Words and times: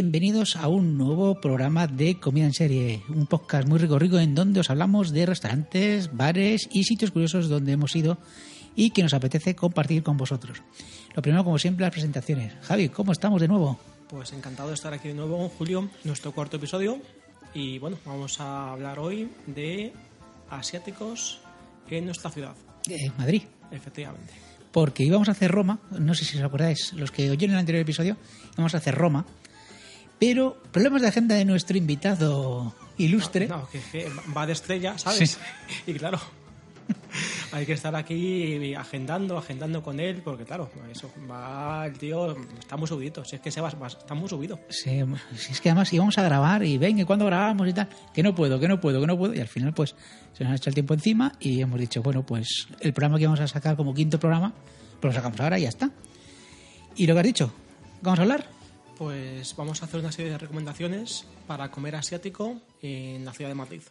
Bienvenidos 0.00 0.56
a 0.56 0.68
un 0.68 0.98
nuevo 0.98 1.40
programa 1.40 1.86
de 1.86 2.20
Comida 2.20 2.44
en 2.44 2.52
Serie, 2.52 3.02
un 3.08 3.26
podcast 3.26 3.66
muy 3.66 3.78
rico 3.78 3.98
rico 3.98 4.18
en 4.18 4.34
donde 4.34 4.60
os 4.60 4.68
hablamos 4.68 5.10
de 5.10 5.24
restaurantes, 5.24 6.14
bares 6.14 6.68
y 6.70 6.84
sitios 6.84 7.12
curiosos 7.12 7.48
donde 7.48 7.72
hemos 7.72 7.96
ido 7.96 8.18
y 8.74 8.90
que 8.90 9.02
nos 9.02 9.14
apetece 9.14 9.56
compartir 9.56 10.02
con 10.02 10.18
vosotros. 10.18 10.62
Lo 11.14 11.22
primero, 11.22 11.44
como 11.44 11.56
siempre, 11.58 11.84
las 11.86 11.92
presentaciones. 11.92 12.52
Javi, 12.60 12.90
¿cómo 12.90 13.10
estamos 13.12 13.40
de 13.40 13.48
nuevo? 13.48 13.80
Pues 14.10 14.34
encantado 14.34 14.68
de 14.68 14.74
estar 14.74 14.92
aquí 14.92 15.08
de 15.08 15.14
nuevo, 15.14 15.48
Julio, 15.56 15.88
nuestro 16.04 16.32
cuarto 16.32 16.58
episodio. 16.58 16.98
Y 17.54 17.78
bueno, 17.78 17.96
vamos 18.04 18.38
a 18.38 18.72
hablar 18.72 18.98
hoy 18.98 19.30
de 19.46 19.94
asiáticos 20.50 21.40
en 21.88 22.04
nuestra 22.04 22.30
ciudad, 22.30 22.54
Eh, 22.86 23.10
Madrid. 23.16 23.44
efectivamente. 23.70 24.34
Porque 24.72 25.04
íbamos 25.04 25.30
a 25.30 25.32
hacer 25.32 25.50
Roma, 25.50 25.80
no 25.98 26.14
sé 26.14 26.26
si 26.26 26.36
os 26.36 26.44
acordáis, 26.44 26.92
los 26.92 27.10
que 27.10 27.30
oyeron 27.30 27.54
el 27.54 27.60
anterior 27.60 27.80
episodio, 27.80 28.18
íbamos 28.52 28.74
a 28.74 28.76
hacer 28.76 28.94
Roma, 28.94 29.24
pero 30.18 30.56
problemas 30.72 31.02
de 31.02 31.08
agenda 31.08 31.34
de 31.34 31.44
nuestro 31.44 31.76
invitado 31.76 32.74
ilustre. 32.98 33.48
No, 33.48 33.68
que, 33.68 33.80
que 33.92 34.10
va 34.36 34.46
de 34.46 34.52
estrella, 34.52 34.98
¿sabes? 34.98 35.30
Sí. 35.30 35.38
Y 35.92 35.94
claro, 35.94 36.18
hay 37.52 37.66
que 37.66 37.72
estar 37.72 37.94
aquí 37.94 38.74
agendando, 38.74 39.38
agendando 39.38 39.82
con 39.82 40.00
él, 40.00 40.22
porque 40.24 40.44
claro, 40.44 40.70
eso, 40.90 41.10
va 41.30 41.86
el 41.86 41.98
tío, 41.98 42.36
está 42.58 42.76
muy 42.76 42.86
subidito, 42.86 43.24
si 43.24 43.36
es 43.36 43.42
que 43.42 43.50
se 43.50 43.60
va, 43.60 43.68
está 43.68 44.14
muy 44.14 44.28
subido. 44.28 44.58
Sí, 44.68 45.00
si 45.36 45.52
es 45.52 45.60
que 45.60 45.70
además 45.70 45.92
íbamos 45.92 46.16
a 46.18 46.22
grabar 46.22 46.64
y 46.64 46.78
venga, 46.78 47.02
¿y 47.02 47.04
cuándo 47.04 47.26
grabamos 47.26 47.68
y 47.68 47.72
tal? 47.72 47.88
Que 48.12 48.22
no 48.22 48.34
puedo, 48.34 48.58
que 48.58 48.68
no 48.68 48.80
puedo, 48.80 49.00
que 49.00 49.06
no 49.06 49.16
puedo. 49.16 49.34
Y 49.34 49.40
al 49.40 49.48
final, 49.48 49.72
pues, 49.74 49.94
se 50.32 50.44
nos 50.44 50.52
ha 50.52 50.56
hecho 50.56 50.70
el 50.70 50.74
tiempo 50.74 50.94
encima 50.94 51.32
y 51.40 51.60
hemos 51.60 51.78
dicho, 51.78 52.02
bueno, 52.02 52.24
pues 52.24 52.68
el 52.80 52.92
programa 52.92 53.18
que 53.18 53.26
vamos 53.26 53.40
a 53.40 53.48
sacar 53.48 53.76
como 53.76 53.94
quinto 53.94 54.18
programa, 54.18 54.52
pues 55.00 55.14
lo 55.14 55.18
sacamos 55.18 55.40
ahora 55.40 55.58
y 55.58 55.62
ya 55.62 55.68
está. 55.68 55.90
Y 56.96 57.06
lo 57.06 57.14
que 57.14 57.20
has 57.20 57.26
dicho, 57.26 57.52
¿vamos 58.02 58.18
a 58.18 58.22
hablar? 58.22 58.55
Pues 58.96 59.54
vamos 59.56 59.82
a 59.82 59.84
hacer 59.84 60.00
una 60.00 60.10
serie 60.10 60.30
de 60.32 60.38
recomendaciones 60.38 61.26
para 61.46 61.70
comer 61.70 61.96
asiático 61.96 62.60
en 62.80 63.24
la 63.24 63.32
ciudad 63.34 63.50
de 63.50 63.54
Madrid. 63.54 63.82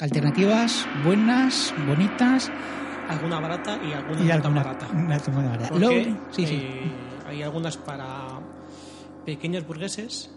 Alternativas 0.00 0.86
buenas, 1.04 1.74
bonitas 1.86 2.50
Alguna 3.08 3.40
barata 3.40 3.80
y 3.82 3.92
alguna 3.92 4.20
y 4.20 4.24
no 4.24 4.28
tan 4.28 4.30
alguna 4.44 4.62
barata. 4.62 4.88
una 4.92 5.48
barata. 5.48 5.68
Porque, 5.70 5.84
Luego- 5.84 6.20
sí, 6.30 6.46
sí. 6.46 6.54
eh, 6.62 6.92
hay 7.26 7.42
algunas 7.42 7.76
para 7.76 8.38
pequeños 9.26 9.66
burgueses, 9.66 10.30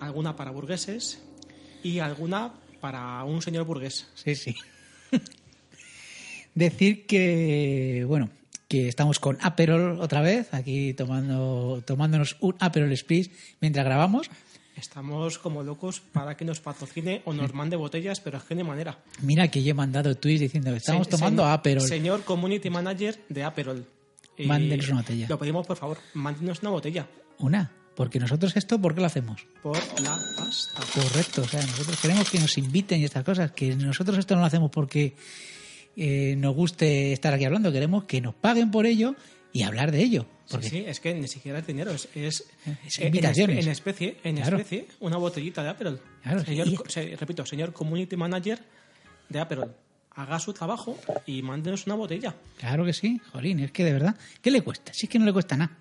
alguna 0.00 0.34
para 0.36 0.50
burgueses 0.50 1.22
y 1.82 1.98
alguna 1.98 2.52
para 2.80 3.22
un 3.24 3.42
señor 3.42 3.64
burgués. 3.66 4.08
Sí, 4.14 4.34
sí. 4.34 4.54
Decir 6.54 7.04
que, 7.06 8.04
bueno, 8.08 8.30
que 8.68 8.88
estamos 8.88 9.18
con 9.20 9.38
Aperol 9.42 10.00
otra 10.00 10.20
vez, 10.22 10.52
aquí 10.52 10.92
tomando, 10.94 11.82
tomándonos 11.86 12.36
un 12.40 12.56
Aperol 12.58 12.96
Spritz 12.96 13.30
mientras 13.60 13.84
grabamos. 13.84 14.28
Estamos 14.76 15.38
como 15.38 15.62
locos 15.62 16.00
para 16.00 16.36
que 16.36 16.44
nos 16.44 16.60
patrocine 16.60 17.22
o 17.24 17.32
nos 17.32 17.54
mande 17.54 17.76
botellas, 17.76 18.20
pero 18.20 18.36
es 18.38 18.44
que 18.44 18.52
hay 18.54 18.62
manera. 18.62 18.98
Mira 19.22 19.48
que 19.48 19.62
yo 19.62 19.70
he 19.70 19.74
mandado 19.74 20.14
tweets 20.16 20.40
diciendo 20.40 20.70
que 20.72 20.76
estamos 20.78 21.06
Se- 21.06 21.12
tomando 21.12 21.42
señor- 21.44 21.58
Aperol. 21.58 21.82
Señor 21.88 22.24
Community 22.24 22.68
Manager 22.68 23.18
de 23.28 23.42
Aperol. 23.44 23.86
Mándenos 24.44 24.88
una 24.88 24.98
botella. 25.00 25.26
Lo 25.30 25.38
pedimos, 25.38 25.66
por 25.66 25.76
favor, 25.78 25.96
mándenos 26.12 26.60
una 26.60 26.70
botella. 26.70 27.06
Una, 27.38 27.72
porque 27.94 28.18
nosotros 28.20 28.54
esto, 28.54 28.78
¿por 28.78 28.94
qué 28.94 29.00
lo 29.00 29.06
hacemos? 29.06 29.46
Por 29.62 29.78
la 30.02 30.18
pasta. 30.36 30.82
Correcto, 30.92 31.40
o 31.40 31.48
sea, 31.48 31.62
nosotros 31.62 31.98
queremos 31.98 32.28
que 32.28 32.38
nos 32.38 32.58
inviten 32.58 33.00
y 33.00 33.04
estas 33.06 33.24
cosas, 33.24 33.52
que 33.52 33.74
nosotros 33.76 34.18
esto 34.18 34.34
no 34.34 34.40
lo 34.42 34.46
hacemos 34.46 34.70
porque 34.70 35.16
eh, 35.96 36.34
nos 36.36 36.54
guste 36.54 37.12
estar 37.12 37.32
aquí 37.34 37.44
hablando, 37.44 37.72
queremos 37.72 38.04
que 38.04 38.20
nos 38.20 38.34
paguen 38.34 38.70
por 38.70 38.86
ello 38.86 39.14
y 39.52 39.62
hablar 39.62 39.90
de 39.92 40.02
ello. 40.02 40.26
Porque 40.50 40.68
Sí, 40.68 40.76
sí, 40.78 40.84
es 40.86 41.00
que 41.00 41.12
ni 41.14 41.26
siquiera 41.26 41.58
es 41.58 41.66
dinero, 41.66 41.90
es, 41.90 42.08
es, 42.14 42.44
Es 42.86 42.98
eh, 43.00 43.06
invitaciones. 43.06 43.64
En, 43.66 43.72
especie, 43.72 44.16
en 44.22 44.36
Claro. 44.36 44.58
especie, 44.58 44.86
una 45.00 45.16
botellita 45.16 45.62
de 45.62 45.70
Aperol. 45.70 46.00
Claro, 46.22 46.44
Señor, 46.44 46.68
se- 46.88 47.16
repito, 47.16 47.44
señor 47.46 47.72
Community 47.72 48.16
Manager 48.16 48.60
de 49.28 49.40
Aperol, 49.40 49.74
haga 50.12 50.38
su 50.38 50.52
trabajo 50.52 50.96
y 51.26 51.42
mándenos 51.42 51.86
una 51.86 51.96
botella. 51.96 52.34
Claro 52.58 52.84
que 52.84 52.92
sí, 52.92 53.20
jolín, 53.32 53.58
es 53.60 53.72
que 53.72 53.82
de 53.84 53.92
verdad, 53.92 54.14
¿qué 54.40 54.50
le 54.52 54.60
cuesta? 54.62 54.92
Si 54.94 55.06
es 55.06 55.10
que 55.10 55.18
no 55.18 55.24
le 55.24 55.32
cuesta 55.32 55.56
nada. 55.56 55.76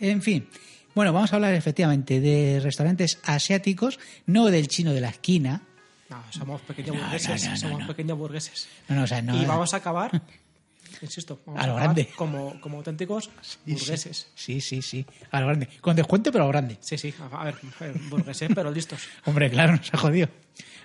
En 0.00 0.22
fin, 0.22 0.48
bueno, 0.94 1.12
vamos 1.12 1.32
a 1.32 1.36
hablar 1.36 1.52
efectivamente 1.54 2.20
de 2.20 2.60
restaurantes 2.60 3.18
asiáticos, 3.24 3.98
no 4.26 4.46
del 4.46 4.68
chino 4.68 4.92
de 4.94 5.00
la 5.02 5.10
esquina. 5.10 5.62
No, 6.10 6.22
somos 6.30 6.60
pequeños 6.62 6.96
No, 6.96 7.02
burgueses, 7.02 7.44
no, 7.44 7.50
no, 7.50 7.56
somos 7.56 7.86
pequeños 7.86 8.18
burgueses. 8.18 8.68
O 8.88 9.06
sea, 9.06 9.18
y 9.20 9.44
vamos 9.44 9.74
a 9.74 9.76
acabar, 9.76 10.22
insisto, 11.02 11.40
vamos 11.44 11.62
A 11.62 11.66
lo 11.66 11.74
grande. 11.76 12.08
como, 12.16 12.58
como 12.60 12.78
auténticos 12.78 13.30
burgueses. 13.66 14.28
Sí, 14.34 14.60
sí, 14.60 14.80
sí, 14.80 15.04
a 15.30 15.40
lo 15.40 15.46
grande. 15.48 15.68
Con 15.80 15.94
descuento, 15.96 16.32
pero 16.32 16.44
a 16.44 16.46
lo 16.46 16.52
grande. 16.52 16.78
Sí, 16.80 16.96
sí, 16.96 17.12
a 17.18 17.44
ver, 17.44 17.54
a 17.78 17.84
ver, 17.84 17.98
burgueses, 18.08 18.48
pero 18.54 18.70
listos. 18.70 19.00
Hombre, 19.26 19.50
claro, 19.50 19.76
nos 19.76 19.92
ha 19.92 19.98
jodido. 19.98 20.28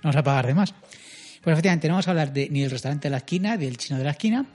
Vamos 0.04 0.16
a 0.18 0.24
pagar 0.24 0.48
de 0.48 0.54
más. 0.54 0.74
Pues 1.42 1.54
efectivamente, 1.54 1.88
no 1.88 1.94
vamos 1.96 2.08
a 2.08 2.12
hablar 2.12 2.32
de, 2.34 2.50
ni 2.50 2.62
del 2.62 2.72
restaurante 2.72 3.08
de 3.08 3.12
la 3.12 3.18
esquina, 3.18 3.58
del 3.58 3.78
chino 3.78 3.98
de 3.98 4.06
la 4.06 4.12
esquina, 4.12 4.46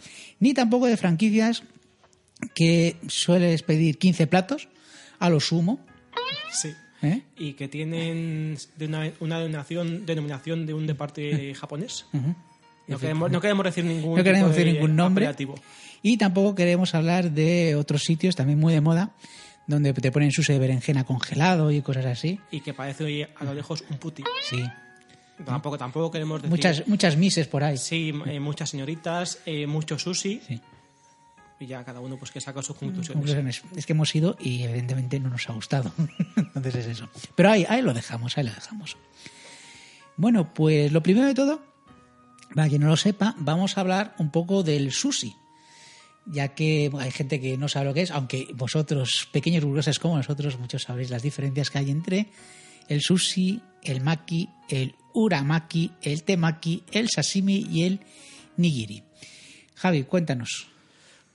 ni 0.41 0.55
tampoco 0.55 0.87
de 0.87 0.97
franquicias 0.97 1.63
que 2.55 2.97
sueles 3.09 3.63
pedir 3.63 3.99
15 3.99 4.27
platos 4.27 4.69
a 5.19 5.29
lo 5.29 5.41
sumo. 5.41 5.81
Sí. 6.53 6.75
¿Eh? 7.03 7.23
Y 7.37 7.53
que 7.55 7.69
tienen 7.69 8.57
de 8.77 8.87
una, 8.87 9.11
una 9.21 9.39
denominación, 9.39 10.07
denominación 10.07 10.67
de 10.67 10.75
un 10.75 10.87
deporte 10.87 11.55
japonés. 11.55 12.07
No 12.87 12.99
queremos, 12.99 13.31
no 13.31 13.41
queremos 13.41 13.65
decir 13.65 13.85
ningún, 13.85 14.17
No 14.17 14.25
queremos 14.25 14.51
decir 14.51 14.67
de 14.67 14.73
ningún 14.73 14.97
nombre. 14.97 15.27
apelativo. 15.27 15.55
Y 16.03 16.17
tampoco 16.17 16.55
queremos 16.55 16.95
hablar 16.95 17.31
de 17.33 17.75
otros 17.77 18.05
sitios 18.05 18.37
también 18.37 18.59
muy 18.59 18.73
de 18.73 18.81
moda, 18.81 19.11
donde 19.67 19.93
te 19.93 20.11
ponen 20.11 20.31
sushi 20.33 20.55
de 20.55 20.59
berenjena 20.59 21.05
congelado 21.05 21.71
y 21.71 21.83
cosas 21.83 22.07
así. 22.07 22.41
Y 22.51 22.61
que 22.61 22.73
parece 22.73 23.05
oye, 23.05 23.29
a 23.37 23.45
lo 23.45 23.53
lejos 23.55 23.85
un 23.91 23.99
puti. 23.99 24.25
Sí. 24.49 24.63
Tampoco, 25.45 25.77
tampoco 25.77 26.11
queremos 26.11 26.41
decir. 26.41 26.51
Muchas, 26.51 26.89
muchas 26.89 27.17
mises 27.17 27.47
por 27.47 27.63
ahí. 27.63 27.77
Sí, 27.77 28.13
eh, 28.27 28.41
muchas 28.41 28.71
señoritas, 28.71 29.39
eh, 29.47 29.67
mucho 29.67 29.99
sushi. 29.99 30.41
Sí. 30.47 30.61
Y 31.61 31.67
ya 31.67 31.85
cada 31.85 32.01
uno 32.01 32.17
pues 32.17 32.31
que 32.31 32.41
saca 32.41 32.63
sus 32.63 32.77
conclusiones. 32.77 33.09
Conclusiones. 33.13 33.63
Es 33.77 33.87
que 33.87 33.93
hemos 33.93 34.15
ido 34.15 34.37
y 34.39 34.63
evidentemente 34.63 35.19
no 35.19 35.29
nos 35.29 35.49
ha 35.49 35.53
gustado. 35.53 35.93
Entonces 36.37 36.75
es 36.77 36.87
eso. 36.87 37.09
Pero 37.35 37.51
ahí, 37.51 37.67
ahí 37.69 37.83
lo 37.83 37.93
dejamos, 37.93 38.39
ahí 38.39 38.45
lo 38.45 38.55
dejamos. 38.55 38.97
Bueno, 40.17 40.53
pues 40.53 40.93
lo 40.93 41.03
primero 41.03 41.27
de 41.27 41.35
todo, 41.35 41.63
para 42.55 42.69
quien 42.69 42.83
no 42.83 42.89
lo 42.89 42.97
sepa, 42.97 43.35
vamos 43.39 43.77
a 43.77 43.81
hablar 43.81 44.15
un 44.19 44.31
poco 44.31 44.63
del 44.63 44.93
sushi. 44.93 45.35
Ya 46.27 46.49
que 46.49 46.91
hay 46.99 47.11
gente 47.11 47.41
que 47.41 47.57
no 47.57 47.69
sabe 47.69 47.87
lo 47.87 47.95
que 47.95 48.03
es, 48.03 48.11
aunque 48.11 48.49
vosotros, 48.55 49.29
pequeños 49.33 49.65
burgueses 49.65 49.99
como 49.99 50.17
nosotros, 50.17 50.59
muchos 50.59 50.83
sabréis 50.83 51.11
las 51.11 51.23
diferencias 51.23 51.71
que 51.71 51.79
hay 51.79 51.91
entre 51.91 52.29
el 52.89 53.01
sushi, 53.01 53.61
el 53.83 54.01
maki, 54.01 54.49
el 54.69 54.95
uramaki, 55.15 55.93
el 56.03 56.23
temaki, 56.25 56.85
el 56.93 57.09
sashimi 57.09 57.67
y 57.71 57.85
el 57.85 58.01
nigiri. 58.57 59.05
Javi, 59.75 60.05
cuéntanos. 60.05 60.69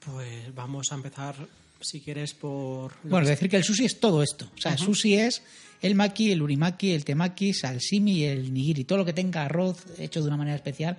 Pues 0.05 0.53
vamos 0.53 0.91
a 0.91 0.95
empezar, 0.95 1.35
si 1.79 2.01
quieres, 2.01 2.33
por. 2.33 2.93
Bueno, 3.03 3.27
decir 3.27 3.49
que 3.49 3.57
el 3.57 3.63
sushi 3.63 3.85
es 3.85 3.99
todo 3.99 4.21
esto. 4.23 4.45
O 4.57 4.61
sea, 4.61 4.77
sushi 4.77 5.15
es 5.15 5.43
el 5.81 5.95
maki, 5.95 6.31
el 6.31 6.41
urimaki, 6.41 6.91
el 6.91 7.05
temaki, 7.05 7.53
sashimi 7.53 8.19
y 8.19 8.23
el 8.25 8.53
nigiri. 8.53 8.83
Todo 8.83 8.99
lo 8.99 9.05
que 9.05 9.13
tenga 9.13 9.43
arroz 9.45 9.85
hecho 9.97 10.21
de 10.21 10.27
una 10.27 10.37
manera 10.37 10.55
especial 10.55 10.97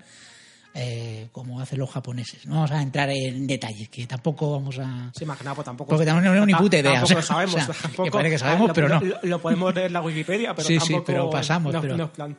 eh, 0.75 1.29
como 1.33 1.61
hacen 1.61 1.79
los 1.79 1.91
japoneses. 1.91 2.47
No 2.47 2.55
vamos 2.57 2.71
a 2.73 2.83
entrar 2.83 3.09
en 3.11 3.47
detalles, 3.47 3.89
que 3.89 4.07
tampoco 4.07 4.51
vamos 4.53 4.79
a... 4.81 5.13
Sí, 5.17 5.25
más 5.25 5.39
que 5.39 5.45
nada, 5.45 5.55
pues 5.55 5.65
tampoco. 5.67 5.91
Porque 5.91 6.05
tampoco 6.05 6.25
tenemos 6.29 6.47
ni 6.47 6.55
puta 6.55 6.79
idea, 6.79 6.93
Tampoco 6.95 7.05
o 7.05 7.07
sea, 7.09 7.17
lo 7.17 7.23
sabemos. 7.23 7.55
o 7.55 7.59
sea, 7.73 7.75
tampoco- 7.83 8.05
que 8.05 8.11
parece 8.11 8.31
que 8.31 8.39
sabemos, 8.39 8.69
lo- 8.69 8.75
pero 8.75 8.89
no. 8.89 9.01
Lo, 9.01 9.19
lo 9.23 9.41
podemos 9.41 9.75
leer 9.75 9.87
en 9.87 9.93
la 9.93 10.01
Wikipedia, 10.03 10.55
pero 10.55 10.67
Sí, 10.67 10.75
sí, 10.75 10.79
tampoco. 10.81 11.05
pero 11.05 11.31
pasamos, 11.31 11.73
no- 11.73 11.81
pero- 11.81 11.97
no 11.97 12.13
plan. 12.13 12.37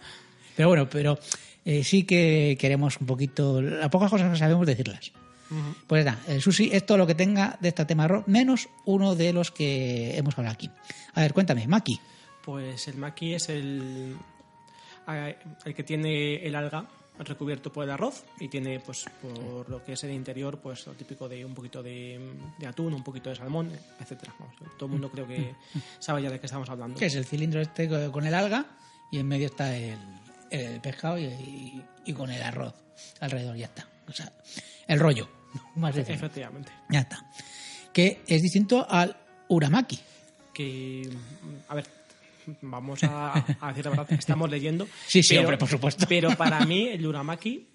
Pero 0.56 0.68
bueno, 0.70 0.90
pero 0.90 1.18
eh, 1.64 1.84
sí 1.84 2.04
que 2.04 2.58
queremos 2.60 2.98
un 3.00 3.08
poquito... 3.08 3.62
Las 3.62 3.90
pocas 3.90 4.10
cosas 4.12 4.32
que 4.32 4.38
sabemos 4.38 4.66
decirlas. 4.68 5.12
Pues 5.88 6.04
nada, 6.06 6.20
el 6.28 6.42
sushi 6.42 6.70
es 6.74 6.86
todo 6.86 6.98
lo 6.98 7.06
que 7.08 7.16
tenga 7.16 7.58
de 7.60 7.70
este 7.70 7.86
tema 7.86 8.06
arroz, 8.06 8.28
menos 8.28 8.68
uno 8.86 9.16
de 9.16 9.32
los 9.34 9.52
que 9.52 10.18
hemos 10.18 10.38
hablado 10.38 10.54
aquí. 10.54 10.70
A 11.14 11.22
ver, 11.22 11.34
cuéntame, 11.34 11.68
Maki. 11.68 12.00
Pues 12.44 12.88
el 12.88 12.98
maki 12.98 13.34
es 13.34 13.50
el, 13.50 14.16
eh, 15.08 15.38
el 15.66 15.74
que 15.76 15.84
tiene 15.84 16.36
el 16.46 16.56
alga 16.56 16.86
recubierto 17.20 17.72
por 17.72 17.86
el 17.86 17.92
arroz 17.92 18.24
y 18.40 18.50
tiene 18.50 18.80
pues 18.82 19.06
por 19.22 19.70
lo 19.70 19.84
que 19.84 19.94
es 19.94 20.04
el 20.04 20.12
interior 20.12 20.60
pues 20.60 20.86
lo 20.86 20.94
típico 20.94 21.30
de 21.30 21.46
un 21.46 21.54
poquito 21.56 21.82
de, 21.82 22.20
de 22.60 22.68
atún 22.68 22.94
un 22.94 23.04
poquito 23.06 23.30
de 23.30 23.38
salmón 23.38 23.72
etcétera 24.02 24.34
todo 24.78 24.88
el 24.88 24.92
mundo 24.92 25.10
creo 25.10 25.26
que 25.26 25.56
sabe 26.00 26.22
ya 26.24 26.30
de 26.30 26.42
qué 26.42 26.46
estamos 26.48 26.70
hablando 26.70 27.00
que 27.00 27.06
es 27.06 27.16
el 27.16 27.24
cilindro 27.24 27.62
este 27.62 27.88
co- 27.88 28.12
con 28.12 28.28
el 28.28 28.34
alga 28.34 28.66
y 29.14 29.20
en 29.20 29.28
medio 29.30 29.46
está 29.46 29.76
el, 29.78 29.98
el 30.52 30.82
pescado 30.82 31.18
y, 31.18 31.24
y- 31.24 31.82
y 32.08 32.14
con 32.14 32.30
el 32.30 32.44
arroz 32.44 32.74
alrededor 33.22 33.56
ya 33.56 33.66
está. 33.68 33.88
O 34.10 34.12
sea, 34.12 34.32
el 34.88 35.00
rollo, 35.00 35.30
más 35.76 35.96
efectivamente 35.98 36.72
Ya 36.90 37.00
está. 37.02 37.26
Que 37.94 38.22
es 38.28 38.42
distinto 38.42 38.86
al 38.90 39.16
uramaki. 39.48 40.00
que 40.54 41.10
a 41.68 41.76
ver 41.76 41.86
vamos 42.62 43.04
a, 43.04 43.34
a 43.60 43.68
decir 43.70 43.86
la 43.86 43.92
verdad 43.92 44.14
estamos 44.14 44.50
leyendo 44.50 44.88
Sí, 45.08 45.24
sí, 45.24 45.38
hombre, 45.38 45.58
por 45.58 45.68
supuesto. 45.70 46.06
pero 46.08 46.36
para 46.38 46.64
mí 46.66 46.88
el 46.90 47.06
uramaki 47.06 47.66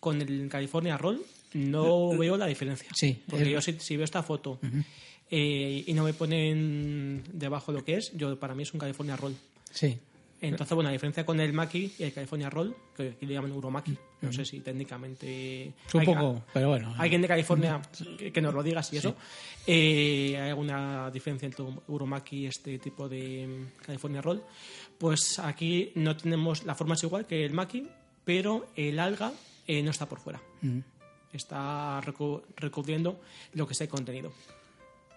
con 0.00 0.20
el 0.20 0.48
California 0.50 0.96
Roll 0.98 1.22
no 1.54 2.10
veo 2.16 2.36
la 2.36 2.46
diferencia 2.46 2.88
Sí, 2.94 3.22
porque 3.28 3.44
es- 3.44 3.50
yo 3.50 3.60
si, 3.62 3.72
si 3.80 3.96
veo 3.96 4.04
esta 4.04 4.22
foto 4.22 4.58
eh, 5.30 5.84
y 5.86 5.92
no 5.94 6.04
me 6.04 6.12
ponen 6.14 7.22
debajo 7.32 7.72
lo 7.72 7.84
que 7.84 7.96
es 7.96 8.12
yo 8.16 8.38
para 8.38 8.54
mí 8.54 8.62
es 8.64 8.72
un 8.74 8.80
California 8.80 9.16
Roll 9.16 9.34
Sí. 9.72 9.98
Entonces 10.40 10.74
bueno 10.74 10.88
la 10.88 10.92
diferencia 10.92 11.26
con 11.26 11.40
el 11.40 11.52
maki 11.52 11.92
y 11.98 12.02
el 12.04 12.12
California 12.12 12.48
Roll 12.48 12.74
que 12.96 13.08
aquí 13.10 13.26
le 13.26 13.34
llaman 13.34 13.52
uromaki 13.52 13.96
no 14.20 14.32
sé 14.32 14.44
si 14.44 14.60
técnicamente 14.60 15.72
un 15.94 16.00
hay- 16.00 16.06
poco, 16.06 16.42
pero 16.52 16.68
bueno. 16.70 16.94
alguien 16.98 17.22
de 17.22 17.28
California 17.28 17.80
que- 18.32 18.40
nos 18.40 18.52
lo 18.54 18.62
diga 18.62 18.82
si 18.82 18.96
eso. 18.96 19.14
Eh, 19.66 20.36
¿Hay 20.40 20.48
alguna 20.50 21.10
diferencia 21.10 21.46
entre 21.46 21.64
Uromaki 21.88 22.38
y 22.38 22.46
este 22.46 22.78
tipo 22.80 23.08
de 23.08 23.46
mm, 23.46 23.82
California 23.84 24.20
Roll? 24.22 24.42
Pues 24.98 25.38
aquí 25.38 25.92
no 25.94 26.16
tenemos, 26.16 26.64
la 26.64 26.74
forma 26.74 26.94
es 26.94 27.02
igual 27.04 27.26
que 27.26 27.44
el 27.44 27.52
Maki, 27.52 27.86
pero 28.24 28.66
el 28.74 28.98
alga 28.98 29.32
eh, 29.68 29.82
no 29.82 29.90
está 29.92 30.06
por 30.08 30.18
fuera. 30.18 30.40
Está 31.32 32.00
recu- 32.00 32.42
recubriendo 32.56 33.20
lo 33.54 33.66
que 33.66 33.74
es 33.74 33.80
el 33.82 33.88
contenido. 33.88 34.32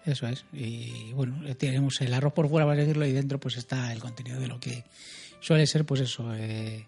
Eso 0.04 0.26
es. 0.26 0.44
Y 0.52 1.12
bueno, 1.12 1.42
tenemos 1.56 2.00
el 2.00 2.12
arroz 2.12 2.32
por 2.32 2.48
fuera, 2.48 2.66
para 2.66 2.80
decirlo, 2.80 3.06
y 3.06 3.12
dentro 3.12 3.38
pues 3.38 3.56
está 3.56 3.92
el 3.92 4.00
contenido 4.00 4.40
de 4.40 4.48
lo 4.48 4.58
que 4.58 4.84
suele 5.40 5.66
ser, 5.66 5.84
pues 5.84 6.00
eso. 6.00 6.34
eh, 6.34 6.86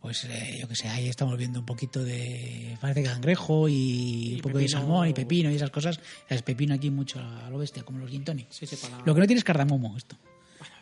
pues 0.00 0.24
eh, 0.24 0.58
yo 0.60 0.66
que 0.66 0.74
sé, 0.74 0.88
ahí 0.88 1.08
estamos 1.08 1.38
viendo 1.38 1.60
un 1.60 1.66
poquito 1.66 2.02
de. 2.02 2.76
Parece 2.80 3.04
cangrejo 3.04 3.68
y, 3.68 4.32
un 4.34 4.40
poco 4.40 4.58
de 4.58 4.68
salmón 4.68 5.08
y 5.08 5.12
pepino 5.12 5.48
y 5.50 5.54
esas 5.54 5.70
cosas. 5.70 6.00
Es 6.28 6.42
pepino 6.42 6.74
aquí 6.74 6.90
mucho 6.90 7.20
a 7.20 7.48
lo 7.50 7.58
bestia, 7.58 7.84
como 7.84 8.00
los 8.00 8.10
gin 8.10 8.24
tonic. 8.24 8.48
Sí, 8.50 8.66
sí, 8.66 8.74
para- 8.76 8.98
Lo 9.04 9.14
que 9.14 9.20
no 9.20 9.26
tiene 9.26 9.38
es 9.38 9.44
cardamomo, 9.44 9.96
esto. 9.96 10.16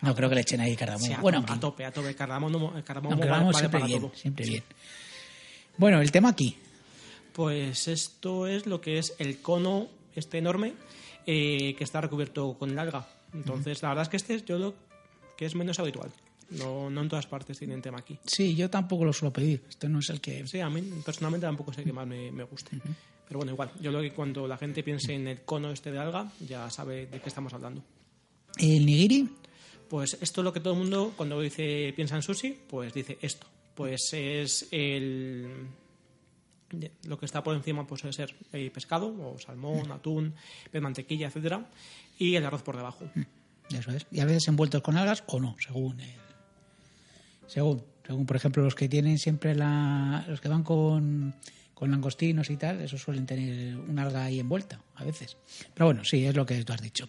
No 0.00 0.14
creo 0.14 0.30
que 0.30 0.36
le 0.36 0.40
echen 0.40 0.60
ahí 0.60 0.74
cardamomo. 0.74 1.14
Sí, 1.14 1.20
bueno, 1.20 1.44
a 1.46 1.60
tope, 1.60 1.84
a 1.84 1.92
tope. 1.92 2.14
Cardamomo, 2.14 2.72
el 2.76 2.82
cardamomo 2.82 3.14
aunque 3.14 3.28
vale, 3.28 3.52
siempre 3.52 3.68
para 3.80 3.86
bien, 3.86 4.00
todo. 4.00 4.12
siempre 4.14 4.46
bien. 4.46 4.64
Bueno, 5.76 6.00
el 6.00 6.10
tema 6.10 6.30
aquí. 6.30 6.56
Pues 7.34 7.88
esto 7.88 8.46
es 8.46 8.66
lo 8.66 8.80
que 8.80 8.98
es 8.98 9.14
el 9.18 9.40
cono 9.42 9.88
este 10.14 10.38
enorme 10.38 10.72
eh, 11.32 11.76
que 11.76 11.84
está 11.84 12.00
recubierto 12.00 12.58
con 12.58 12.70
el 12.70 12.78
alga. 12.80 13.06
Entonces, 13.32 13.80
la 13.82 13.90
verdad 13.90 14.02
es 14.02 14.08
que 14.08 14.16
este 14.16 14.34
es 14.34 14.44
yo 14.44 14.58
lo 14.58 14.74
que 15.36 15.46
es 15.46 15.54
menos 15.54 15.78
habitual. 15.78 16.10
No, 16.50 16.90
no 16.90 17.02
en 17.02 17.08
todas 17.08 17.28
partes 17.28 17.56
tienen 17.56 17.80
tema 17.80 17.98
aquí. 17.98 18.18
Sí, 18.24 18.56
yo 18.56 18.68
tampoco 18.68 19.04
lo 19.04 19.12
suelo 19.12 19.32
pedir. 19.32 19.62
Esto 19.68 19.88
no 19.88 20.00
es 20.00 20.10
el 20.10 20.20
que. 20.20 20.44
Sí, 20.48 20.58
a 20.58 20.68
mí 20.68 20.82
personalmente 21.04 21.46
tampoco 21.46 21.70
es 21.70 21.78
el 21.78 21.84
que 21.84 21.92
más 21.92 22.04
me, 22.04 22.32
me 22.32 22.42
guste. 22.42 22.80
Pero 23.28 23.38
bueno, 23.38 23.52
igual, 23.52 23.70
yo 23.80 23.92
creo 23.92 24.02
que 24.02 24.12
cuando 24.12 24.48
la 24.48 24.58
gente 24.58 24.82
piense 24.82 25.14
en 25.14 25.28
el 25.28 25.42
cono 25.42 25.70
este 25.70 25.92
de 25.92 26.00
alga, 26.00 26.32
ya 26.48 26.68
sabe 26.68 27.06
de 27.06 27.20
qué 27.20 27.28
estamos 27.28 27.54
hablando. 27.54 27.80
El 28.58 28.84
nigiri, 28.84 29.28
Pues 29.88 30.18
esto 30.20 30.40
es 30.40 30.44
lo 30.44 30.52
que 30.52 30.58
todo 30.58 30.72
el 30.72 30.80
mundo, 30.80 31.12
cuando 31.16 31.40
dice 31.40 31.92
piensa 31.94 32.16
en 32.16 32.22
sushi, 32.22 32.58
pues 32.68 32.92
dice 32.92 33.18
esto. 33.22 33.46
Pues 33.76 34.00
es 34.14 34.66
el. 34.72 35.68
Lo 37.04 37.18
que 37.18 37.26
está 37.26 37.42
por 37.42 37.54
encima 37.56 37.86
pues, 37.86 38.02
puede 38.02 38.12
ser 38.14 38.34
el 38.52 38.70
pescado, 38.70 39.08
o 39.08 39.38
salmón, 39.38 39.90
atún, 39.92 40.34
pez 40.70 40.80
mantequilla, 40.82 41.28
etcétera, 41.28 41.68
y 42.18 42.34
el 42.36 42.44
arroz 42.46 42.62
por 42.62 42.76
debajo. 42.76 43.08
Eso 43.70 43.90
es. 43.92 44.06
Y 44.10 44.20
a 44.20 44.24
veces 44.24 44.46
envueltos 44.48 44.82
con 44.82 44.96
algas 44.96 45.22
o 45.26 45.40
no, 45.40 45.56
según 45.64 46.00
el- 46.00 46.14
según, 47.46 47.82
según 48.06 48.26
por 48.26 48.36
ejemplo 48.36 48.62
los 48.62 48.74
que 48.74 48.88
tienen 48.88 49.18
siempre 49.18 49.54
la, 49.54 50.24
los 50.28 50.40
que 50.40 50.48
van 50.48 50.62
con, 50.62 51.34
con 51.74 51.90
langostinos 51.90 52.50
y 52.50 52.56
tal, 52.56 52.80
esos 52.80 53.00
suelen 53.02 53.26
tener 53.26 53.76
una 53.76 54.02
alga 54.02 54.24
ahí 54.24 54.38
envuelta 54.38 54.80
a 54.96 55.04
veces. 55.04 55.36
Pero 55.74 55.86
bueno, 55.86 56.04
sí, 56.04 56.24
es 56.24 56.34
lo 56.36 56.46
que 56.46 56.62
tú 56.64 56.72
has 56.72 56.80
dicho. 56.82 57.08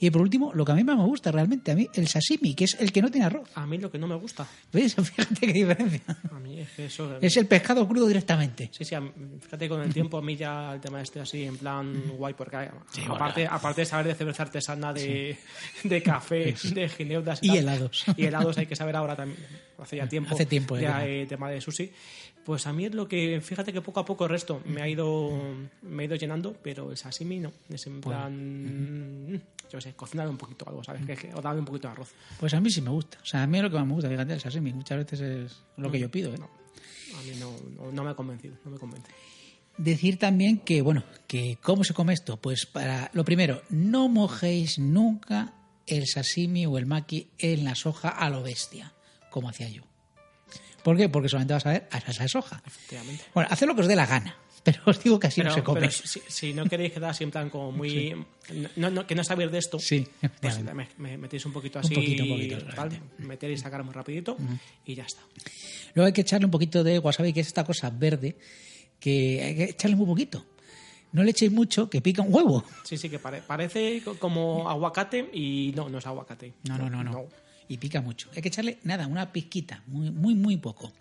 Y 0.00 0.10
por 0.10 0.22
último, 0.22 0.52
lo 0.54 0.64
que 0.64 0.72
a 0.72 0.74
mí 0.74 0.84
más 0.84 0.96
me 0.96 1.04
gusta 1.04 1.30
realmente, 1.32 1.72
a 1.72 1.74
mí 1.76 1.88
el 1.94 2.08
sashimi, 2.08 2.54
que 2.54 2.64
es 2.64 2.76
el 2.80 2.92
que 2.92 3.02
no 3.02 3.10
tiene 3.10 3.26
arroz. 3.26 3.50
A 3.54 3.66
mí 3.66 3.78
lo 3.78 3.90
que 3.90 3.98
no 3.98 4.06
me 4.06 4.14
gusta, 4.16 4.46
¿Ves? 4.72 4.94
Fíjate 5.02 5.46
qué 5.46 5.52
diferencia. 5.52 6.02
a 6.30 6.38
es 6.62 6.70
que 6.70 6.84
eso. 6.86 7.18
Es 7.20 7.36
el 7.36 7.46
pescado 7.46 7.86
crudo 7.86 8.06
directamente. 8.06 8.70
Sí, 8.72 8.84
sí, 8.84 8.94
fíjate 9.40 9.68
con 9.68 9.80
el 9.82 9.92
tiempo 9.92 10.18
a 10.18 10.22
mí 10.22 10.36
ya 10.36 10.74
el 10.74 10.80
tema 10.80 11.00
este 11.00 11.20
así 11.20 11.44
en 11.44 11.56
plan 11.58 12.02
guay, 12.16 12.34
porque 12.34 12.68
Sí, 12.90 13.02
aparte, 13.08 13.46
aparte 13.46 13.82
de 13.82 13.84
saber 13.86 14.06
de 14.06 14.14
cerveza 14.14 14.42
artesana, 14.42 14.92
de, 14.92 15.36
de 15.84 16.02
café, 16.02 16.54
de 16.74 16.88
ginebras 16.88 17.40
Y 17.42 17.48
tal, 17.48 17.58
helados. 17.58 18.04
Y 18.16 18.24
helados 18.24 18.58
hay 18.58 18.66
que 18.66 18.76
saber 18.76 18.96
ahora 18.96 19.16
también, 19.16 19.38
hace 19.78 19.96
ya 19.96 20.08
tiempo, 20.08 20.34
Hace 20.34 20.46
tiempo, 20.46 20.76
eh, 20.76 20.82
ya 20.82 21.04
el 21.06 21.28
tema 21.28 21.50
de 21.50 21.60
sushi. 21.60 21.90
Pues 22.44 22.66
a 22.66 22.72
mí 22.72 22.84
es 22.86 22.94
lo 22.94 23.06
que, 23.06 23.40
fíjate 23.40 23.72
que 23.72 23.80
poco 23.80 24.00
a 24.00 24.04
poco 24.04 24.24
el 24.24 24.30
resto 24.30 24.60
me 24.64 24.82
ha 24.82 24.88
ido, 24.88 25.30
me 25.82 26.02
ha 26.02 26.06
ido 26.06 26.16
llenando, 26.16 26.56
pero 26.62 26.90
el 26.90 26.96
sashimi 26.96 27.38
no, 27.38 27.52
es 27.68 27.86
en 27.86 28.00
plan, 28.00 29.40
yo 29.70 29.78
qué 29.78 29.80
sé, 29.80 29.92
cocinar 29.94 30.28
un 30.28 30.36
poquito 30.36 30.68
algo, 30.68 30.82
¿sabes? 30.82 31.06
Que- 31.06 31.14
que- 31.16 31.32
o 31.34 31.40
darle 31.40 31.60
un 31.60 31.66
poquito 31.66 31.86
de 31.88 31.92
arroz. 31.92 32.10
Pues 32.40 32.52
a 32.54 32.60
mí 32.60 32.68
sí 32.70 32.80
me 32.80 32.90
gusta. 32.90 33.18
O 33.22 33.26
sea, 33.26 33.44
a 33.44 33.46
mí 33.46 33.58
es 33.58 33.62
lo 33.62 33.70
que 33.70 33.76
más 33.76 33.86
me 33.86 33.94
gusta, 33.94 34.08
fíjate, 34.08 34.32
el 34.32 34.40
sashimi. 34.40 34.72
Muchas 34.72 34.98
veces 34.98 35.20
es 35.20 35.62
lo 35.76 35.90
que 35.90 36.00
yo 36.00 36.10
pido. 36.10 36.34
¿eh? 36.34 36.38
No, 36.38 36.46
a 36.46 37.22
mí 37.22 37.30
no, 37.38 37.52
no, 37.84 37.92
no 37.92 38.02
me 38.04 38.10
ha 38.10 38.14
convencido, 38.14 38.56
no 38.64 38.72
me 38.72 38.78
convence. 38.78 39.08
Decir 39.78 40.18
también 40.18 40.58
que, 40.58 40.82
bueno, 40.82 41.04
que 41.28 41.58
¿cómo 41.62 41.84
se 41.84 41.94
come 41.94 42.12
esto? 42.12 42.36
Pues 42.38 42.66
para 42.66 43.08
lo 43.14 43.24
primero, 43.24 43.62
no 43.70 44.08
mojéis 44.08 44.78
nunca 44.80 45.54
el 45.86 46.06
sashimi 46.08 46.66
o 46.66 46.76
el 46.76 46.86
maki 46.86 47.28
en 47.38 47.64
la 47.64 47.74
soja 47.76 48.08
a 48.08 48.28
lo 48.30 48.42
bestia, 48.42 48.92
como 49.30 49.48
hacía 49.48 49.68
yo. 49.68 49.82
¿Por 50.82 50.96
qué? 50.96 51.08
Porque 51.08 51.28
solamente 51.28 51.54
vas 51.54 51.66
a 51.66 51.70
ver 51.72 51.88
a 51.90 52.00
salsa 52.00 52.22
de 52.24 52.28
soja. 52.28 52.62
Efectivamente. 52.66 53.24
Bueno, 53.34 53.48
haced 53.50 53.66
lo 53.66 53.74
que 53.74 53.82
os 53.82 53.86
dé 53.86 53.96
la 53.96 54.06
gana, 54.06 54.36
pero 54.64 54.80
os 54.86 55.02
digo 55.02 55.18
que 55.18 55.26
así 55.28 55.40
Pero, 55.40 55.50
no 55.50 55.54
se 55.56 55.62
come. 55.62 55.80
pero 55.80 55.92
si, 55.92 56.20
si 56.28 56.52
no 56.54 56.64
queréis 56.66 56.92
quedar 56.92 57.10
así 57.10 57.24
en 57.24 57.30
plan 57.30 57.48
como 57.50 57.72
muy... 57.72 58.14
No, 58.76 58.90
no, 58.90 59.06
que 59.06 59.14
no 59.14 59.22
saber 59.24 59.50
de 59.50 59.58
esto, 59.58 59.78
Sí, 59.78 60.06
pues 60.40 60.60
me, 60.62 60.88
me 60.98 61.16
metéis 61.18 61.44
un 61.46 61.52
poquito 61.52 61.78
Un 61.78 61.84
así, 61.84 61.94
poquito, 61.94 62.24
un 62.24 62.28
poquito, 62.30 62.58
realmente. 62.70 63.00
meter 63.18 63.50
y 63.50 63.56
sacar 63.58 63.82
muy 63.84 63.94
rapidito 63.94 64.36
y 64.84 64.94
ya 64.94 65.04
está. 65.04 65.22
Luego 65.94 66.06
hay 66.06 66.12
que 66.12 66.22
echarle 66.22 66.46
un 66.46 66.50
poquito 66.50 66.82
de 66.84 66.98
wasabi, 66.98 67.32
que 67.32 67.40
es 67.40 67.46
esta 67.48 67.64
cosa 67.64 67.90
verde, 67.90 68.36
que 68.98 69.42
hay 69.42 69.54
que 69.56 69.64
echarle 69.64 69.96
muy 69.96 70.06
poquito. 70.06 70.44
No 71.12 71.22
le 71.22 71.32
echéis 71.32 71.52
mucho, 71.52 71.90
que 71.90 72.00
pica 72.00 72.22
un 72.22 72.32
huevo. 72.32 72.64
Sí, 72.84 72.96
sí, 72.96 73.10
que 73.10 73.18
pare- 73.18 73.42
parece 73.42 74.00
co- 74.02 74.18
como 74.18 74.68
aguacate 74.70 75.28
y 75.34 75.70
no, 75.76 75.90
no 75.90 75.98
es 75.98 76.06
aguacate. 76.06 76.54
No, 76.66 76.78
no, 76.78 76.88
no, 76.88 77.04
no. 77.04 77.26
Y 77.72 77.78
pica 77.78 78.02
mucho. 78.02 78.28
Hay 78.36 78.42
que 78.42 78.48
echarle 78.48 78.78
nada, 78.84 79.06
una 79.06 79.32
pizquita, 79.32 79.82
muy, 79.86 80.10
muy, 80.10 80.34
muy 80.34 80.58
poco. 80.58 80.92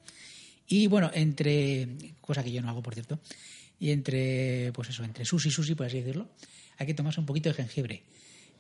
Y 0.68 0.88
bueno, 0.88 1.12
entre, 1.14 1.86
cosa 2.22 2.42
que 2.44 2.52
yo 2.52 2.62
no 2.62 2.70
hago, 2.70 2.82
por 2.82 2.94
cierto, 2.94 3.20
y 3.78 3.92
entre, 3.92 4.72
pues 4.74 4.88
eso, 4.90 5.04
entre 5.04 5.26
sushi 5.26 5.50
y 5.50 5.52
sushi, 5.52 5.76
por 5.76 5.88
así 5.88 5.98
decirlo, 6.00 6.30
hay 6.78 6.86
que 6.88 6.94
tomarse 6.94 7.20
un 7.20 7.26
poquito 7.26 7.50
de 7.50 7.56
jengibre. 7.56 8.04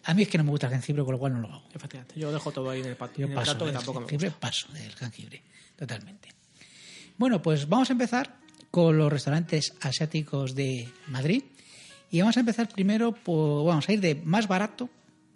A 0.04 0.14
mí 0.14 0.24
es 0.24 0.28
que 0.28 0.38
no 0.38 0.44
me 0.44 0.50
gusta 0.50 0.68
el 0.68 0.74
jengibre, 0.74 1.04
con 1.06 1.14
lo 1.14 1.20
cual 1.20 1.34
no 1.34 1.40
lo 1.40 1.48
hago. 1.54 1.70
Efectivamente, 1.74 2.20
yo 2.20 2.32
dejo 2.34 2.52
todo 2.52 2.70
ahí 2.70 2.82
en 2.82 2.88
el, 2.88 2.96
pat- 2.98 3.16
Yo 3.18 3.26
en 3.28 3.32
el 3.32 3.36
paso 3.36 3.52
plato 3.52 3.66
que 3.68 3.72
tampoco 3.72 4.00
me 4.02 4.08
jengibre, 4.08 4.28
gusta. 4.30 4.40
paso 4.42 4.74
del 4.74 4.92
jengibre, 4.94 5.42
totalmente. 5.78 6.30
Bueno, 7.18 7.42
pues 7.42 7.70
vamos 7.70 7.90
a 7.92 7.94
empezar 7.94 8.36
con 8.72 8.98
los 8.98 9.10
restaurantes 9.10 9.74
asiáticos 9.80 10.54
de 10.54 10.90
Madrid. 11.08 11.44
Y 12.10 12.20
vamos 12.20 12.36
a 12.36 12.42
empezar 12.42 12.68
primero 12.68 13.14
por, 13.14 13.66
vamos 13.66 13.88
a 13.88 13.94
ir 13.94 14.02
de 14.02 14.16
más 14.16 14.50
barato 14.50 14.90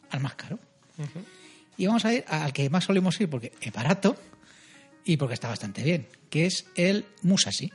al 0.10 0.20
más 0.20 0.36
caro. 0.36 0.60
Y 1.78 1.88
vamos 1.88 2.06
a 2.06 2.14
ir 2.14 2.24
al 2.28 2.54
que 2.54 2.70
más 2.70 2.86
solemos 2.86 3.20
ir 3.20 3.30
porque 3.30 3.52
es 3.62 3.72
barato 3.72 4.16
y 5.04 5.18
porque 5.18 5.34
está 5.34 5.50
bastante 5.50 5.84
bien, 5.84 6.08
que 6.30 6.46
es 6.46 6.66
el 6.76 7.06
Musashi. 7.22 7.72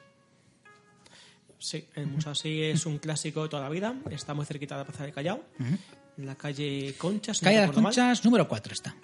Sí, 1.59 1.87
el 1.95 2.07
Musashi 2.07 2.63
es 2.63 2.87
un 2.87 2.99
clásico 2.99 3.43
de 3.43 3.49
toda 3.51 3.63
la 3.63 3.69
vida, 3.69 3.95
está 4.11 4.33
muy 4.33 4.47
cerquita 4.47 4.77
de 4.77 4.81
la 4.81 4.87
Plaza 4.87 5.05
de 5.05 5.13
Callao, 5.13 5.45
en 5.59 6.27
la 6.27 6.35
calle 6.35 6.95
Conchas, 6.97 7.39
si 7.39 7.45
no 7.45 7.49
Calle 7.49 7.57
de 7.57 7.61
las 7.61 7.69
recuerdo 7.69 7.83
mal. 7.83 7.95
Conchas, 7.95 8.25
número 8.25 8.49
4 8.49 8.73
está. 8.73 8.97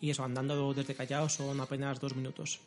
Y 0.00 0.10
eso, 0.10 0.24
andando 0.24 0.72
desde 0.72 0.94
Callao 0.94 1.28
son 1.28 1.60
apenas 1.60 2.00
dos 2.00 2.14
minutos. 2.14 2.60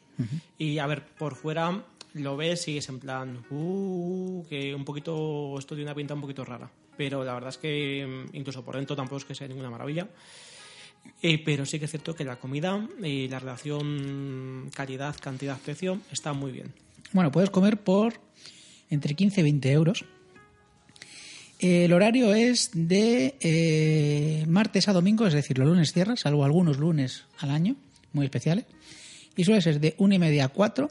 Y 0.57 0.79
a 0.79 0.87
ver, 0.87 1.05
por 1.05 1.35
fuera 1.35 1.83
lo 2.13 2.35
ves 2.35 2.67
y 2.67 2.77
es 2.77 2.89
en 2.89 2.99
plan, 2.99 3.45
uh, 3.49 4.45
que 4.49 4.75
un 4.75 4.83
poquito, 4.83 5.57
esto 5.57 5.75
tiene 5.75 5.89
una 5.89 5.95
pinta 5.95 6.13
un 6.13 6.21
poquito 6.21 6.43
rara. 6.43 6.69
Pero 6.97 7.23
la 7.23 7.33
verdad 7.33 7.49
es 7.49 7.57
que 7.57 8.05
mm, 8.05 8.35
incluso 8.35 8.63
por 8.63 8.75
dentro 8.75 8.95
tampoco 8.95 9.17
es 9.17 9.25
que 9.25 9.35
sea 9.35 9.47
ninguna 9.47 9.69
maravilla. 9.69 10.07
Eh, 11.23 11.41
pero 11.43 11.65
sí 11.65 11.77
que 11.77 11.85
es 11.85 11.91
cierto 11.91 12.15
que 12.15 12.23
la 12.23 12.37
comida 12.37 12.87
y 13.03 13.27
la 13.27 13.39
relación 13.39 14.69
calidad, 14.73 15.15
cantidad, 15.19 15.57
precio 15.59 15.99
está 16.11 16.33
muy 16.33 16.51
bien. 16.51 16.73
Bueno, 17.13 17.31
puedes 17.31 17.49
comer 17.49 17.77
por 17.77 18.19
entre 18.89 19.13
15 19.13 19.41
y 19.41 19.43
20 19.43 19.71
euros. 19.71 20.05
El 21.59 21.93
horario 21.93 22.33
es 22.33 22.71
de 22.73 23.35
eh, 23.39 24.45
martes 24.47 24.87
a 24.87 24.93
domingo, 24.93 25.27
es 25.27 25.33
decir, 25.33 25.59
los 25.59 25.67
lunes 25.67 25.93
cierra, 25.93 26.15
salvo 26.15 26.43
algunos 26.43 26.77
lunes 26.77 27.25
al 27.37 27.51
año, 27.51 27.75
muy 28.13 28.25
especiales. 28.25 28.65
Y 29.35 29.43
suele 29.43 29.61
ser 29.61 29.79
de 29.79 29.93
1 29.99 30.15
y 30.15 30.19
media 30.19 30.45
a 30.45 30.47
4 30.49 30.89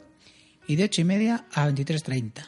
y 0.67 0.77
de 0.77 0.85
8 0.85 1.01
y 1.01 1.03
media 1.03 1.45
a 1.51 1.69
23.30. 1.69 2.45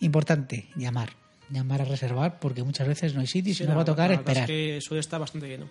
Importante, 0.00 0.66
llamar. 0.76 1.16
Llamar 1.48 1.80
a 1.82 1.84
reservar 1.86 2.38
porque 2.38 2.62
muchas 2.62 2.86
veces 2.86 3.14
no 3.14 3.20
hay 3.20 3.26
sitio 3.26 3.52
y 3.52 3.54
si 3.54 3.64
no 3.64 3.74
va 3.76 3.82
a 3.82 3.86
tocar 3.86 4.12
esperar. 4.12 4.42
Es 4.42 4.46
que 4.46 4.80
suele 4.82 5.00
estar 5.00 5.18
bastante 5.18 5.48
lleno. 5.48 5.70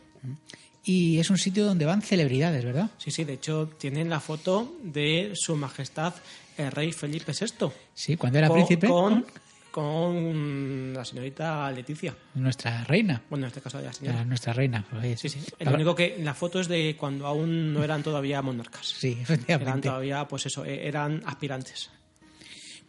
Y 0.83 1.19
es 1.19 1.29
un 1.29 1.37
sitio 1.37 1.65
donde 1.65 1.85
van 1.85 2.01
celebridades, 2.01 2.65
¿verdad? 2.65 2.89
Sí, 2.97 3.11
sí, 3.11 3.23
de 3.23 3.33
hecho 3.33 3.69
tienen 3.77 4.09
la 4.09 4.19
foto 4.19 4.75
de 4.83 5.31
su 5.35 5.55
majestad 5.55 6.13
el 6.57 6.71
rey 6.71 6.91
Felipe 6.91 7.31
VI. 7.39 7.67
Sí, 7.93 8.17
cuando 8.17 8.39
era 8.39 8.47
con, 8.47 8.57
príncipe, 8.57 8.87
Con, 8.87 9.25
con 9.71 10.93
la 10.93 11.05
señorita 11.05 11.71
Leticia. 11.71 12.15
nuestra 12.35 12.83
reina. 12.83 13.21
Bueno, 13.29 13.45
en 13.45 13.47
este 13.49 13.61
caso 13.61 13.79
la 13.81 13.93
señora. 13.93 14.23
nuestra 14.25 14.53
reina. 14.53 14.85
pues, 14.89 15.19
Sí, 15.19 15.29
sí. 15.29 15.39
la- 15.59 15.71
Lo 15.71 15.75
único 15.75 15.95
que 15.95 16.17
la 16.21 16.33
foto 16.33 16.59
es 16.59 16.67
de 16.67 16.95
cuando 16.97 17.25
aún 17.27 17.73
no 17.73 17.83
eran 17.83 18.03
todavía 18.03 18.41
monarcas. 18.41 18.87
Sí, 18.87 19.11
Eran 19.11 19.21
efectivamente. 19.23 19.87
todavía, 19.87 20.27
pues 20.27 20.45
eso, 20.47 20.65
eh, 20.65 20.87
eran 20.87 21.21
aspirantes. 21.25 21.89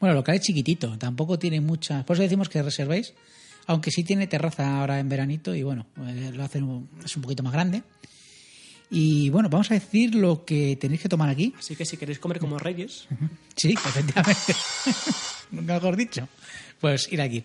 Bueno, 0.00 0.12
el 0.12 0.16
local 0.16 0.34
es 0.37 0.42
chiquitito, 0.42 0.99
tampoco 0.99 1.38
tiene 1.38 1.61
muchas. 1.61 2.04
Por 2.04 2.16
eso 2.16 2.22
decimos 2.25 2.49
que 2.49 2.61
reservéis, 2.62 3.14
aunque 3.66 3.90
sí 3.90 4.04
tiene 4.04 4.26
terraza 4.26 4.81
ahora 4.81 4.99
en 4.99 5.09
veranito 5.09 5.54
y 5.54 5.62
bueno, 5.62 5.87
eh, 6.07 6.31
lo 6.35 6.42
hacen 6.45 6.64
un- 6.64 6.88
es 7.04 7.14
un 7.16 7.23
poquito 7.23 7.42
más 7.42 7.52
grande. 7.52 7.83
Y 8.90 9.31
bueno, 9.31 9.49
vamos 9.49 9.71
a 9.71 9.75
decir 9.75 10.14
lo 10.14 10.45
que 10.45 10.76
tenéis 10.76 11.00
que 11.00 11.09
tomar 11.09 11.31
aquí. 11.31 11.54
Así 11.59 11.75
que 11.76 11.87
si 11.87 11.97
queréis 11.97 12.19
comer 12.19 12.38
como 12.38 12.59
reyes, 12.59 13.07
Sí, 13.57 13.73
efectivamente. 13.73 14.54
Nunca 15.50 15.75
mejor 15.75 15.97
dicho. 15.97 16.28
Pues 16.81 17.11
ir 17.12 17.21
aquí. 17.23 17.45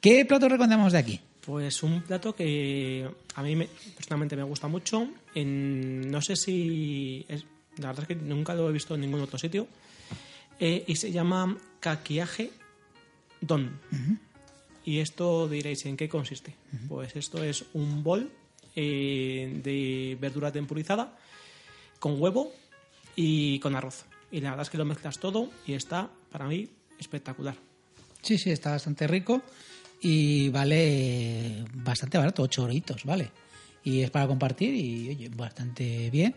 ¿Qué 0.00 0.24
plato 0.24 0.48
recomendamos 0.48 0.92
de 0.92 0.98
aquí? 0.98 1.20
pues 1.44 1.82
un 1.82 2.02
plato 2.02 2.34
que 2.36 3.08
a 3.34 3.42
mí 3.42 3.56
me- 3.56 3.68
personalmente 3.96 4.36
me 4.36 4.42
gusta 4.44 4.68
mucho. 4.68 5.08
En, 5.34 6.10
no 6.10 6.22
sé 6.22 6.36
si. 6.36 7.24
Es, 7.28 7.44
la 7.78 7.88
verdad 7.88 8.02
es 8.02 8.08
que 8.08 8.14
nunca 8.24 8.54
lo 8.54 8.68
he 8.68 8.72
visto 8.72 8.94
en 8.94 9.00
ningún 9.00 9.20
otro 9.20 9.38
sitio. 9.38 9.66
eh, 10.60 10.84
y 10.86 10.96
se 10.96 11.10
llama 11.10 11.56
kakiage 11.80 12.50
don. 13.40 13.70
Y 14.90 14.98
esto 14.98 15.48
diréis, 15.48 15.86
¿en 15.86 15.96
qué 15.96 16.08
consiste? 16.08 16.52
Pues 16.88 17.14
esto 17.14 17.44
es 17.44 17.64
un 17.74 18.02
bol 18.02 18.28
eh, 18.74 19.60
de 19.62 20.18
verdura 20.20 20.50
tempurizada 20.50 21.16
con 22.00 22.20
huevo 22.20 22.50
y 23.14 23.60
con 23.60 23.76
arroz. 23.76 24.04
Y 24.32 24.40
la 24.40 24.50
verdad 24.50 24.62
es 24.64 24.70
que 24.70 24.78
lo 24.78 24.84
mezclas 24.84 25.20
todo 25.20 25.48
y 25.64 25.74
está, 25.74 26.10
para 26.32 26.48
mí, 26.48 26.68
espectacular. 26.98 27.54
Sí, 28.20 28.36
sí, 28.36 28.50
está 28.50 28.72
bastante 28.72 29.06
rico 29.06 29.42
y 30.02 30.48
vale 30.48 31.64
bastante 31.72 32.18
barato, 32.18 32.42
8 32.42 32.62
euritos, 32.62 33.04
vale. 33.04 33.30
Y 33.84 34.00
es 34.00 34.10
para 34.10 34.26
compartir 34.26 34.74
y 34.74 35.10
oye, 35.10 35.28
bastante 35.28 36.10
bien. 36.10 36.34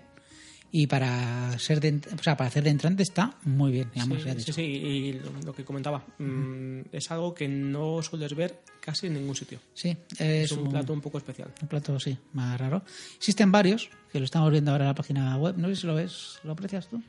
Y 0.76 0.88
para 0.88 1.56
ser 1.60 1.80
de, 1.80 2.02
o 2.20 2.24
sea, 2.24 2.36
para 2.36 2.48
hacer 2.48 2.64
de 2.64 2.72
entrante 2.72 3.04
está 3.04 3.36
muy 3.44 3.72
bien, 3.72 3.92
digamos, 3.94 4.18
Sí, 4.18 4.26
ya 4.26 4.32
he 4.32 4.34
sí, 4.34 4.40
dicho. 4.40 4.54
sí, 4.54 4.62
y 4.64 5.14
lo, 5.46 5.54
que 5.54 5.64
comentaba, 5.64 6.04
mm, 6.18 6.80
es 6.92 7.12
algo 7.12 7.36
que 7.36 7.48
no 7.48 8.02
sueles 8.02 8.34
ver 8.36 8.60
casi 8.80 9.06
en 9.06 9.14
ningún 9.14 9.36
sitio. 9.36 9.60
Sí, 9.76 9.96
Es, 10.14 10.20
es 10.20 10.52
un 10.54 10.64
un, 10.66 10.70
plato 10.72 10.92
un 10.92 11.00
poco 11.02 11.20
especial. 11.20 11.54
un 11.62 11.68
plato, 11.68 12.00
sí, 12.00 12.18
más 12.34 12.60
raro. 12.60 12.84
Existen 13.18 13.52
varios, 13.52 13.92
que 14.12 14.18
lo 14.18 14.26
estamos 14.26 14.50
viendo 14.52 14.72
ahora 14.72 14.86
en 14.86 14.88
la 14.90 14.96
página 14.96 15.38
web. 15.38 15.56
No 15.60 15.68
sé 15.68 15.76
si 15.76 15.86
lo 15.86 15.94
ves, 15.94 16.40
¿lo 16.44 16.54
aprecias 16.54 16.88
tú? 16.88 17.04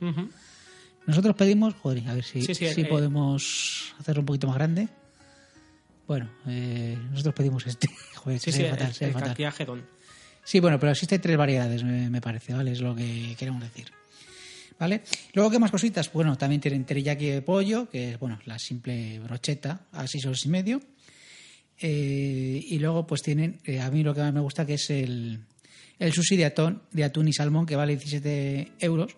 Nosotros 1.07 1.35
pedimos, 1.35 1.73
joder, 1.73 2.07
a 2.07 2.13
ver 2.13 2.23
si, 2.23 2.43
Sí, 2.43 2.53
sí, 2.53 2.67
si 2.67 2.81
eh, 2.81 2.85
podemos 2.85 3.95
hacerlo 3.99 4.19
un 4.21 4.25
poquito 4.27 4.45
más 4.45 4.57
grande. 4.57 4.89
Bueno, 6.07 6.29
eh, 6.45 6.99
nosotros 7.09 7.33
pedimos 7.33 7.65
este. 7.65 7.89
Joder, 8.15 8.39
Sí, 8.39 8.51
sí, 8.51 8.63
fatal, 8.63 8.93
el, 8.99 9.07
el 9.07 9.13
fatal. 9.13 9.83
Sí, 10.45 10.59
bueno, 10.59 10.79
pero 10.79 10.91
existen 10.91 11.19
tres 11.19 11.35
variedades, 11.35 11.83
me, 11.83 12.21
parece, 12.21 12.53
¿vale? 12.53 12.71
Es 12.71 12.79
lo 12.79 12.95
que 12.95 13.35
queremos 13.37 13.63
decir. 13.63 13.91
¿Vale? 14.77 15.01
Luego, 15.33 15.49
¿qué 15.49 15.57
más 15.57 15.71
cositas? 15.71 16.11
Bueno, 16.13 16.37
también 16.37 16.61
tienen 16.61 16.85
teriyaki 16.85 17.25
de 17.25 17.41
pollo, 17.41 17.89
que 17.89 18.11
es, 18.11 18.19
bueno, 18.19 18.39
la 18.45 18.59
simple 18.59 19.19
brocheta 19.19 19.87
a 19.91 20.05
seis 20.05 20.23
horas 20.25 20.45
y 20.45 20.49
medio. 20.49 20.81
Eh, 21.81 22.63
y 22.63 22.77
luego, 22.77 23.07
pues 23.07 23.23
tienen, 23.23 23.59
eh, 23.65 23.81
a 23.81 23.89
mí 23.89 24.03
lo 24.03 24.13
que 24.13 24.21
más 24.21 24.33
me 24.33 24.39
gusta, 24.39 24.67
que 24.67 24.75
es 24.75 24.89
el, 24.91 25.39
el 25.97 26.13
sushi 26.13 26.37
de 26.37 26.45
atún, 26.45 26.81
de 26.91 27.03
atún 27.03 27.27
y 27.27 27.33
salmón, 27.33 27.65
que 27.65 27.75
vale 27.75 27.95
17 27.95 28.73
euros, 28.79 29.15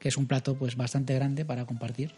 que 0.00 0.08
es 0.08 0.16
un 0.16 0.26
plato, 0.26 0.56
pues, 0.58 0.74
bastante 0.74 1.14
grande 1.14 1.44
para 1.44 1.64
compartir. 1.64 2.12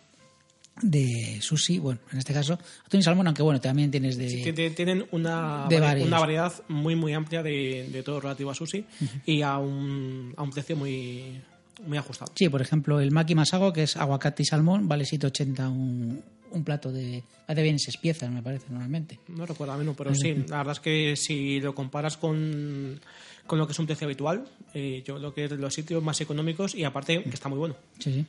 De 0.80 1.38
sushi, 1.42 1.78
bueno, 1.78 2.00
en 2.12 2.18
este 2.18 2.32
caso, 2.32 2.58
atún 2.86 3.00
y 3.00 3.02
salmón, 3.02 3.26
aunque 3.26 3.42
bueno, 3.42 3.60
también 3.60 3.90
tienes 3.90 4.16
de... 4.16 4.28
Sí, 4.28 4.42
tiene- 4.52 4.70
tienen 4.70 5.06
una, 5.10 5.66
de 5.68 5.76
vari- 5.76 5.80
varios. 5.80 6.06
una 6.08 6.18
variedad 6.18 6.52
muy 6.68 6.96
muy 6.96 7.12
amplia 7.12 7.42
de, 7.42 7.88
de 7.92 8.02
todo 8.02 8.20
relativo 8.20 8.50
a 8.50 8.54
sushi 8.54 8.84
y 9.26 9.42
a 9.42 9.58
un, 9.58 10.32
a 10.36 10.42
un 10.42 10.50
precio 10.50 10.74
muy, 10.74 11.40
muy 11.86 11.98
ajustado. 11.98 12.32
Sí, 12.34 12.48
por 12.48 12.62
ejemplo, 12.62 13.00
el 13.00 13.10
maki 13.10 13.34
masago, 13.34 13.72
que 13.72 13.82
es 13.82 13.96
aguacate 13.96 14.42
y 14.42 14.46
salmón, 14.46 14.88
vale 14.88 15.04
7,80 15.04 15.68
un, 15.70 16.22
un 16.50 16.64
plato 16.64 16.90
de... 16.90 17.22
Hace 17.46 17.62
bien 17.62 17.78
seis 17.78 17.98
piezas, 17.98 18.30
me 18.30 18.42
parece, 18.42 18.64
normalmente. 18.70 19.18
No 19.28 19.44
recuerdo 19.44 19.74
a 19.74 19.76
menos, 19.76 19.94
pero 19.96 20.14
sí, 20.14 20.34
la 20.48 20.58
verdad 20.58 20.72
es 20.72 20.80
que 20.80 21.14
si 21.16 21.60
lo 21.60 21.74
comparas 21.74 22.16
con, 22.16 22.98
con 23.46 23.58
lo 23.58 23.66
que 23.66 23.72
es 23.72 23.78
un 23.78 23.86
precio 23.86 24.06
habitual, 24.06 24.46
eh, 24.72 25.02
yo 25.06 25.16
creo 25.18 25.34
que 25.34 25.44
es 25.44 25.50
de 25.50 25.58
los 25.58 25.74
sitios 25.74 26.02
más 26.02 26.18
económicos 26.22 26.74
y 26.74 26.84
aparte 26.84 27.22
que 27.24 27.30
está 27.30 27.48
muy 27.50 27.58
bueno. 27.58 27.76
Sí, 27.98 28.10
sí. 28.12 28.26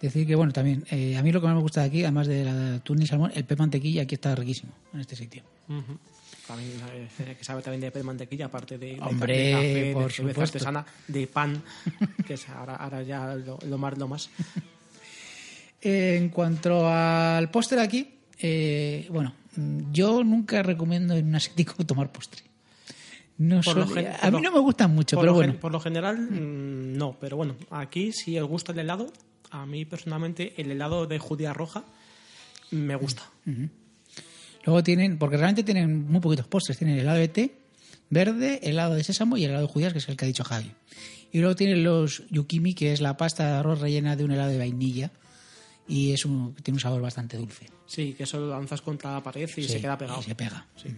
Decir 0.00 0.26
que, 0.26 0.34
bueno, 0.34 0.52
también, 0.52 0.84
eh, 0.90 1.16
a 1.16 1.22
mí 1.22 1.30
lo 1.30 1.40
que 1.40 1.46
más 1.46 1.56
me 1.56 1.60
gusta 1.62 1.82
de 1.82 1.86
aquí, 1.88 2.02
además 2.02 2.26
de 2.26 2.44
la 2.44 2.80
y 3.02 3.06
salmón, 3.06 3.32
el 3.34 3.44
pe 3.44 3.54
mantequilla 3.56 4.02
aquí 4.02 4.14
está 4.14 4.34
riquísimo, 4.34 4.72
en 4.94 5.00
este 5.00 5.14
sitio. 5.14 5.42
Ujú. 5.68 5.98
También, 6.46 6.70
eh, 7.20 7.36
que 7.38 7.44
sabe 7.44 7.60
también 7.62 7.82
de 7.82 7.90
pe- 7.90 8.02
mantequilla, 8.02 8.46
aparte 8.46 8.78
de, 8.78 8.94
de 8.94 9.00
Hombre, 9.00 9.36
de 9.36 9.52
café, 9.52 9.92
por 9.92 10.04
de 10.04 10.10
cerveza 10.10 10.32
supuesto. 10.32 10.58
artesana, 10.58 10.86
de 11.06 11.26
pan, 11.26 11.62
que 12.26 12.34
es 12.34 12.48
ahora, 12.48 12.76
ahora 12.76 13.02
ya 13.02 13.34
lo, 13.34 13.58
lo 13.66 13.78
más, 13.78 13.98
lo 13.98 14.08
más. 14.08 14.30
Eh, 15.82 16.16
en 16.18 16.28
cuanto 16.30 16.88
al 16.88 17.50
póster 17.50 17.78
aquí, 17.78 18.08
eh, 18.40 19.06
bueno, 19.10 19.34
yo 19.92 20.24
nunca 20.24 20.62
recomiendo 20.62 21.14
en 21.14 21.26
un 21.28 21.34
asiático 21.34 21.74
tomar 21.86 22.10
postre. 22.10 22.42
No 23.38 23.60
Por 23.62 23.78
a 23.80 24.30
mí 24.30 24.40
no 24.42 24.52
me 24.52 24.58
gustan 24.60 24.94
mucho, 24.94 25.18
pero 25.18 25.32
bueno. 25.32 25.52
gen- 25.52 25.60
por 25.60 25.72
lo 25.72 25.80
general, 25.80 26.18
mm, 26.18 26.96
no, 26.98 27.16
pero 27.18 27.36
bueno, 27.38 27.54
aquí 27.70 28.12
si 28.12 28.38
os 28.38 28.46
gusta 28.48 28.72
el 28.72 28.80
helado, 28.80 29.10
a 29.50 29.66
mí 29.66 29.84
personalmente 29.84 30.54
el 30.60 30.70
helado 30.70 31.06
de 31.06 31.18
judía 31.18 31.52
roja 31.52 31.84
me 32.70 32.94
gusta. 32.96 33.22
Luego 34.64 34.82
tienen, 34.82 35.18
porque 35.18 35.36
realmente 35.36 35.62
tienen 35.64 36.06
muy 36.08 36.20
poquitos 36.20 36.46
postres. 36.46 36.78
Tienen 36.78 36.98
helado 36.98 37.18
de 37.18 37.28
té 37.28 37.54
verde, 38.10 38.60
helado 38.62 38.94
de 38.94 39.02
sésamo 39.04 39.36
y 39.36 39.44
el 39.44 39.50
helado 39.50 39.66
de 39.66 39.72
judías, 39.72 39.92
que 39.92 39.98
es 39.98 40.08
el 40.08 40.16
que 40.16 40.24
ha 40.24 40.28
dicho 40.28 40.44
Javi. 40.44 40.70
Y 41.32 41.38
luego 41.38 41.54
tienen 41.56 41.84
los 41.84 42.24
yukimi, 42.30 42.74
que 42.74 42.92
es 42.92 43.00
la 43.00 43.16
pasta 43.16 43.46
de 43.46 43.52
arroz 43.58 43.80
rellena 43.80 44.16
de 44.16 44.24
un 44.24 44.32
helado 44.32 44.50
de 44.50 44.58
vainilla. 44.58 45.10
Y 45.88 46.12
es 46.12 46.24
un, 46.24 46.54
tiene 46.62 46.76
un 46.76 46.80
sabor 46.80 47.00
bastante 47.02 47.36
dulce. 47.36 47.66
Sí, 47.86 48.14
que 48.14 48.22
eso 48.24 48.38
lo 48.38 48.48
lanzas 48.50 48.80
contra 48.82 49.12
la 49.14 49.22
pared 49.22 49.48
y 49.48 49.62
Sí, 49.62 49.64
se 49.68 49.80
queda 49.80 49.96
pegado. 49.98 50.20
y 50.20 50.24
se 50.24 50.34
pega. 50.34 50.66
Sí. 50.76 50.88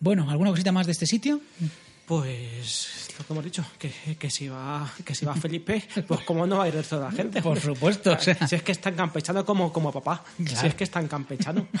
Bueno, 0.00 0.30
¿alguna 0.30 0.50
cosita 0.50 0.70
más 0.72 0.86
de 0.86 0.92
este 0.92 1.06
sitio? 1.06 1.40
Pues 2.08 3.10
lo 3.18 3.26
que 3.26 3.32
hemos 3.34 3.44
dicho, 3.44 3.62
que, 3.78 3.92
que 4.18 4.30
si 4.30 4.48
va 4.48 4.90
que 5.04 5.14
si 5.14 5.26
va 5.26 5.34
Felipe, 5.34 5.84
pues 6.08 6.20
cómo 6.22 6.46
no 6.46 6.56
va 6.58 6.64
a 6.64 6.68
ir 6.68 6.74
el 6.74 6.80
resto 6.80 6.96
de 6.98 7.04
la 7.04 7.12
gente. 7.12 7.42
Por 7.42 7.60
supuesto, 7.60 8.12
o 8.12 8.18
sea. 8.20 8.46
Si 8.48 8.54
es 8.56 8.62
que 8.62 8.72
es 8.72 8.80
tan 8.80 8.94
campechano 8.94 9.44
como, 9.44 9.70
como 9.72 9.92
papá. 9.92 10.24
Si 10.44 10.66
es 10.66 10.74
que 10.74 10.84
es 10.84 10.90
tan 10.90 11.06
campechano. 11.06 11.66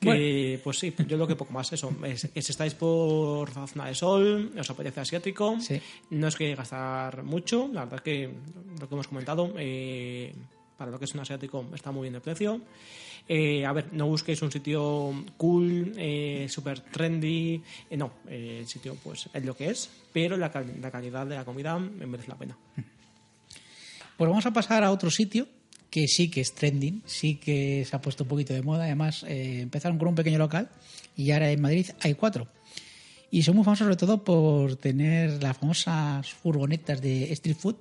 que, 0.00 0.06
Bueno. 0.06 0.60
pues 0.64 0.78
sí, 0.78 0.94
yo 1.08 1.16
lo 1.16 1.26
que 1.26 1.36
poco 1.36 1.52
más 1.52 1.72
eso. 1.72 1.92
Es, 2.04 2.24
estáis 2.34 2.74
por 2.74 3.54
la 3.56 3.66
zona 3.66 3.86
de 3.86 3.94
sol, 3.94 4.52
os 4.58 4.70
apetece 4.70 5.00
asiático, 5.00 5.58
Sí. 5.60 5.80
no 6.10 6.28
es 6.28 6.36
que 6.36 6.54
gastar 6.54 7.22
mucho, 7.22 7.68
la 7.72 7.80
verdad 7.84 7.96
es 7.96 8.02
que 8.02 8.30
lo 8.80 8.88
que 8.88 8.94
hemos 8.94 9.08
comentado, 9.08 9.52
eh, 9.58 10.34
para 10.80 10.90
lo 10.90 10.98
que 10.98 11.04
es 11.04 11.12
un 11.12 11.20
asiático 11.20 11.66
está 11.74 11.92
muy 11.92 12.04
bien 12.04 12.14
de 12.14 12.20
precio. 12.22 12.58
Eh, 13.28 13.66
a 13.66 13.72
ver, 13.74 13.92
no 13.92 14.06
busquéis 14.06 14.40
un 14.40 14.50
sitio 14.50 15.12
cool, 15.36 15.92
eh, 15.98 16.46
super 16.48 16.80
trendy, 16.80 17.60
eh, 17.90 17.96
no, 17.98 18.12
eh, 18.26 18.60
el 18.60 18.66
sitio 18.66 18.96
pues 19.04 19.28
es 19.30 19.44
lo 19.44 19.54
que 19.54 19.68
es, 19.68 19.90
pero 20.10 20.38
la, 20.38 20.50
cal- 20.50 20.80
la 20.80 20.90
calidad 20.90 21.26
de 21.26 21.34
la 21.36 21.44
comida 21.44 21.78
merece 21.78 22.28
la 22.28 22.38
pena. 22.38 22.56
Pues 24.16 24.28
vamos 24.30 24.46
a 24.46 24.52
pasar 24.54 24.82
a 24.84 24.90
otro 24.90 25.10
sitio 25.10 25.46
que 25.90 26.08
sí 26.08 26.30
que 26.30 26.40
es 26.40 26.54
trending, 26.54 27.02
sí 27.04 27.34
que 27.36 27.84
se 27.84 27.94
ha 27.94 28.00
puesto 28.00 28.24
un 28.24 28.28
poquito 28.28 28.54
de 28.54 28.62
moda. 28.62 28.84
Además, 28.84 29.22
eh, 29.28 29.60
empezaron 29.60 29.98
con 29.98 30.08
un 30.08 30.14
pequeño 30.14 30.38
local 30.38 30.70
y 31.14 31.30
ahora 31.32 31.50
en 31.50 31.60
Madrid 31.60 31.88
hay 32.00 32.14
cuatro. 32.14 32.48
Y 33.30 33.42
son 33.42 33.54
muy 33.54 33.64
famosos 33.64 33.84
sobre 33.84 33.96
todo 33.96 34.24
por 34.24 34.76
tener 34.76 35.42
las 35.42 35.58
famosas 35.58 36.32
furgonetas 36.32 37.02
de 37.02 37.30
street 37.34 37.56
food, 37.58 37.76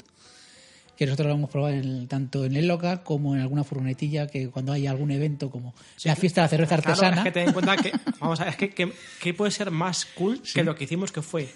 que 1.00 1.06
nosotros 1.06 1.28
lo 1.30 1.34
hemos 1.36 1.50
probado 1.50 1.74
en- 1.76 2.10
tanto 2.10 2.44
en 2.44 2.58
el 2.58 2.68
local 2.68 3.04
como 3.04 3.34
en 3.34 3.40
alguna 3.42 3.64
furgonetilla 3.64 4.28
que 4.28 4.50
cuando 4.50 4.74
hay 4.74 4.86
algún 4.86 5.12
evento 5.12 5.50
como 5.50 5.74
la 6.04 6.14
fiesta 6.18 6.42
de 6.42 6.46
la 6.46 6.50
cerveza 6.50 6.76
Claro, 6.82 6.90
artesana. 6.92 7.18
es 7.20 7.24
que 7.24 7.32
ten 7.32 7.48
en 7.48 7.54
cuenta 7.54 7.78
que, 7.78 7.92
vamos 8.20 8.40
a 8.42 8.44
ver, 8.44 8.52
es 8.52 8.58
que, 8.58 8.70
que- 8.72 8.92
que 9.22 9.34
puede 9.34 9.50
ser 9.52 9.72
más 9.72 10.06
cool 10.06 10.42
que 10.54 10.62
lo 10.64 10.76
que 10.76 10.84
hicimos 10.84 11.14
que 11.14 11.22
fue 11.22 11.48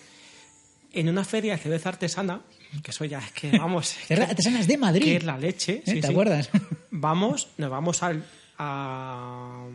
en 0.94 1.10
una 1.10 1.26
feria 1.26 1.54
de 1.54 1.58
cerveza 1.60 1.90
artesana, 1.90 2.40
que 2.82 2.92
eso 2.92 3.04
ya 3.04 3.20
es 3.20 3.32
que, 3.34 3.58
vamos, 3.58 3.88
Cerveza 4.08 4.28
que, 4.28 4.32
artesana 4.32 4.60
es 4.62 4.68
de 4.68 4.78
Madrid. 4.78 5.04
que 5.04 5.16
es 5.18 5.24
la 5.26 5.38
leche. 5.38 5.74
¿Eh? 5.74 5.84
sí, 5.86 6.00
¿Te 6.00 6.08
sí. 6.08 6.14
acuerdas? 6.14 6.50
Vamos, 6.92 7.50
nos 7.58 7.70
vamos 7.70 8.02
al, 8.02 8.24
a, 8.60 9.66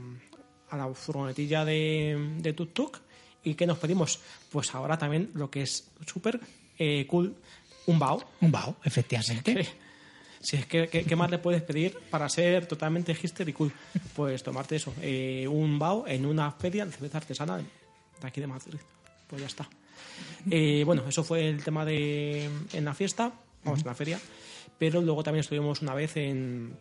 a 0.70 0.76
la 0.76 0.94
furgonetilla 0.94 1.64
de, 1.66 2.36
de 2.38 2.52
Tuk 2.54 2.72
Tuk 2.72 2.98
y 3.44 3.54
¿qué 3.54 3.66
nos 3.66 3.76
pedimos? 3.78 4.20
Pues 4.50 4.74
ahora 4.74 4.96
también 4.96 5.30
lo 5.34 5.50
que 5.50 5.62
es 5.62 5.90
súper 6.06 6.40
eh, 6.78 7.06
cool, 7.08 7.34
un 7.88 7.98
bao. 7.98 8.22
Un 8.40 8.50
bao, 8.52 8.76
efectivamente. 8.84 9.54
Que- 9.54 9.88
Si 10.40 10.54
es 10.56 10.66
que, 10.66 10.86
¿qué, 10.88 11.16
más 11.16 11.28
le 11.32 11.38
puedes 11.38 11.62
pedir 11.62 11.98
para 12.10 12.28
ser 12.28 12.66
totalmente 12.66 13.12
hipster 13.12 13.48
y 13.48 13.52
cool? 13.52 13.72
Pues 14.14 14.40
tomarte 14.44 14.76
eso, 14.76 14.94
eh, 15.02 15.48
un 15.50 15.80
bao 15.80 16.06
en 16.06 16.24
una 16.24 16.52
feria 16.52 16.86
de 16.86 16.92
cerveza 16.92 17.18
artesana 17.18 17.56
de 17.58 17.64
aquí 18.26 18.40
de 18.40 18.46
Madrid. 18.46 18.78
Pues 19.26 19.40
ya 19.42 19.48
está. 19.48 19.68
Eh, 20.48 20.84
bueno, 20.86 21.02
eso 21.08 21.24
fue 21.24 21.48
el 21.48 21.64
tema 21.64 21.84
de 21.84 22.48
en 22.72 22.84
la 22.84 22.94
fiesta, 22.94 23.32
vamos, 23.64 23.80
en 23.80 23.86
la 23.86 23.94
feria. 23.96 24.20
Pero 24.78 25.02
luego 25.02 25.24
también 25.24 25.40
estuvimos 25.40 25.82
una 25.82 25.94
vez 25.94 26.16
en, 26.16 26.72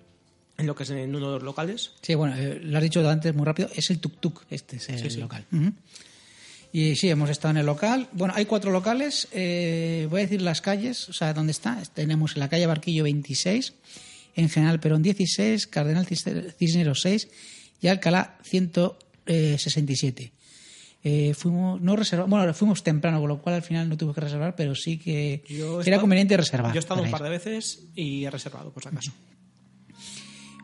en 0.55 0.67
lo 0.67 0.75
que 0.75 0.83
es 0.83 0.91
en 0.91 1.15
uno 1.15 1.27
de 1.29 1.33
los 1.37 1.43
locales. 1.43 1.93
Sí, 2.03 2.13
bueno, 2.13 2.35
eh, 2.37 2.59
lo 2.61 2.77
has 2.77 2.83
dicho 2.83 3.09
antes 3.09 3.33
muy 3.33 3.45
rápido, 3.45 3.69
es 3.75 3.89
el 3.89 3.99
Tuk 3.99 4.19
Tuk, 4.19 4.43
este 4.51 4.75
es 4.75 4.87
el 4.89 4.99
Sí, 4.99 5.09
sí. 5.09 5.19
local. 5.19 5.45
Ujú. 5.51 5.73
Y 6.73 6.95
sí, 6.95 7.09
hemos 7.09 7.29
estado 7.29 7.51
en 7.51 7.57
el 7.57 7.65
local. 7.65 8.07
Bueno, 8.11 8.33
hay 8.35 8.45
cuatro 8.45 8.71
locales, 8.71 9.27
eh, 9.31 10.05
voy 10.09 10.19
a 10.21 10.23
decir 10.23 10.41
las 10.41 10.61
calles, 10.61 11.07
o 11.09 11.13
sea, 11.13 11.33
¿dónde 11.33 11.51
está? 11.51 11.81
Tenemos 11.93 12.33
en 12.33 12.39
la 12.41 12.49
calle 12.49 12.65
Barquillo 12.67 13.03
26, 13.03 13.73
en 14.35 14.49
General 14.49 14.79
Perón 14.79 15.01
16, 15.01 15.65
Cardenal 15.67 16.05
Cisne- 16.05 16.53
Cisneros 16.59 17.01
6 17.01 17.29
y 17.81 17.87
Alcalá 17.87 18.37
167. 18.43 20.31
Eh, 21.03 21.33
fuimos, 21.35 21.79
no 21.79 21.95
reservamos, 21.95 22.29
bueno, 22.31 22.53
fuimos 22.53 22.83
temprano, 22.83 23.19
con 23.19 23.29
lo 23.29 23.41
cual 23.41 23.55
al 23.55 23.63
final 23.63 23.87
no 23.87 23.95
tuve 23.97 24.13
que 24.13 24.21
reservar, 24.21 24.55
pero 24.55 24.75
sí 24.75 24.97
que 24.97 25.43
Yo 25.47 25.75
era 25.75 25.81
estado- 25.81 26.01
conveniente 26.01 26.35
reservar. 26.35 26.73
Yo 26.73 26.79
he 26.79 26.79
estado 26.79 27.01
un 27.01 27.09
par 27.11 27.23
de 27.23 27.29
veces 27.29 27.83
y 27.95 28.25
he 28.25 28.29
reservado, 28.29 28.71
por 28.71 28.83
si 28.83 28.89
acaso. 28.89 29.11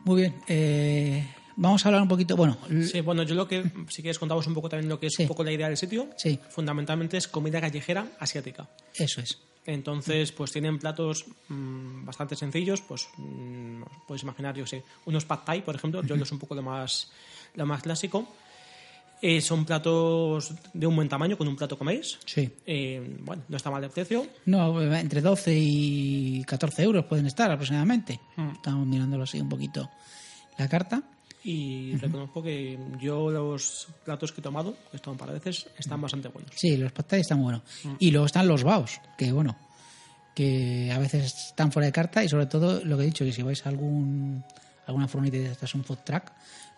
Muy 0.04 0.20
bien, 0.20 0.34
eh, 0.48 1.24
vamos 1.56 1.84
a 1.84 1.88
hablar 1.88 2.02
un 2.02 2.08
poquito, 2.08 2.36
bueno, 2.36 2.56
Sí, 2.90 3.00
bueno, 3.00 3.22
yo 3.22 3.34
lo 3.34 3.46
que, 3.48 3.62
si 3.88 4.02
quieres, 4.02 4.18
contamos 4.18 4.46
un 4.46 4.54
poco 4.54 4.68
también 4.68 4.88
lo 4.88 4.98
que 5.00 5.06
es 5.08 5.14
Sí. 5.16 5.22
un 5.22 5.28
poco 5.28 5.44
la 5.44 5.52
idea 5.52 5.68
del 5.68 5.76
sitio. 5.76 6.08
Sí. 6.16 6.38
Fundamentalmente 6.50 7.16
es 7.16 7.28
comida 7.28 7.60
callejera 7.60 8.06
asiática. 8.18 8.68
eso 8.94 9.20
es. 9.20 9.38
Entonces, 9.66 10.30
pues 10.32 10.52
tienen 10.52 10.78
platos 10.78 11.24
mm, 11.48 12.04
bastante 12.04 12.36
sencillos, 12.36 12.82
pues 12.82 13.08
mm, 13.16 13.82
os 13.82 13.88
podéis 14.06 14.22
imaginar, 14.22 14.54
yo 14.54 14.66
sé, 14.66 14.82
unos 15.06 15.24
pad 15.24 15.40
thai, 15.46 15.62
por 15.64 15.74
ejemplo, 15.74 16.02
yo 16.02 16.14
es 16.16 16.32
un 16.32 16.38
poco 16.38 16.54
lo 16.54 16.62
más, 16.62 17.10
lo 17.54 17.64
más 17.64 17.82
clásico. 17.82 18.28
Eh, 19.22 19.40
son 19.40 19.64
platos 19.64 20.52
de 20.74 20.86
un 20.86 20.94
buen 20.96 21.08
tamaño, 21.08 21.38
con 21.38 21.48
un 21.48 21.56
plato 21.56 21.78
coméis. 21.78 22.18
Sí. 22.26 22.50
Eh, 22.66 23.16
bueno, 23.20 23.42
no 23.48 23.56
está 23.56 23.70
mal 23.70 23.80
de 23.80 23.88
precio. 23.88 24.26
No, 24.44 24.82
entre 24.82 25.22
12 25.22 25.56
y 25.58 26.44
14 26.44 26.82
euros 26.82 27.06
pueden 27.06 27.24
estar 27.24 27.50
aproximadamente. 27.50 28.20
Mm. 28.36 28.50
Estamos 28.50 28.86
mirándolo 28.86 29.22
así 29.24 29.40
un 29.40 29.48
poquito 29.48 29.88
la 30.58 30.68
carta. 30.68 31.02
Y 31.44 31.94
reconozco 31.96 32.42
que 32.42 32.78
yo 33.00 33.30
los 33.30 33.88
platos 34.04 34.32
que 34.32 34.40
he 34.40 34.42
tomado, 34.42 34.72
que 34.72 34.94
he 34.94 34.96
estado 34.96 35.12
un 35.12 35.18
par 35.18 35.28
de 35.28 35.34
veces, 35.34 35.66
están 35.78 36.00
bastante 36.00 36.28
buenos. 36.28 36.50
Sí, 36.56 36.76
los 36.78 36.90
pad 36.92 37.04
thai 37.04 37.20
están 37.20 37.42
buenos. 37.42 37.62
Mm. 37.84 37.92
Y 37.98 38.10
luego 38.10 38.24
están 38.26 38.48
los 38.48 38.62
baos, 38.64 38.98
que 39.18 39.30
bueno, 39.30 39.54
que 40.34 40.90
a 40.92 40.98
veces 40.98 41.32
están 41.50 41.70
fuera 41.70 41.86
de 41.86 41.92
carta 41.92 42.24
y 42.24 42.28
sobre 42.28 42.46
todo 42.46 42.84
lo 42.84 42.96
que 42.96 43.02
he 43.02 43.06
dicho, 43.06 43.24
que 43.24 43.32
si 43.32 43.42
vais 43.42 43.64
a 43.66 43.68
algún, 43.68 44.42
alguna 44.86 45.06
furgoneta 45.06 45.36
de 45.36 45.52
estas, 45.52 45.74
un 45.74 45.84
food 45.84 45.98
truck, 46.04 46.24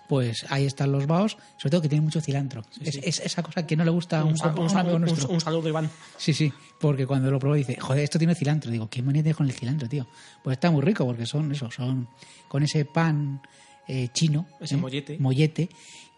pues 0.09 0.45
ahí 0.51 0.67
están 0.67 0.93
los 0.93 1.07
baos, 1.07 1.37
sobre 1.57 1.71
todo 1.71 1.83
que 1.83 1.89
tienen 1.89 2.05
mucho 2.05 2.21
cilantro. 2.21 2.63
es, 2.81 2.95
sí. 2.95 3.01
es 3.03 3.21
esa 3.21 3.43
cosa 3.43 3.67
que 3.67 3.77
no 3.77 3.85
le 3.85 3.91
gusta 3.91 4.21
a 4.21 4.25
un, 4.25 4.35
Un, 4.41 4.49
un 4.51 4.59
un 4.61 4.71
sa- 4.71 4.81
amigo 4.81 4.97
un- 4.97 5.03
nuestro. 5.03 5.29
un 5.29 5.41
saludo, 5.41 5.69
Iván. 5.69 5.91
Sí, 6.17 6.33
sí, 6.35 6.53
porque 6.81 7.07
cuando 7.07 7.31
lo 7.31 7.39
probé 7.39 7.59
dice, 7.59 7.77
joder, 7.81 8.05
esto 8.05 8.19
tiene 8.19 8.35
cilantro. 8.35 8.71
Digo, 8.71 8.89
¿qué 8.89 9.03
manía 9.03 9.33
con 9.35 9.47
el 9.47 9.53
cilantro, 9.53 9.89
tío? 9.89 10.07
Pues 10.45 10.57
está 10.57 10.71
muy 10.71 10.83
rico 10.83 11.05
porque 11.07 11.25
son 11.27 11.51
eso, 11.53 11.71
son 11.71 12.09
con 12.49 12.63
ese 12.63 12.85
pan 12.85 13.41
eh, 13.89 14.09
chino. 14.13 14.47
Ese 14.61 14.75
¿eh? 14.75 14.79
mollete. 14.79 15.19
Mollete, 15.19 15.69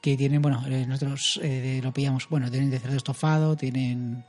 que 0.00 0.16
tienen, 0.16 0.42
bueno, 0.42 0.64
eh, 0.66 0.86
nosotros 0.86 1.40
eh, 1.42 1.80
lo 1.82 1.92
pillamos, 1.92 2.28
bueno, 2.28 2.50
tienen 2.50 2.70
de 2.70 2.78
cerdo 2.78 2.96
estofado, 2.96 3.56
tienen, 3.56 4.24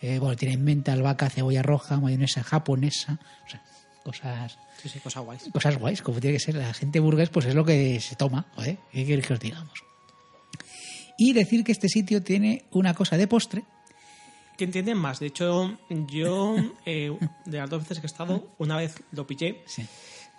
bueno, 0.00 0.36
tienen 0.36 0.62
menta, 0.62 0.92
albahaca, 0.92 1.30
cebolla 1.30 1.62
roja, 1.62 1.98
mayonesa 1.98 2.42
japonesa, 2.42 3.18
o 3.46 3.50
sea, 3.50 3.62
cosas 4.04 4.58
Sí, 4.82 4.88
sí, 4.88 5.00
cosa 5.00 5.20
guay. 5.20 5.38
cosas 5.52 5.76
guays, 5.76 6.02
como 6.02 6.20
tiene 6.20 6.36
que 6.36 6.40
ser. 6.40 6.54
La 6.54 6.72
gente 6.72 7.00
burgués, 7.00 7.30
pues 7.30 7.46
es 7.46 7.54
lo 7.56 7.64
que 7.64 7.98
se 7.98 8.14
toma, 8.14 8.46
joder, 8.54 8.78
¿qué 8.92 9.04
queréis 9.04 9.26
que 9.26 9.34
os 9.34 9.40
digamos? 9.40 9.72
Y 11.18 11.32
decir 11.32 11.64
que 11.64 11.72
este 11.72 11.88
sitio 11.88 12.22
tiene 12.22 12.64
una 12.70 12.94
cosa 12.94 13.16
de 13.16 13.26
postre, 13.26 13.64
¿Quién 14.58 14.72
tiene 14.72 14.96
más? 14.96 15.20
De 15.20 15.26
hecho, 15.28 15.78
yo, 15.88 16.56
eh, 16.84 17.16
de 17.44 17.58
las 17.58 17.70
dos 17.70 17.82
veces 17.82 18.00
que 18.00 18.06
he 18.06 18.10
estado, 18.10 18.48
una 18.58 18.76
vez 18.76 19.00
lo 19.12 19.24
pillé. 19.24 19.62
Sí. 19.66 19.86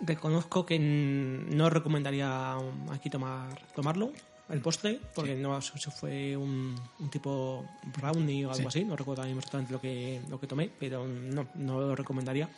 Reconozco 0.00 0.64
que 0.64 0.78
no 0.78 1.68
recomendaría 1.68 2.56
aquí 2.90 3.10
tomar 3.10 3.60
tomarlo, 3.74 4.12
el 4.48 4.60
postre, 4.60 5.00
porque 5.14 5.34
no 5.34 5.56
eso 5.56 5.74
eso 5.76 5.90
fue 5.90 6.36
un, 6.36 6.74
un 6.98 7.10
tipo 7.10 7.64
brownie 7.96 8.44
o 8.46 8.52
algo 8.52 8.68
así. 8.68 8.84
No 8.84 8.96
recuerdo 8.96 9.22
mismo 9.24 9.38
exactamente 9.38 9.72
lo 9.72 9.80
que, 9.80 10.20
lo 10.28 10.40
que 10.40 10.46
tomé, 10.46 10.70
pero 10.78 11.06
no, 11.06 11.46
no 11.54 11.80
lo 11.80 11.94
recomendaría. 11.94 12.48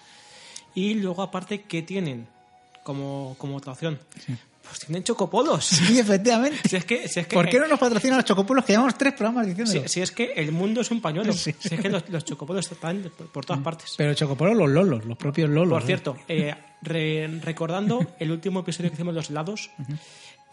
Y 0.75 0.95
luego, 0.95 1.23
aparte, 1.23 1.63
¿qué 1.63 1.83
tienen 1.83 2.27
como, 2.83 3.35
como 3.39 3.57
otra 3.57 3.73
opción? 3.73 3.99
Pues 4.63 4.79
tienen 4.81 5.03
chocopolos. 5.03 5.65
Sí, 5.67 5.99
efectivamente. 5.99 6.69
Si 6.69 6.77
es 6.77 6.85
que, 6.85 7.09
si 7.09 7.21
es 7.21 7.27
que, 7.27 7.35
¿Por 7.35 7.49
qué 7.49 7.59
no 7.59 7.67
nos 7.67 7.79
patrocinan 7.81 8.17
los 8.19 8.25
chocopulos 8.25 8.65
que 8.65 8.73
llevamos 8.73 8.97
tres 8.97 9.13
programas 9.15 9.45
si, 9.47 9.51
diciéndolo? 9.55 9.89
si 9.89 10.01
es 10.01 10.11
que 10.13 10.33
el 10.37 10.53
mundo 10.53 10.81
es 10.81 10.91
un 10.91 11.01
pañuelo. 11.01 11.33
Sí. 11.33 11.55
Si 11.59 11.75
es 11.75 11.81
que 11.81 11.89
los, 11.91 12.09
los 12.09 12.25
chocopolos 12.25 12.71
están 12.71 13.11
por, 13.33 13.45
todas 13.45 13.61
partes. 13.63 13.95
Pero 13.97 14.15
chocopulos 14.15 14.57
los 14.57 14.71
lolos, 14.71 15.05
los 15.05 15.17
propios 15.19 15.51
lolos. 15.51 15.73
Por 15.73 15.83
¿eh? 15.83 15.87
cierto, 15.87 16.17
eh, 16.29 16.55
re- 16.81 17.29
recordando 17.43 18.07
el 18.19 18.31
último 18.31 18.61
episodio 18.61 18.91
que 18.91 18.95
hicimos 18.95 19.15
los 19.15 19.31
helados, 19.31 19.71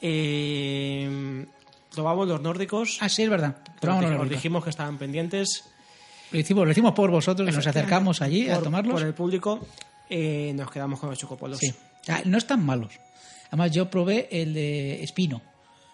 eh, 0.01 1.45
probamos 1.93 2.27
los 2.27 2.41
nórdicos. 2.41 2.97
Ah, 3.01 3.09
sí, 3.09 3.23
es 3.23 3.29
verdad. 3.29 3.57
os, 3.63 3.79
Probamos 3.79 4.11
los 4.11 4.21
os 4.21 4.29
dijimos 4.29 4.63
que 4.63 4.69
estaban 4.69 4.97
pendientes. 4.97 5.65
Lo 6.31 6.39
hicimos, 6.39 6.65
lo 6.65 6.71
hicimos 6.71 6.93
por 6.93 7.09
vosotros, 7.11 7.47
que 7.49 7.55
nos 7.55 7.65
acercamos 7.65 8.21
allí 8.21 8.49
a 8.49 8.59
tomarlos. 8.59 8.93
Por 8.93 9.03
el 9.07 9.13
público, 9.13 9.59
eh, 10.09 10.51
nos 10.55 10.69
quedamos 10.71 10.99
con 10.99 11.09
los 11.09 11.17
chocopolos. 11.19 11.57
Sí. 11.59 11.73
Ah, 12.07 12.21
no 12.25 12.37
están 12.37 12.65
malos. 12.65 12.93
Además, 13.49 13.71
yo 13.71 13.89
probé 13.89 14.27
el 14.31 14.53
de 14.53 15.03
espino. 15.03 15.41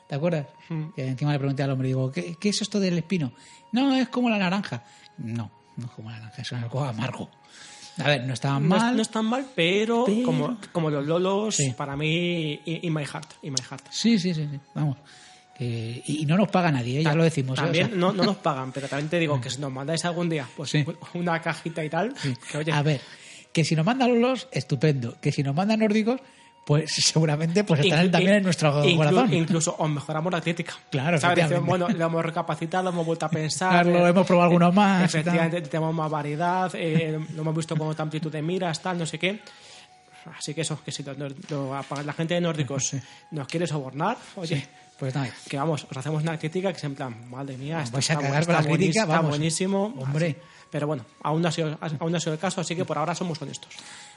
¿Te 0.08 0.16
acuerdas? 0.16 0.46
Mm. 0.70 0.90
Que 0.96 1.08
encima 1.08 1.32
le 1.34 1.40
pregunté 1.40 1.64
al 1.64 1.72
hombre, 1.72 1.88
digo, 1.88 2.12
¿qué, 2.12 2.36
qué 2.40 2.50
es 2.50 2.62
esto 2.62 2.80
del 2.80 2.98
espino? 2.98 3.34
No, 3.72 3.96
es 3.96 4.08
como 4.10 4.30
la 4.30 4.38
naranja. 4.38 4.84
No, 5.18 5.52
no 5.78 5.86
es 5.86 5.92
como 5.92 6.10
la 6.12 6.20
naranja, 6.20 6.42
es 6.42 6.54
algo 6.54 6.84
amargo. 6.84 7.30
A 7.98 8.04
ver, 8.10 8.24
no 8.26 8.34
estaban 8.34 8.68
No, 8.68 8.76
es- 8.76 8.82
mal. 8.84 8.96
no 8.98 9.02
están 9.02 9.26
mal, 9.26 9.46
pero, 9.56 10.04
Pero- 10.06 10.24
Como, 10.26 10.58
como 10.74 10.90
los 10.90 11.06
lolos, 11.06 11.56
Sí. 11.56 11.72
para 11.78 11.96
mí, 11.96 12.60
in 12.66 12.94
my 12.94 13.06
heart. 13.06 13.32
In 13.42 13.54
my 13.54 13.62
heart. 13.68 13.86
Sí, 13.90 14.20
sí, 14.20 14.34
sí, 14.34 14.48
sí. 14.52 14.60
Vamos. 14.76 14.98
Y 15.58 16.26
no 16.28 16.36
nos 16.38 16.50
paga 16.50 16.70
nadie, 16.72 17.00
¿eh? 17.00 17.04
ya 17.04 17.14
lo 17.16 17.24
decimos. 17.24 17.58
¿eh? 17.58 17.62
O 17.62 17.64
También 17.66 17.88
sea, 17.88 17.96
no, 17.96 18.12
no 18.12 18.24
nos 18.26 18.36
pagan, 18.38 18.74
pero 18.74 18.88
también 18.90 19.10
te 19.10 19.18
digo 19.20 19.40
que 19.40 19.50
si 19.50 19.60
nos 19.62 19.72
mandáis 19.72 20.04
algún 20.04 20.28
día 20.30 20.46
pues 20.58 20.70
Sí. 20.72 20.86
una 21.14 21.42
cajita 21.42 21.84
y 21.86 21.90
tal, 21.90 22.14
que 22.52 22.58
oye, 22.58 22.72
A 22.74 22.82
ver, 22.84 23.00
que 23.54 23.64
si 23.64 23.74
nos 23.76 23.86
mandan 23.86 24.20
los, 24.20 24.50
estupendo. 24.52 25.16
Que 25.22 25.32
si 25.32 25.44
nos 25.44 25.56
mandan 25.56 25.80
nórdicos, 25.80 26.20
pues 26.66 26.92
seguramente 26.96 27.64
pues 27.64 27.80
estarán 27.82 28.12
también 28.12 28.36
en 28.38 28.44
nuestro 28.44 28.84
inclu- 28.84 28.98
corazón. 28.98 29.34
Incluso 29.34 29.76
os 29.78 29.90
mejoramos 29.90 30.34
la 30.34 30.42
crítica. 30.42 30.74
Claro, 30.90 31.18
¿Sabes? 31.20 31.62
Bueno, 31.64 31.88
lo 31.88 32.06
hemos 32.06 32.26
recapacitado, 32.26 32.90
hemos 32.90 33.06
vuelto 33.06 33.26
a 33.28 33.30
pensar. 33.42 33.84
Claro, 33.84 34.06
eh, 34.06 34.10
hemos 34.10 34.26
probado 34.28 34.46
alguno 34.50 34.72
más 34.72 35.02
y 35.02 35.06
Efectivamente, 35.20 35.62
tenemos 35.62 35.94
más 35.94 36.10
variedad, 36.12 36.72
eh, 36.74 37.20
lo 37.34 37.42
hemos 37.42 37.56
visto 37.56 37.76
con 37.78 37.88
otra 37.90 38.04
amplitud 38.04 38.32
de 38.32 38.42
miras, 38.42 38.82
tal, 38.82 38.98
no 38.98 39.06
sé 39.06 39.18
qué. 39.20 39.40
Así 40.38 40.56
que 40.56 40.62
eso, 40.62 40.82
que 40.84 40.92
si 40.92 41.04
lo- 41.04 41.14
lo- 41.14 42.04
la 42.04 42.14
gente 42.14 42.34
de 42.34 42.42
nórdicos 42.42 42.96
nos 43.30 43.48
quiere 43.48 43.68
sobornar, 43.68 44.18
oye, 44.38 44.68
Pues 44.98 45.14
nada. 45.14 45.30
que 45.48 45.56
vamos, 45.58 45.86
os 45.88 45.96
hacemos 45.96 46.24
una 46.24 46.40
crítica 46.40 46.72
que 46.72 46.78
es 46.80 46.84
en 46.84 46.96
plan, 46.96 47.30
madre 47.30 47.58
mía, 47.58 47.82
esto 47.84 48.00
está, 48.00 48.16
cagar 48.16 48.42
está 48.42 48.56
con 48.56 48.64
la 48.64 48.70
crítica, 48.72 48.72
buenísimo, 48.72 49.04
está 49.04 49.16
vamos. 49.18 49.30
buenísimo. 49.30 49.86
Hombre. 50.00 50.28
Así. 50.30 50.38
Pero 50.72 50.88
bueno, 50.88 51.06
aún 51.22 51.44
no, 51.44 51.48
ha 51.50 51.52
sido, 51.52 51.78
aún 52.00 52.12
no 52.12 52.18
ha 52.18 52.20
sido 52.20 52.34
el 52.34 52.40
caso, 52.40 52.60
así 52.60 52.76
que 52.76 52.84
por 52.86 52.98
ahora 52.98 53.14
somos 53.14 53.40
honestos. 53.40 53.70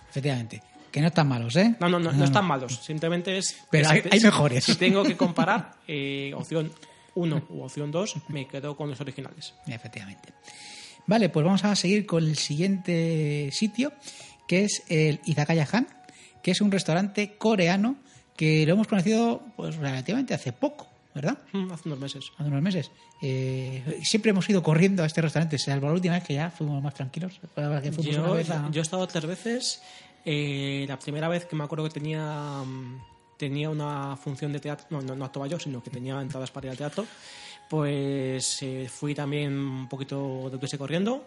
Efectivamente. 0.09 0.63
Que 0.91 1.01
no 1.01 1.09
están 1.09 1.29
malos, 1.29 1.55
¿eh? 1.57 1.75
No, 1.81 1.89
no, 1.89 1.99
no, 1.99 2.13
no 2.13 2.25
están 2.25 2.45
malos. 2.45 2.77
Simplemente 2.83 3.37
es. 3.39 3.57
Pero 3.71 3.89
hay- 3.91 4.03
hay 4.11 4.21
mejores. 4.21 4.65
Si 4.65 4.75
tengo 4.77 5.03
que 5.03 5.17
comparar 5.17 5.73
eh, 5.89 6.33
opción 6.35 6.73
1 7.15 7.43
u 7.51 7.63
opción 7.63 7.91
2, 7.91 8.15
me 8.29 8.47
quedo 8.47 8.77
con 8.77 8.89
los 8.91 9.01
originales. 9.01 9.55
Efectivamente. 9.67 10.33
Vale, 11.07 11.29
pues 11.31 11.45
vamos 11.45 11.65
a 11.65 11.75
seguir 11.77 12.05
con 12.07 12.25
el 12.25 12.37
siguiente 12.37 13.51
sitio, 13.53 13.93
que 14.47 14.65
es 14.65 14.83
el 14.89 15.21
Izakaya 15.25 15.67
Han, 15.73 15.89
que 16.43 16.51
es 16.53 16.61
un 16.61 16.71
restaurante 16.71 17.37
coreano 17.39 17.97
que 18.37 18.65
lo 18.67 18.75
hemos 18.75 18.87
conocido 18.87 19.43
pues 19.57 19.77
relativamente 19.77 20.35
hace 20.35 20.53
poco. 20.53 20.87
¿verdad? 21.15 21.39
Mm, 21.53 21.73
Hace 21.73 21.89
unos 21.89 21.99
meses. 21.99 22.25
Hace 22.39 22.49
unos 22.49 22.63
meses. 22.63 22.91
Eh, 23.23 23.99
siempre 24.05 24.31
hemos 24.31 24.49
ido 24.49 24.63
corriendo 24.63 25.03
a 25.03 25.07
este 25.07 25.21
restaurante, 25.21 25.59
salvo 25.59 25.89
la 25.89 25.95
última 25.95 26.15
vez 26.15 26.23
que 26.23 26.35
ya 26.35 26.51
fuimos 26.51 26.81
más 26.81 26.95
tranquilos. 26.95 27.41
Fue 27.55 27.65
la 27.65 27.83
que 27.83 27.91
fuimos 27.91 28.15
una 28.19 28.29
Yo, 28.29 28.35
vez 28.35 28.51
a- 28.51 28.69
yo 28.71 28.81
he 28.81 28.83
estado 28.83 29.05
tres 29.09 29.27
veces. 29.27 29.83
Eh, 30.25 30.85
la 30.89 30.99
primera 30.99 31.29
vez 31.29 31.47
que 31.47 31.57
me 31.57 31.65
acuerdo 31.65 31.85
que 31.85 31.91
tenía 31.91 32.63
mm, 32.65 33.01
tenía 33.37 33.71
una 33.71 34.17
función 34.17 34.53
de 34.53 34.59
teatro, 34.61 34.87
no, 34.91 35.01
no, 35.01 35.15
no 35.15 35.25
actuaba 35.25 35.47
yo, 35.47 35.59
sino 35.61 35.83
que 35.83 35.91
tenía 35.91 36.21
entradas 36.21 36.51
para 36.51 36.67
ir 36.67 36.71
al 36.73 36.77
teatro, 36.77 37.07
pues 37.69 38.63
eh, 38.63 38.89
fui 38.93 39.15
también 39.15 39.53
un 39.57 39.89
poquito 39.89 40.51
de 40.51 40.59
prisa 40.59 40.77
corriendo. 40.79 41.27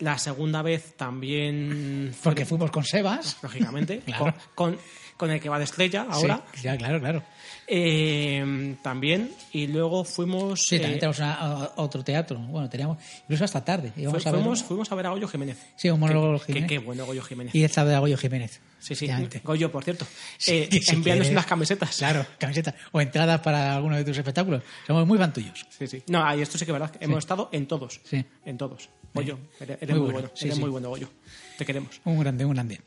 La 0.00 0.18
segunda 0.18 0.62
vez 0.62 0.94
también 0.96 2.10
fue- 2.20 2.30
Porque 2.32 2.44
fuimos 2.44 2.70
con 2.70 2.84
Sebas. 2.84 3.38
lógicamente, 3.42 4.00
Claro. 4.04 4.24
con, 4.54 4.72
con- 4.72 4.78
con 5.16 5.30
el 5.30 5.40
que 5.40 5.48
va 5.48 5.58
de 5.58 5.64
estrella 5.64 6.06
ahora. 6.10 6.42
Sí, 6.54 6.62
ya, 6.62 6.76
claro, 6.76 6.98
claro. 6.98 7.22
Eh, 7.66 8.76
también, 8.82 9.30
y 9.52 9.66
luego 9.66 10.04
fuimos. 10.04 10.62
Sí, 10.66 10.76
también 10.78 10.96
eh, 10.96 11.00
tenemos 11.00 11.18
una- 11.18 11.34
a- 11.34 11.64
a 11.64 11.72
otro 11.76 12.04
teatro. 12.04 12.38
Bueno, 12.38 12.68
teníamos 12.68 12.98
incluso 13.22 13.44
hasta 13.44 13.64
tarde. 13.64 13.90
fu- 13.92 14.00
Íbamos 14.00 14.26
a 14.26 14.30
ver- 14.30 14.40
fuimos, 14.40 14.62
fuimos 14.62 14.92
a 14.92 14.94
ver 14.94 15.06
a 15.06 15.10
Goyo 15.10 15.28
Jiménez. 15.28 15.58
Sí, 15.76 15.88
un 15.90 16.00
monólogo 16.00 16.38
Que- 16.40 16.46
Jiménez. 16.46 16.68
Qué 16.68 16.78
bueno 16.78 17.06
Goyo 17.06 17.22
Jiménez. 17.22 17.54
Y 17.54 17.64
esta 17.64 17.84
de 17.84 17.98
Goyo 17.98 18.16
Jiménez. 18.16 18.60
Sí, 18.78 18.94
sí. 18.94 19.08
Goyo, 19.42 19.72
por 19.72 19.82
cierto. 19.82 20.06
Sí, 20.36 20.68
eh, 20.70 20.80
si 20.82 20.94
envíanos 20.94 21.28
unas 21.30 21.46
camisetas. 21.46 21.96
Claro, 21.96 22.26
camiseta. 22.38 22.74
O 22.92 23.00
entradas 23.00 23.40
para 23.40 23.74
alguno 23.76 23.96
de 23.96 24.04
tus 24.04 24.18
espectáculos. 24.18 24.62
Somos 24.86 25.06
muy 25.06 25.16
fan 25.16 25.32
tuyos. 25.32 25.64
Sí, 25.70 25.86
sí. 25.86 26.02
No, 26.08 26.22
ahí 26.22 26.42
esto 26.42 26.58
sí 26.58 26.66
que 26.66 26.70
es 26.70 26.78
verdad. 26.78 26.94
Hemos 27.00 27.18
estado 27.20 27.48
en 27.52 27.66
todos. 27.66 28.00
Sí. 28.04 28.22
En 28.44 28.58
todos. 28.58 28.90
Goyo, 29.14 29.38
eres, 29.60 29.78
eres 29.80 29.90
Muy 29.90 30.00
muy, 30.00 30.12
bueno. 30.12 30.12
bueno. 30.28 30.30
Sí, 30.34 30.44
eres 30.46 30.56
sí. 30.56 30.60
muy 30.60 30.70
bueno, 30.70 30.88
Goyo. 30.90 31.08
Te 31.56 31.64
queremos. 31.64 32.00
Un 32.04 32.18
grande, 32.18 32.44
un 32.44 32.52
grande. 32.52 32.80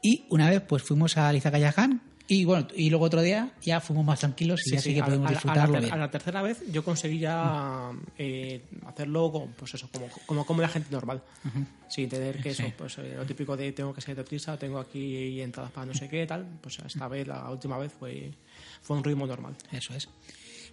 Y 0.00 0.24
una 0.30 0.48
vez 0.48 0.62
pues 0.66 0.82
fuimos 0.82 1.16
a 1.18 1.30
Lizacayaján 1.32 2.00
y 2.28 2.44
bueno, 2.44 2.66
y 2.74 2.90
luego 2.90 3.04
otro 3.04 3.22
día 3.22 3.52
ya 3.62 3.80
fuimos 3.80 4.04
más 4.04 4.18
tranquilos 4.20 4.60
y 4.66 4.72
ya 4.72 4.80
sí 4.80 4.94
que 4.94 5.02
podemos 5.02 5.30
a, 5.30 5.32
la- 5.32 5.38
a 5.38 5.44
la 5.44 5.62
disfrutarlo 5.62 5.92
a 5.94 5.96
la 5.96 6.10
tercera 6.10 6.42
vez 6.42 6.62
yo 6.72 6.82
conseguí 6.84 7.18
ya 7.20 7.90
eh, 8.18 8.62
hacerlo 8.86 9.30
con, 9.30 9.52
pues 9.52 9.74
eso, 9.74 9.88
como, 9.92 10.08
como, 10.26 10.44
como 10.46 10.60
la 10.62 10.68
gente 10.68 10.88
normal. 10.90 11.22
Sin 11.88 12.08
tener 12.08 12.42
que 12.42 12.50
eso, 12.50 12.64
Sí. 12.64 12.72
pues 12.76 12.98
eh, 12.98 13.14
lo 13.16 13.24
típico 13.24 13.56
de 13.56 13.70
tengo 13.72 13.94
que 13.94 14.00
ser 14.00 14.16
de 14.16 14.24
prisa, 14.24 14.56
tengo 14.58 14.78
aquí 14.80 15.40
entradas 15.40 15.70
para 15.70 15.86
no 15.86 15.94
sé 15.94 16.08
qué, 16.08 16.26
tal. 16.26 16.44
Pues 16.60 16.78
esta 16.84 17.06
vez, 17.06 17.26
la 17.28 17.48
última 17.50 17.78
vez 17.78 17.92
fue, 17.92 18.32
fue 18.82 18.96
un 18.96 19.04
ritmo 19.04 19.24
normal. 19.26 19.54
Eso 19.70 19.94
es. 19.94 20.08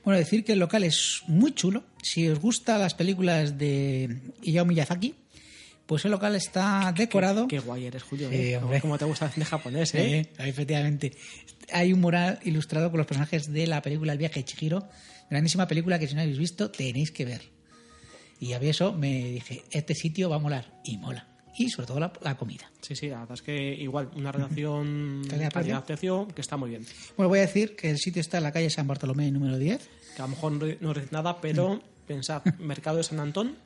Bueno, 0.04 0.18
decir 0.18 0.44
que 0.44 0.54
el 0.54 0.60
local 0.60 0.84
es 0.84 1.22
muy 1.28 1.54
chulo. 1.54 1.84
Si 2.02 2.28
os 2.28 2.40
gustan 2.40 2.80
las 2.82 2.94
películas 2.96 3.58
de 3.58 4.22
Hayao 4.46 4.66
Miyazaki, 4.66 5.14
pues 5.94 6.06
el 6.06 6.12
local 6.12 6.36
está 6.36 6.92
decorado. 6.98 7.48
Qué 7.48 7.60
guay 7.60 7.86
eres, 7.86 8.02
Julio. 8.02 8.28
Sí, 8.28 8.54
¿eh? 8.56 8.80
Como 8.82 8.98
te 8.98 9.06
gusta 9.06 9.30
cine 9.30 9.46
japonés, 9.46 9.94
¿eh? 9.94 10.28
Sí, 10.36 10.44
efectivamente. 10.44 11.16
Hay 11.72 11.94
un 11.94 12.02
mural 12.02 12.40
ilustrado 12.42 12.90
con 12.90 12.98
los 12.98 13.06
personajes 13.06 13.54
de 13.54 13.68
la 13.68 13.80
película 13.84 14.12
El 14.12 14.18
viaje 14.18 14.40
de 14.40 14.46
Chihiro. 14.46 14.90
Grandísima 15.30 15.68
película 15.68 16.00
que 16.00 16.08
si 16.08 16.16
no 16.16 16.22
habéis 16.22 16.40
visto 16.40 16.72
tenéis 16.72 17.12
que 17.12 17.26
ver. 17.26 17.44
Y 18.40 18.54
a 18.54 18.60
mí 18.60 18.70
eso 18.70 18.94
me 18.94 19.34
dije, 19.34 19.66
este 19.70 19.94
sitio 19.94 20.32
va 20.32 20.38
a 20.38 20.40
molar. 20.40 20.82
Y 20.84 20.98
mola. 20.98 21.28
Y 21.56 21.70
sobre 21.70 21.86
todo 21.86 22.00
la, 22.00 22.12
la 22.24 22.38
comida. 22.38 22.72
Sí, 22.82 22.96
sí, 22.96 23.10
la 23.10 23.20
verdad 23.20 23.36
es 23.36 23.44
que 23.44 23.76
igual, 23.76 24.10
una 24.16 24.32
relación 24.32 25.22
¿Calidad-precio? 25.30 25.52
calidad-precio 25.52 26.28
que 26.34 26.42
está 26.42 26.58
muy 26.58 26.72
bien. 26.72 26.88
Bueno, 27.18 27.30
voy 27.30 27.38
a 27.38 27.44
decir 27.44 27.76
que 27.76 27.92
el 27.92 28.00
sitio 28.00 28.20
está 28.20 28.38
en 28.38 28.44
la 28.46 28.52
calle 28.52 28.72
San 28.72 28.88
Bartolomé 28.88 29.30
número 29.30 29.60
10. 29.60 29.90
Que 30.16 30.22
a 30.24 30.26
lo 30.26 30.30
mejor 30.30 30.54
no, 30.54 30.66
no 30.82 31.00
es 31.00 31.12
nada, 31.12 31.40
pero 31.40 31.84
pensad, 32.08 32.44
Mercado 32.58 32.98
de 32.98 33.04
San 33.04 33.20
Antón, 33.20 33.58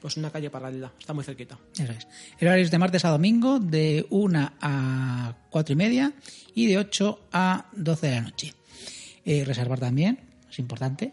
pues 0.00 0.16
una 0.16 0.30
calle 0.30 0.48
paralela, 0.50 0.92
está 0.98 1.12
muy 1.12 1.24
cerquita. 1.24 1.58
Eso 1.74 1.92
es. 1.92 2.06
El 2.38 2.48
horario 2.48 2.64
es 2.64 2.70
de 2.70 2.78
martes 2.78 3.04
a 3.04 3.10
domingo, 3.10 3.58
de 3.60 4.06
1 4.10 4.52
a 4.60 5.34
4 5.50 5.72
y 5.72 5.76
media 5.76 6.12
y 6.54 6.66
de 6.66 6.78
8 6.78 7.20
a 7.32 7.66
12 7.72 8.06
de 8.06 8.14
la 8.14 8.20
noche. 8.22 8.54
Eh, 9.24 9.44
reservar 9.44 9.78
también, 9.78 10.18
es 10.50 10.58
importante, 10.58 11.12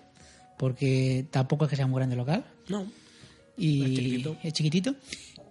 porque 0.58 1.26
tampoco 1.30 1.66
es 1.66 1.70
que 1.70 1.76
sea 1.76 1.86
muy 1.88 1.98
grande 2.00 2.16
local 2.16 2.46
No, 2.70 2.86
y 3.58 3.84
Es 3.84 3.90
chiquitito. 3.90 4.38
es 4.44 4.54
chiquitito, 4.54 4.96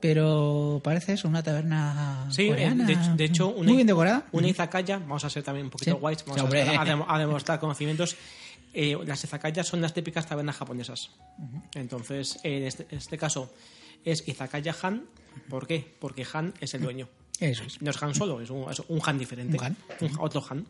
pero 0.00 0.80
parece 0.82 1.12
eso, 1.14 1.28
una 1.28 1.42
taberna 1.42 2.26
Sí, 2.30 2.42
eh, 2.44 2.48
coreana, 2.48 2.86
de, 2.86 2.96
de 3.16 3.24
hecho, 3.24 3.48
una, 3.48 3.64
muy 3.68 3.76
bien 3.76 3.86
decorada. 3.86 4.26
Una 4.32 4.48
izakaya, 4.48 4.98
vamos 4.98 5.24
a 5.24 5.30
ser 5.30 5.42
también 5.42 5.66
un 5.66 5.70
poquito 5.70 5.92
Sí. 5.92 5.96
guays, 6.00 6.24
vamos 6.26 6.54
a, 6.54 7.14
a 7.14 7.18
demostrar 7.18 7.60
conocimientos. 7.60 8.16
Eh, 8.74 8.96
las 9.06 9.24
izakayas 9.24 9.66
son 9.66 9.80
las 9.80 9.94
típicas 9.94 10.26
tabernas 10.26 10.56
japonesas. 10.56 11.10
Entonces, 11.74 12.38
en 12.42 12.64
este, 12.64 12.86
en 12.90 12.98
este 12.98 13.16
caso 13.18 13.52
es 14.04 14.26
izakaya 14.28 14.74
Han. 14.82 15.04
¿Por 15.48 15.66
qué? 15.66 15.96
Porque 15.98 16.26
Han 16.32 16.52
es 16.60 16.74
el 16.74 16.82
dueño. 16.82 17.08
Eso 17.40 17.64
es. 17.64 17.80
No 17.82 17.90
es 17.90 18.02
Han 18.02 18.14
solo, 18.14 18.40
es 18.40 18.50
un, 18.50 18.70
es 18.70 18.80
un 18.88 19.00
Han 19.04 19.18
diferente. 19.18 19.56
Un 19.58 19.64
Han. 19.64 19.76
Un- 20.00 20.16
otro 20.18 20.44
Han. 20.50 20.66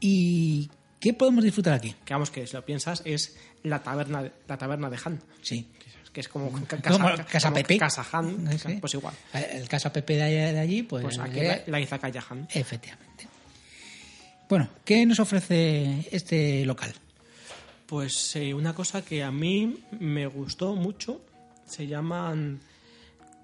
¿Y 0.00 0.70
qué 1.00 1.14
podemos 1.14 1.44
disfrutar 1.44 1.74
aquí? 1.74 1.94
Que 2.04 2.14
vamos, 2.14 2.30
que 2.30 2.46
si 2.46 2.54
lo 2.54 2.64
piensas, 2.64 3.02
es 3.04 3.36
la 3.62 3.82
taberna, 3.82 4.30
la 4.46 4.58
taberna 4.58 4.90
de 4.90 4.98
Han. 5.04 5.20
Sí. 5.42 5.68
Que 6.12 6.20
es 6.20 6.28
como 6.28 6.52
ca- 6.66 6.76
Como 6.80 7.08
casa, 7.26 7.48
como 7.48 7.54
Pepe. 7.56 7.76
Casa 7.78 8.06
Han, 8.12 8.58
Sí, 8.58 8.76
pues 8.80 8.94
igual. 8.94 9.14
El 9.32 9.68
Casa 9.68 9.92
Pepe 9.92 10.14
de 10.16 10.58
allí, 10.60 10.82
pues, 10.84 11.02
Pues 11.02 11.18
aquí 11.18 11.40
eh, 11.40 11.64
la, 11.66 11.72
la 11.72 11.80
izakaya 11.80 12.22
Han. 12.30 12.46
efectivamente. 12.52 13.26
Bueno, 14.54 14.68
¿qué 14.84 15.04
nos 15.04 15.18
ofrece 15.18 16.06
este 16.12 16.64
local? 16.64 16.94
Pues 17.86 18.36
eh, 18.36 18.54
una 18.54 18.72
cosa 18.72 19.04
que 19.04 19.24
a 19.24 19.32
mí 19.32 19.80
me 19.98 20.28
gustó 20.28 20.76
mucho 20.76 21.20
se 21.66 21.88
llaman 21.88 22.60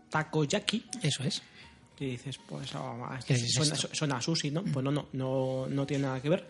takoyaki. 0.09 0.85
Eso 1.03 1.25
es. 1.25 1.43
Que 1.97 2.05
dices, 2.05 2.39
pues 2.49 2.71
ah, 2.77 3.17
esto 3.19 3.27
¿Qué 3.27 3.35
es 3.35 3.53
suena, 3.53 3.75
esto? 3.75 3.89
suena 3.93 4.17
a 4.19 4.23
sushi, 4.23 4.53
¿no? 4.53 4.63
Pues 4.63 4.85
no, 4.85 4.93
no, 4.93 5.09
no, 5.13 5.67
no 5.69 5.85
tiene 5.85 6.05
nada 6.05 6.23
que 6.23 6.29
ver. 6.29 6.47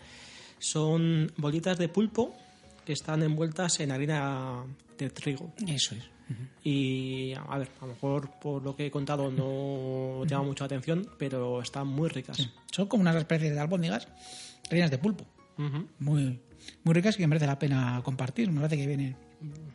Son 0.58 1.32
bolitas 1.38 1.78
de 1.78 1.88
pulpo 1.88 2.36
que 2.84 2.92
están 2.92 3.22
envueltas 3.22 3.80
en 3.80 3.92
harina 3.92 4.62
de 4.98 5.08
trigo. 5.08 5.54
Eso 5.66 5.94
es. 5.94 6.04
Y 6.62 7.32
a 7.32 7.56
ver, 7.56 7.70
a 7.80 7.86
lo 7.86 7.94
mejor 7.94 8.30
por 8.38 8.62
lo 8.62 8.76
que 8.76 8.86
he 8.86 8.90
contado 8.90 9.30
no 9.30 10.24
llama 10.26 10.44
mucho 10.44 10.64
la 10.64 10.66
atención, 10.66 11.08
pero 11.18 11.62
están 11.62 11.86
muy 11.86 12.10
ricas. 12.10 12.50
Son 12.70 12.86
como 12.86 13.00
unas 13.00 13.16
especies 13.16 13.54
de 13.54 13.58
albóndigas 13.58 14.06
rellenas 14.70 14.90
de 14.90 14.98
pulpo. 14.98 15.26
Muy, 15.98 16.40
muy 16.84 16.94
ricas 16.94 17.16
y 17.16 17.18
que 17.18 17.26
merece 17.26 17.46
la 17.46 17.58
pena 17.58 18.00
compartir. 18.02 18.50
Me 18.50 18.60
parece 18.62 18.78
que 18.78 18.86
vienen, 18.86 19.16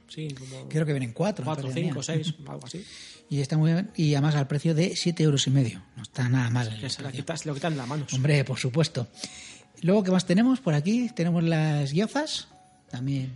Sí, 0.08 0.28
como 0.38 0.68
creo 0.68 0.86
que 0.86 0.94
vienen 0.94 1.14
cuatro. 1.14 1.46
cuatro, 1.46 1.70
cinco, 1.72 2.02
seis, 2.02 2.34
algo 2.48 2.66
así. 2.66 2.84
Y 3.30 3.42
está 3.42 3.58
muy 3.58 3.72
bien. 3.72 3.92
Y 3.96 4.14
además 4.14 4.36
al 4.36 4.48
precio 4.48 4.74
de 4.74 4.96
siete 4.96 5.24
euros 5.24 5.46
y 5.48 5.52
medio. 5.52 5.84
No 5.96 6.04
está 6.04 6.28
nada 6.30 6.50
mal. 6.50 6.76
Que 6.80 6.90
se, 6.90 7.02
la 7.02 7.12
quitas, 7.12 7.46
lo 7.46 7.54
quitan 7.54 7.78
las 7.78 7.88
manos. 7.88 8.14
Hombre, 8.14 8.44
por 8.44 8.58
supuesto. 8.58 9.08
Luego, 9.82 10.04
¿qué 10.04 10.12
más 10.12 10.26
tenemos 10.26 10.60
por 10.60 10.74
aquí? 10.74 11.10
Tenemos 11.16 11.44
las 11.44 11.92
guiozas. 11.92 12.48
También 12.90 13.32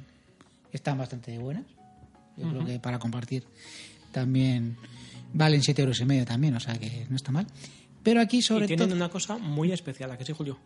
están 0.72 0.98
bastante 0.98 1.38
buenas. 1.38 1.66
Yo 2.38 2.50
creo 2.50 2.66
que 2.66 2.80
para 2.80 3.00
compartir 3.00 3.44
también 4.12 4.78
valen 5.34 5.62
siete 5.62 5.82
euros 5.82 6.00
y 6.00 6.06
medio 6.06 6.26
también, 6.26 6.56
o 6.56 6.60
sea 6.60 6.78
que 6.78 7.06
no 7.10 7.16
está 7.16 7.32
mal. 7.32 7.46
Pero 8.04 8.22
aquí, 8.22 8.42
sobre 8.42 8.66
y 8.66 8.68
tienen 8.68 8.88
todo, 8.88 8.96
una 8.96 9.10
cosa 9.10 9.38
muy 9.38 9.72
especial, 9.72 10.12
¿a 10.12 10.18
que 10.18 10.26
sí, 10.26 10.34
Julio? 10.34 10.58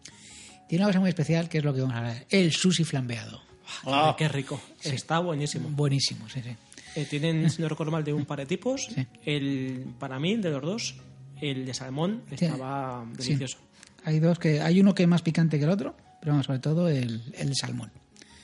Tiene 0.68 0.84
una 0.84 0.90
cosa 0.90 1.00
muy 1.00 1.10
especial 1.10 1.50
que 1.50 1.60
es 1.60 1.64
lo 1.64 1.74
que 1.74 1.82
vamos 1.82 1.96
a 1.96 2.00
hablar: 2.00 2.26
el 2.30 2.52
sushi 2.52 2.84
flambeado. 2.84 3.42
Ah, 3.86 4.16
qué 4.18 4.28
rico. 4.28 4.60
Está 4.84 5.20
buenísimo. 5.20 5.70
Buenísimo, 5.70 6.28
sí, 6.30 6.42
sí. 6.44 6.56
Eh, 6.96 7.06
tienen, 7.10 7.50
si 7.50 7.62
no 7.62 7.70
recuerdo 7.70 7.92
mal, 7.92 8.04
de 8.04 8.14
un 8.14 8.26
par 8.26 8.40
de 8.40 8.46
tipos. 8.46 8.88
Sí. 8.94 9.06
El, 9.26 9.86
para 9.98 10.20
mí, 10.20 10.36
de 10.38 10.50
los 10.52 10.62
dos, 10.62 10.96
el 11.42 11.66
de 11.66 11.74
salmón 11.74 12.24
estaba 12.30 13.06
Sí. 13.18 13.24
delicioso. 13.30 13.58
Hay 14.06 14.20
dos 14.20 14.38
que 14.38 14.62
hay 14.62 14.80
uno 14.80 14.94
que 14.94 15.04
es 15.04 15.10
más 15.10 15.22
picante 15.22 15.58
que 15.58 15.64
el 15.66 15.72
otro, 15.72 15.96
pero 16.20 16.34
vamos, 16.34 16.46
sobre 16.46 16.60
todo 16.60 16.90
el, 16.90 17.22
el 17.36 17.50
de 17.50 17.56
salmón. 17.56 17.92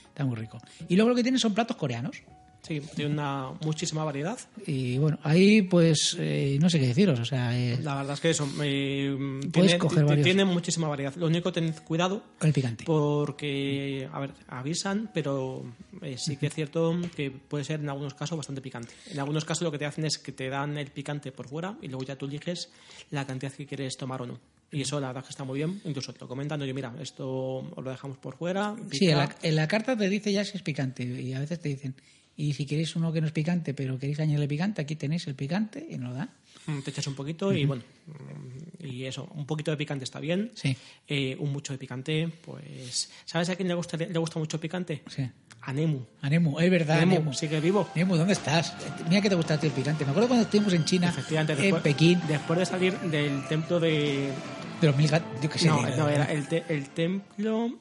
Está 0.08 0.26
muy 0.26 0.36
rico. 0.36 0.58
Y 0.88 0.96
luego 0.96 1.10
lo 1.10 1.16
que 1.16 1.24
tiene 1.24 1.38
son 1.38 1.54
platos 1.54 1.78
coreanos. 1.78 2.24
Sí, 2.62 2.82
tiene 2.96 3.12
una 3.14 3.52
muchísima 3.64 4.04
variedad. 4.04 4.38
Y 4.68 4.98
bueno, 5.00 5.18
ahí 5.24 5.64
pues 5.64 6.16
eh, 6.20 6.58
no 6.62 6.70
sé 6.70 6.80
qué 6.80 6.88
deciros. 6.88 7.20
O 7.20 7.26
sea, 7.26 7.58
eh, 7.58 7.80
La 7.82 7.96
verdad 7.96 8.14
es 8.14 8.20
que 8.20 8.30
eso. 8.32 8.48
eh, 8.62 9.16
Puedes 9.52 9.52
tiene, 9.72 9.78
coger 9.80 10.06
varios. 10.06 10.24
tiene 10.26 10.46
muchísima 10.46 10.88
variedad. 10.88 11.16
Lo 11.16 11.28
único, 11.28 11.52
tened 11.52 11.74
cuidado 11.84 12.22
con 12.38 12.48
el 12.48 12.54
picante. 12.54 12.84
porque, 12.86 14.08
a 14.12 14.20
ver, 14.20 14.32
avisan, 14.48 15.10
pero 15.14 15.64
eh, 16.02 16.16
sí 16.18 16.36
que 16.38 16.48
es 16.48 16.54
cierto 16.54 16.96
que 17.16 17.32
puede 17.32 17.64
ser 17.64 17.80
en 17.80 17.90
algunos 17.90 18.14
casos 18.14 18.38
bastante 18.38 18.62
picante. 18.62 18.94
En 19.12 19.20
algunos 19.20 19.46
casos 19.46 19.64
lo 19.64 19.72
que 19.72 19.80
te 19.80 19.86
hacen 19.86 20.06
es 20.06 20.18
que 20.20 20.32
te 20.32 20.50
dan 20.50 20.78
el 20.78 20.88
picante 20.92 21.32
por 21.32 21.48
fuera 21.48 21.78
y 21.82 21.88
luego 21.88 22.04
ya 22.04 22.16
tú 22.18 22.26
eliges 22.26 22.70
la 23.12 23.26
cantidad 23.26 23.52
que 23.54 23.66
quieres 23.66 23.98
tomar 23.98 24.22
o 24.22 24.28
no. 24.28 24.40
Y 24.72 24.82
eso 24.82 25.00
la 25.00 25.08
verdad 25.08 25.24
que 25.24 25.30
está 25.32 25.44
muy 25.44 25.58
bien. 25.58 25.82
Incluso 25.86 26.14
te 26.14 26.20
lo 26.20 26.28
comentan, 26.28 26.62
oye, 26.62 26.74
mira, 26.74 26.94
esto 27.02 27.28
os 27.76 27.84
lo 27.84 27.90
dejamos 27.90 28.18
por 28.18 28.36
fuera. 28.38 28.76
Sí, 28.92 29.00
pica". 29.00 29.12
en 29.12 29.18
la, 29.18 29.36
en 29.42 29.56
la 29.56 29.68
carta 29.68 29.98
te 29.98 30.08
dice 30.10 30.32
ya 30.32 30.44
si 30.46 30.58
es 30.58 30.62
picante 30.64 31.04
y 31.04 31.34
a 31.34 31.40
veces 31.40 31.60
te 31.60 31.70
dicen, 31.70 31.96
y 32.42 32.54
si 32.54 32.66
queréis 32.66 32.96
uno 32.96 33.12
que 33.12 33.20
no 33.22 33.28
es 33.28 33.34
picante, 33.34 33.74
pero 33.74 34.00
queréis 34.00 34.20
añadirle 34.20 34.48
picante, 34.48 34.82
aquí 34.82 34.96
tenéis 34.96 35.28
el 35.28 35.36
picante 35.36 35.86
y 35.90 35.98
nos 35.98 36.10
lo 36.12 36.16
dan. 36.16 36.30
Mm, 36.68 36.80
Te 36.82 36.92
echas 36.92 37.06
un 37.08 37.16
poquito 37.16 37.52
y 37.54 37.66
bueno, 37.66 37.84
mm, 38.08 38.86
y 38.86 39.06
eso, 39.06 39.28
un 39.36 39.46
poquito 39.46 39.72
de 39.72 39.78
picante 39.78 40.04
está 40.06 40.20
bien. 40.20 40.52
Sí. 40.56 40.76
Eh, 41.08 41.36
un 41.40 41.52
mucho 41.52 41.74
de 41.74 41.80
picante, 41.80 42.30
pues. 42.46 43.10
¿Sabes 43.26 43.50
a 43.50 43.56
quién 43.56 43.68
le 43.68 43.74
gusta, 43.74 43.98
le 43.98 44.18
gusta 44.20 44.40
mucho 44.40 44.58
el 44.58 44.62
picante? 44.62 45.02
Sí. 45.08 45.28
A 45.62 45.74
Nemu. 45.74 46.00
A 46.22 46.30
Nemu, 46.30 46.60
es 46.60 46.72
verdad, 46.72 47.00
Nemu, 47.02 47.16
Nemu. 47.16 47.34
sigue 47.34 47.60
vivo. 47.60 47.90
Nemu, 47.96 48.16
¿dónde 48.16 48.34
estás? 48.34 48.74
Mira 49.10 49.22
que 49.22 49.30
te 49.30 49.36
gusta 49.36 49.56
a 49.56 49.60
ti 49.60 49.68
el 49.68 49.74
picante. 49.74 50.06
Me 50.06 50.12
acuerdo 50.12 50.30
cuando 50.30 50.46
estuvimos 50.46 50.72
en 50.74 50.86
China, 50.86 51.10
Efectivamente, 51.10 51.54
en 51.54 51.60
después, 51.62 51.84
Pekín, 51.84 52.20
después 52.28 52.60
de 52.60 52.66
salir 52.66 52.98
del 53.00 53.46
templo 53.50 53.80
de. 53.82 54.32
de 54.80 54.88
los 54.88 54.96
mil 54.96 55.10
yo 55.42 55.50
qué 55.50 55.60
sé. 55.60 55.68
No, 55.68 55.84
de- 55.84 55.98
no, 55.98 56.08
era 56.08 56.26
el, 56.32 56.48
te- 56.48 56.64
el 56.70 56.90
templo. 56.90 57.78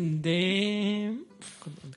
De. 0.00 1.14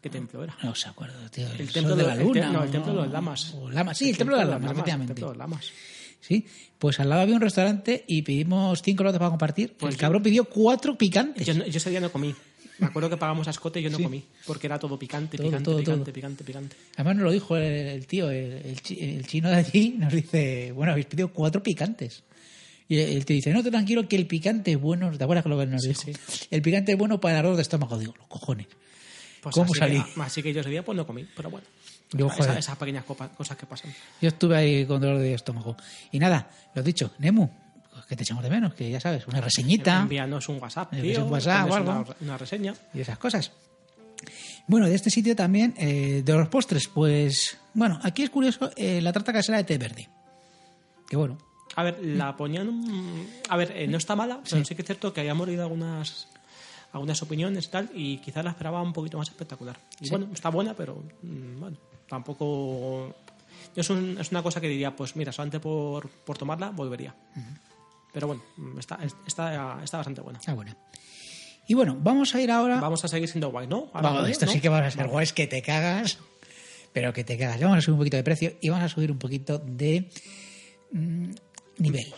¿Qué 0.01 0.09
templo 0.09 0.43
era? 0.43 0.57
No 0.61 0.75
se 0.75 0.89
acuerdo, 0.89 1.17
tío. 1.31 1.47
El 1.57 1.71
templo 1.71 1.95
de 1.95 2.03
la 2.03 2.13
el 2.13 2.19
te- 2.19 2.23
luna. 2.25 2.51
no, 2.51 2.63
el 2.63 2.69
templo 2.71 2.91
de 2.93 2.97
los 3.03 3.11
lamas. 3.11 3.53
o 3.53 3.69
lamas. 3.71 3.97
Sí, 3.97 4.09
el, 4.09 4.17
templo 4.17 4.35
de 4.37 4.41
las 4.43 4.49
lamas, 4.51 4.71
efectivamente. 4.71 5.13
El 5.13 5.15
templo 5.15 5.31
de 5.31 5.37
las 5.37 5.49
lamas. 5.49 5.71
Sí, 6.19 6.45
pues 6.77 6.99
al 6.99 7.09
lado 7.09 7.21
había 7.21 7.35
un 7.35 7.41
restaurante 7.41 8.03
y 8.07 8.21
pedimos 8.21 8.81
cinco 8.81 9.03
lotes 9.03 9.19
para 9.19 9.29
compartir. 9.29 9.73
Pues 9.77 9.93
el 9.93 9.97
yo- 9.97 10.01
cabrón 10.01 10.21
pidió 10.23 10.43
cuatro 10.45 10.97
picantes. 10.97 11.45
Yo, 11.47 11.53
yo 11.53 11.77
ese 11.77 11.89
día 11.89 12.01
no 12.01 12.11
comí. 12.11 12.35
Me 12.79 12.87
acuerdo 12.87 13.09
que 13.09 13.17
pagamos 13.17 13.47
a 13.47 13.51
escote 13.51 13.79
y 13.79 13.83
yo 13.83 13.89
no 13.89 13.97
Sí. 13.97 14.03
comí. 14.03 14.23
Porque 14.45 14.67
era 14.67 14.77
todo 14.79 14.99
picante, 14.99 15.37
Todo, 15.37 15.47
picante, 15.47 15.63
todo, 15.65 15.77
picante, 15.77 16.03
todo. 16.05 16.13
picante, 16.13 16.43
picante. 16.43 16.75
Además 16.95 17.15
nos 17.15 17.23
lo 17.25 17.31
dijo 17.31 17.55
el, 17.55 17.63
el 17.63 18.07
tío, 18.07 18.29
el 18.29 18.75
chino 19.27 19.49
de 19.49 19.55
allí, 19.55 19.95
nos 19.97 20.11
dice, 20.11 20.71
bueno, 20.73 20.91
habéis 20.91 21.05
pedido 21.07 21.29
cuatro 21.29 21.63
picantes. 21.63 22.23
Y 22.87 22.99
el 22.99 23.25
tío 23.25 23.35
dice, 23.35 23.51
no, 23.53 23.63
te 23.63 23.71
tranquilo 23.71 24.07
que 24.07 24.15
el 24.15 24.27
picante 24.27 24.71
es 24.71 24.79
bueno, 24.79 25.09
¿te 25.17 25.23
acuerdas 25.23 25.45
lo 25.45 25.57
que 25.57 25.65
nos 25.65 25.81
dijo? 25.83 26.01
sí. 26.01 26.13
El 26.51 26.61
picante 26.61 26.91
es 26.91 26.97
bueno 26.97 27.19
para 27.21 27.35
el 27.35 27.39
ardor 27.39 27.55
de 27.55 27.61
estómago. 27.61 27.97
Digo, 27.97 28.13
los 28.17 28.27
cojones. 28.27 28.67
Pues 29.41 29.53
¿Cómo 29.55 29.71
así 29.71 29.79
salí? 29.79 30.01
Que, 30.03 30.21
así 30.21 30.43
que 30.43 30.53
yo 30.53 30.61
ese 30.61 30.69
día 30.69 30.83
pues 30.85 30.95
no 30.95 31.05
comí, 31.05 31.25
pero 31.35 31.49
bueno. 31.49 31.65
Yo, 32.11 32.27
Esa- 32.27 32.35
joder. 32.35 32.57
esas 32.57 32.77
pequeñas 32.77 33.03
cosas 33.05 33.57
que 33.57 33.65
pasan. 33.65 33.93
Yo 34.21 34.27
estuve 34.29 34.55
ahí 34.55 34.85
con 34.85 35.01
dolor 35.01 35.19
de 35.19 35.33
estómago. 35.33 35.75
Y 36.11 36.19
nada, 36.19 36.49
lo 36.75 36.83
dicho, 36.83 37.11
Nemu, 37.19 37.49
que 38.07 38.15
te 38.15 38.23
echamos 38.23 38.43
de 38.43 38.49
menos, 38.49 38.73
que 38.73 38.89
ya 38.89 38.99
sabes, 38.99 39.25
una 39.27 39.41
reseñita 39.41 40.01
Envíanos 40.01 40.47
un 40.49 40.59
WhatsApp, 40.61 40.91
tío, 40.91 41.25
un 41.25 41.31
WhatsApp 41.31 41.65
o 41.65 41.69
pones 41.69 41.87
algo. 41.87 41.91
Una, 42.01 42.15
una 42.21 42.37
reseña. 42.37 42.75
y 42.93 43.01
esas 43.01 43.17
cosas. 43.17 43.51
Bueno, 44.67 44.87
de 44.87 44.95
este 44.95 45.09
sitio 45.09 45.35
también, 45.35 45.73
eh, 45.77 46.21
de 46.23 46.33
los 46.33 46.47
postres, 46.47 46.87
pues, 46.87 47.57
bueno, 47.73 47.99
aquí 48.03 48.23
es 48.23 48.29
curioso 48.29 48.71
eh, 48.77 49.01
la 49.01 49.11
tarta 49.11 49.33
casera 49.33 49.57
de 49.57 49.63
té 49.65 49.77
verde. 49.77 50.07
Que 51.09 51.17
bueno, 51.17 51.37
A 51.75 51.83
ver, 51.83 51.99
la 52.03 52.35
ponían. 52.35 52.69
un- 52.69 53.27
A 53.49 53.57
ver, 53.57 53.71
eh, 53.75 53.87
no 53.87 53.97
está 53.97 54.15
mala, 54.15 54.39
pero 54.47 54.63
sí. 54.63 54.75
que 54.75 54.81
es 54.81 54.85
cierto 54.85 55.11
que 55.13 55.21
habíamos 55.21 55.47
leído 55.47 55.63
algunas 55.63 56.27
algunas 56.91 57.19
opiniones 57.23 57.65
y 57.65 57.69
tal, 57.69 57.89
y 57.95 58.17
quizás 58.19 58.43
la 58.45 58.51
esperaba 58.51 58.79
un 58.81 58.93
poquito 58.93 59.17
más 59.17 59.27
espectacular. 59.27 59.79
Y 59.99 60.05
Sí. 60.05 60.09
bueno, 60.11 60.27
está 60.31 60.49
buena, 60.49 60.75
pero 60.75 61.03
mm, 61.23 61.59
bueno, 61.59 61.77
tampoco. 62.07 63.15
Es, 63.75 63.89
un- 63.89 64.17
es 64.19 64.29
una 64.29 64.43
cosa 64.43 64.61
que 64.61 64.67
diría, 64.67 64.95
pues 64.95 65.15
mira, 65.15 65.31
solamente 65.31 65.59
por, 65.59 66.07
por 66.09 66.37
tomarla 66.37 66.69
volvería. 66.69 67.15
Pero 68.11 68.27
bueno, 68.27 68.43
mm, 68.57 68.77
está, 68.77 68.99
está, 69.25 69.79
está 69.83 69.97
bastante 69.97 70.21
buena. 70.21 70.37
está 70.37 70.53
buena. 70.53 70.77
Y 71.67 71.73
bueno, 71.73 71.97
vamos 71.99 72.35
a 72.35 72.41
ir 72.41 72.51
ahora... 72.51 72.79
Vamos 72.79 73.03
a 73.05 73.07
seguir 73.07 73.27
siendo 73.27 73.49
guay, 73.49 73.65
¿no? 73.65 73.89
Ahora 73.93 74.09
Vamos, 74.11 74.29
esto 74.29 74.45
¿no? 74.45 74.51
sí 74.51 74.59
que 74.61 74.69
vamos 74.69 74.85
a 74.87 74.91
ser 74.91 75.07
guays 75.07 75.33
que 75.33 75.47
te 75.47 75.61
cagas, 75.63 76.19
pero 76.91 77.11
que 77.13 77.23
te 77.23 77.37
cagas. 77.39 77.59
Vamos 77.59 77.77
a 77.79 77.81
subir 77.81 77.93
un 77.93 77.99
poquito 78.01 78.17
de 78.17 78.23
precio 78.23 78.53
y 78.61 78.69
vamos 78.69 78.83
a 78.85 78.89
subir 78.89 79.11
un 79.11 79.17
poquito 79.17 79.57
de 79.57 80.11
mm, 80.91 81.29
nivel. 81.77 82.13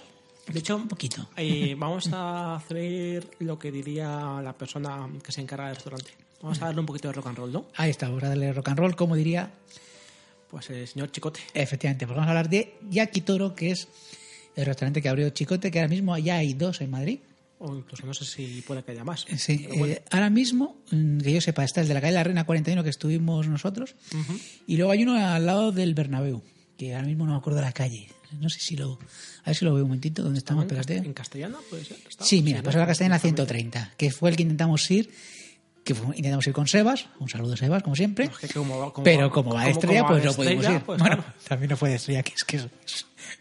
De 0.48 0.60
hecho, 0.60 0.76
Un 0.76 0.88
poquito. 0.88 1.28
eh, 1.38 1.76
vamos 1.78 2.08
a 2.13 2.56
hacer 2.56 3.28
lo 3.39 3.58
que 3.58 3.72
diría 3.72 4.39
la 4.44 4.54
persona 4.54 5.10
que 5.24 5.32
se 5.32 5.41
encarga 5.41 5.65
del 5.68 5.76
restaurante. 5.76 6.12
Vamos 6.41 6.62
a 6.62 6.65
darle 6.65 6.82
un 6.82 6.86
poquito 6.86 7.08
de 7.08 7.13
rock 7.13 7.28
and 7.28 7.38
roll, 7.38 7.52
¿no? 7.52 7.65
Ahí 7.76 7.89
está, 7.89 8.08
vamos 8.08 8.24
a 8.24 8.30
darle 8.30 8.54
rock 8.54 8.68
and 8.70 8.78
roll, 8.80 8.96
como 8.96 9.15
diría 9.15 9.52
Pues 10.52 10.70
el 10.70 10.88
señor 10.88 11.12
Chicote. 11.12 11.39
Efectivamente, 11.54 12.06
pues 12.06 12.15
vamos 12.15 12.28
a 12.28 12.32
hablar 12.32 12.50
de 12.50 12.76
Yakitoro, 12.89 13.56
que 13.56 13.72
es 13.72 13.88
el 14.56 14.65
restaurante 14.65 15.02
que 15.02 15.10
abrió 15.10 15.30
Chicote, 15.32 15.72
que 15.72 15.80
ahora 15.80 15.89
mismo 15.89 16.15
ya 16.20 16.38
hay 16.38 16.54
dos 16.54 16.80
en 16.82 16.91
Madrid. 16.91 17.20
O 17.58 17.74
incluso 17.76 18.06
no 18.06 18.13
sé 18.13 18.26
si 18.26 18.62
puede 18.62 18.84
que 18.84 18.91
haya 18.91 19.04
más. 19.04 19.26
Sí, 19.38 19.65
bueno. 19.70 19.86
eh, 19.88 20.04
ahora 20.12 20.30
mismo, 20.30 20.78
mm, 20.91 21.20
que 21.22 21.32
yo 21.34 21.41
sepa, 21.41 21.63
está 21.63 21.82
el 21.82 21.88
de 21.88 21.94
la 21.96 22.02
calle 22.02 22.13
La 22.13 22.24
Reina 22.24 22.46
41 22.46 22.84
que 22.84 22.89
estuvimos 22.89 23.48
nosotros, 23.48 23.96
y 24.68 24.76
luego 24.78 24.91
hay 24.91 25.02
uno 25.04 25.15
al 25.15 25.46
lado 25.46 25.72
del 25.72 25.94
Bernabéu, 25.96 26.44
que 26.78 26.94
ahora 26.94 27.08
mismo 27.08 27.26
no 27.26 27.32
me 27.32 27.38
acuerdo 27.38 27.60
de 27.62 27.65
la 27.65 27.72
calle. 27.72 28.10
No 28.39 28.50
sé 28.50 28.60
si 28.60 28.76
lo... 28.76 28.93
A 29.43 29.48
ver 29.48 29.56
si 29.56 29.65
lo 29.65 29.74
veo 29.74 29.84
un 29.84 29.89
momentito, 29.89 30.24
¿dónde 30.24 30.39
estamos? 30.39 30.63
en, 30.65 30.71
Espérate. 30.78 30.98
en 31.08 31.13
castellana 31.13 31.58
puede 31.69 31.86
ser. 31.86 31.98
¿Está? 32.10 32.24
Sí, 32.24 32.41
mira, 32.41 32.60
¿no? 32.60 32.63
pasó 32.63 32.78
la 32.80 32.88
castellana 32.88 33.19
130, 33.19 33.93
que 33.98 34.12
fue 34.12 34.30
el 34.32 34.36
que 34.36 34.43
intentamos 34.43 34.89
ir, 34.91 35.12
que 35.84 35.93
intentamos 36.15 36.48
ir 36.48 36.54
con 36.54 36.67
Sebas, 36.67 37.08
un 37.19 37.30
saludo 37.30 37.56
Sebas, 37.56 37.84
como 37.84 37.95
siempre, 37.95 38.26
Es 38.26 38.38
que 38.38 38.48
como 38.48 38.91
como 38.91 39.04
pero 39.04 39.30
como 39.32 39.54
va 39.54 39.65
de 39.65 39.71
estrella, 39.71 40.02
como 40.02 40.13
pues 40.13 40.26
no 40.26 40.34
pudimos 40.34 40.65
ir. 40.65 40.82
pues 40.82 41.00
bueno, 41.00 41.17
claro. 41.17 41.34
también 41.48 41.69
no 41.69 41.78
fue 41.78 41.89
de 41.89 41.95
estrella, 41.95 42.24
que 42.24 42.34
es 42.36 42.43
que 42.43 42.60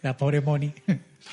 la 0.02 0.16
pobre 0.16 0.40
Moni, 0.42 0.72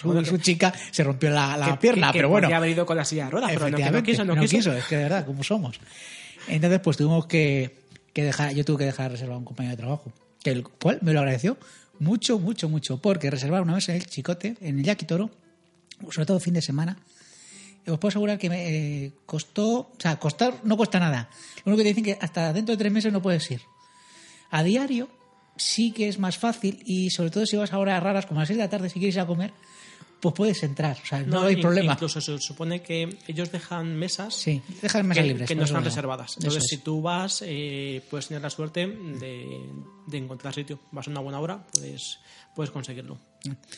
su, 0.02 0.24
su 0.26 0.38
chica, 0.38 0.74
se 0.91 1.04
rompió 1.04 1.30
la, 1.30 1.58
la 1.58 1.71
que- 1.71 1.78
pierna, 1.78 2.12
que- 2.13 2.19
pero 2.19 2.30
bueno, 2.30 2.45
podría 2.45 2.58
haber 2.58 2.69
ido 2.69 2.86
con 2.86 2.95
la 2.95 3.04
silla 3.04 3.26
de 3.26 3.32
ruedas, 3.32 3.52
pero 3.54 3.69
no, 3.69 3.91
no 3.91 4.04
quiso, 4.04 4.24
no, 4.24 4.39
quiso. 4.45 4.71
es 4.74 4.86
que 4.86 4.95
de 4.95 5.04
verdad, 5.04 5.26
como 5.26 5.43
somos. 5.43 5.80
Entonces, 6.47 6.80
pues 6.80 6.95
tuvimos 6.95 7.28
que, 7.28 7.78
que 8.13 8.24
dejar, 8.24 8.54
yo 8.54 8.63
tuve 8.63 8.80
que 8.80 8.86
dejar 8.86 9.12
reservado 9.12 9.36
a 9.36 9.39
un 9.39 9.45
compañero 9.45 9.76
de 9.76 9.82
trabajo, 9.82 10.13
que 10.41 10.52
el 10.52 10.63
cual 10.63 11.00
me 11.02 11.12
lo 11.13 11.19
agradeció 11.19 11.58
mucho, 11.99 12.39
mucho, 12.39 12.67
mucho, 12.69 12.97
porque 13.01 13.30
reservar 13.30 13.62
una 13.62 13.75
vez 13.75 13.89
en 13.89 13.95
el 13.95 14.06
Chicote, 14.06 14.56
en 14.62 14.80
el 14.80 14.86
Yakitoro, 14.86 15.30
sobre 16.10 16.25
todo 16.25 16.39
fin 16.39 16.54
de 16.56 16.62
semana, 16.62 16.97
os 17.88 17.97
puedo 17.99 18.10
asegurar 18.10 18.38
que 18.38 18.49
me 18.49 19.06
eh, 19.06 19.12
costó, 19.25 19.69
o 19.80 19.95
sea, 19.99 20.17
costar 20.19 20.62
no 20.63 20.77
cuesta 20.77 20.99
nada. 20.99 21.30
Lo 21.65 21.71
único 21.71 21.77
que 21.77 21.84
te 21.84 21.89
dicen 21.89 22.04
que 22.04 22.17
hasta 22.19 22.54
dentro 22.54 22.73
de 22.73 22.77
tres 22.77 22.91
meses 22.91 23.12
no 23.13 23.21
puedes 23.21 23.49
ir. 23.51 23.62
A 24.51 24.63
diario 24.63 25.10
sí 25.58 25.91
que 25.91 26.08
es 26.08 26.17
más 26.19 26.38
fácil 26.38 26.82
y 26.86 27.10
sobre 27.12 27.30
todo 27.32 27.45
si 27.45 27.56
vas 27.58 27.73
a 27.73 27.80
horas 27.80 28.01
raras, 28.01 28.25
como 28.25 28.39
a 28.39 28.43
las 28.43 28.47
seis 28.47 28.58
de 28.58 28.63
la 28.63 28.69
tarde, 28.69 28.89
si 28.89 28.99
quieres 28.99 29.15
ir 29.15 29.21
a 29.21 29.27
comer, 29.27 29.51
pues 30.19 30.36
puedes 30.36 30.62
entrar, 30.62 30.97
o 31.01 31.06
sea, 31.06 31.21
no, 31.21 31.41
hay 31.41 31.56
in- 31.56 31.62
problema. 31.62 31.93
Incluso 31.93 32.21
se 32.21 32.38
supone 32.38 32.84
que 32.84 33.17
ellos 33.27 33.51
dejan 33.51 33.95
mesas 33.95 34.36
Sí, 34.36 34.62
dejas 34.82 35.04
mesas 35.04 35.23
que, 35.23 35.27
libres. 35.27 35.47
que 35.47 35.56
no 35.56 35.63
están 35.63 35.84
reservadas. 35.84 36.36
Entonces, 36.38 36.63
es. 36.63 36.69
si 36.69 36.77
tú 36.77 37.01
vas, 37.01 37.43
eh, 37.43 38.04
puedes 38.10 38.27
tener 38.27 38.43
la 38.43 38.51
suerte 38.51 38.86
de, 38.86 39.65
de 40.08 40.18
encontrar 40.18 40.54
sitio. 40.54 40.80
Vas 40.92 41.08
a 41.08 41.12
una 41.12 41.20
buena 41.22 41.40
hora, 41.40 41.66
puedes, 41.74 42.20
puedes 42.56 42.72
conseguirlo. 42.72 43.18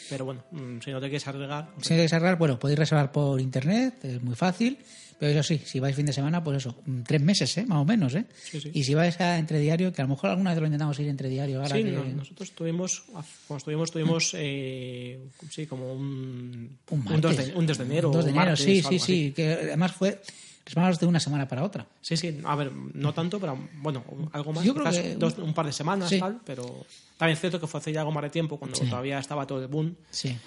Pero 0.09 0.25
bueno, 0.25 0.43
mm, 0.51 0.79
si 0.83 0.91
no 0.91 0.99
te 0.99 1.07
quieres 1.07 1.27
arriesgar, 1.27 1.71
pues, 1.73 1.85
Si 1.87 1.93
queréis 1.93 2.11
reservar, 2.11 2.37
bueno, 2.37 2.59
podéis 2.59 2.79
reservar 2.79 3.11
por 3.11 3.39
internet, 3.39 4.03
es 4.03 4.21
muy 4.21 4.35
fácil. 4.35 4.77
Pero 5.19 5.39
eso 5.39 5.43
sí, 5.43 5.61
si 5.63 5.79
vais 5.79 5.95
fin 5.95 6.05
de 6.05 6.11
semana, 6.11 6.43
pues 6.43 6.57
eso, 6.57 6.75
mm, 6.85 7.03
tres 7.03 7.21
meses, 7.21 7.57
¿eh? 7.57 7.65
más 7.65 7.77
o 7.77 7.85
menos. 7.85 8.13
¿eh? 8.15 8.25
Sí, 8.43 8.59
sí. 8.59 8.71
Y 8.73 8.83
si 8.83 8.93
vais 8.93 9.17
a 9.21 9.37
entre 9.37 9.59
diario, 9.59 9.93
que 9.93 10.01
a 10.01 10.05
lo 10.05 10.09
mejor 10.09 10.31
alguna 10.31 10.49
vez 10.51 10.59
lo 10.59 10.65
intentamos 10.65 10.99
ir 10.99 11.07
entre 11.07 11.29
diario. 11.29 11.61
Ahora 11.61 11.75
Sí, 11.77 11.83
que- 11.83 11.91
no, 11.91 12.03
nosotros 12.03 12.51
tuvimos, 12.51 13.03
cuando 13.47 13.57
estuvimos, 13.57 13.91
tuvimos 13.91 14.31
eh, 14.33 15.19
sí, 15.49 15.65
como 15.65 15.93
un, 15.93 16.77
un, 16.89 16.99
un 17.07 17.21
2 17.21 17.35
martes. 17.35 17.47
de, 17.47 17.53
un 17.57 17.65
2 17.65 17.77
de 17.77 17.83
enero. 17.85 18.09
Un 18.09 18.13
2 18.15 18.25
de 18.25 18.31
enero, 18.31 18.45
martes, 18.47 18.65
sí, 18.65 18.81
sí, 18.83 18.99
sí. 18.99 19.33
Que 19.33 19.53
además 19.53 19.93
fue 19.93 20.19
reservados 20.65 20.99
de 20.99 21.05
una 21.05 21.19
semana 21.19 21.47
para 21.47 21.63
otra. 21.63 21.85
Sí, 22.01 22.15
sí, 22.17 22.39
a 22.43 22.55
ver, 22.55 22.71
no 22.71 23.13
tanto, 23.13 23.39
pero 23.39 23.57
bueno, 23.81 24.03
algo 24.31 24.53
más, 24.53 24.63
Yo 24.63 24.73
creo 24.73 24.91
que- 24.91 25.15
dos- 25.15 25.37
un 25.37 25.53
par 25.53 25.65
de 25.65 25.73
semanas, 25.73 26.09
Sí. 26.09 26.19
tal, 26.19 26.39
pero 26.45 26.85
también 27.17 27.33
es 27.33 27.39
cierto 27.41 27.59
que 27.59 27.67
fue 27.67 27.79
hace 27.79 27.91
ya 27.91 27.99
algo 28.01 28.11
más 28.11 28.23
de 28.23 28.29
tiempo, 28.29 28.57
cuando 28.57 28.77
Sí. 28.77 28.85
todavía 28.85 29.19
estaba 29.19 29.45
todo 29.45 29.61
el 29.61 29.67
boom, 29.67 29.95
Sí. 30.09 30.37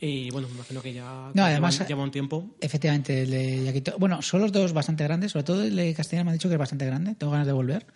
y 0.00 0.30
bueno, 0.30 0.48
me 0.48 0.54
imagino 0.54 0.80
que 0.82 0.92
ya 0.94 1.30
No, 1.34 1.44
además- 1.44 1.74
lleva, 1.74 1.88
lleva 1.88 2.02
un 2.04 2.10
tiempo. 2.10 2.46
Efectivamente, 2.60 3.22
el 3.22 3.30
de 3.30 3.64
Yaquito- 3.64 3.96
Bueno, 3.98 4.22
son 4.22 4.40
los 4.40 4.52
dos 4.52 4.72
bastante 4.72 5.04
grandes, 5.04 5.32
sobre 5.32 5.44
todo 5.44 5.62
el 5.62 5.76
de 5.76 5.92
Castellana 5.94 6.24
me 6.24 6.30
han 6.30 6.36
dicho 6.38 6.48
que 6.48 6.54
es 6.54 6.58
bastante 6.58 6.86
grande, 6.86 7.14
tengo 7.14 7.32
ganas 7.32 7.46
de 7.46 7.52
volver. 7.52 7.86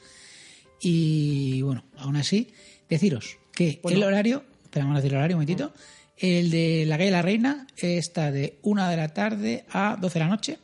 Y 0.80 1.62
bueno, 1.62 1.84
aún 1.98 2.16
así, 2.16 2.52
deciros 2.88 3.38
que 3.52 3.80
Bueno. 3.82 3.98
el 3.98 4.04
horario, 4.04 4.44
esperamos 4.64 4.94
a 4.94 4.96
decir 4.96 5.12
el 5.12 5.18
horario 5.18 5.36
un 5.36 5.42
momentito, 5.42 5.72
el 6.16 6.50
de 6.50 6.84
la 6.86 6.96
calle 6.98 7.10
La 7.10 7.22
Reina 7.22 7.66
está 7.76 8.30
de 8.30 8.58
1 8.62 8.88
de 8.88 8.96
la 8.96 9.08
tarde 9.08 9.64
a 9.72 9.96
12 10.00 10.18
de 10.18 10.24
la 10.24 10.30
noche 10.30 10.58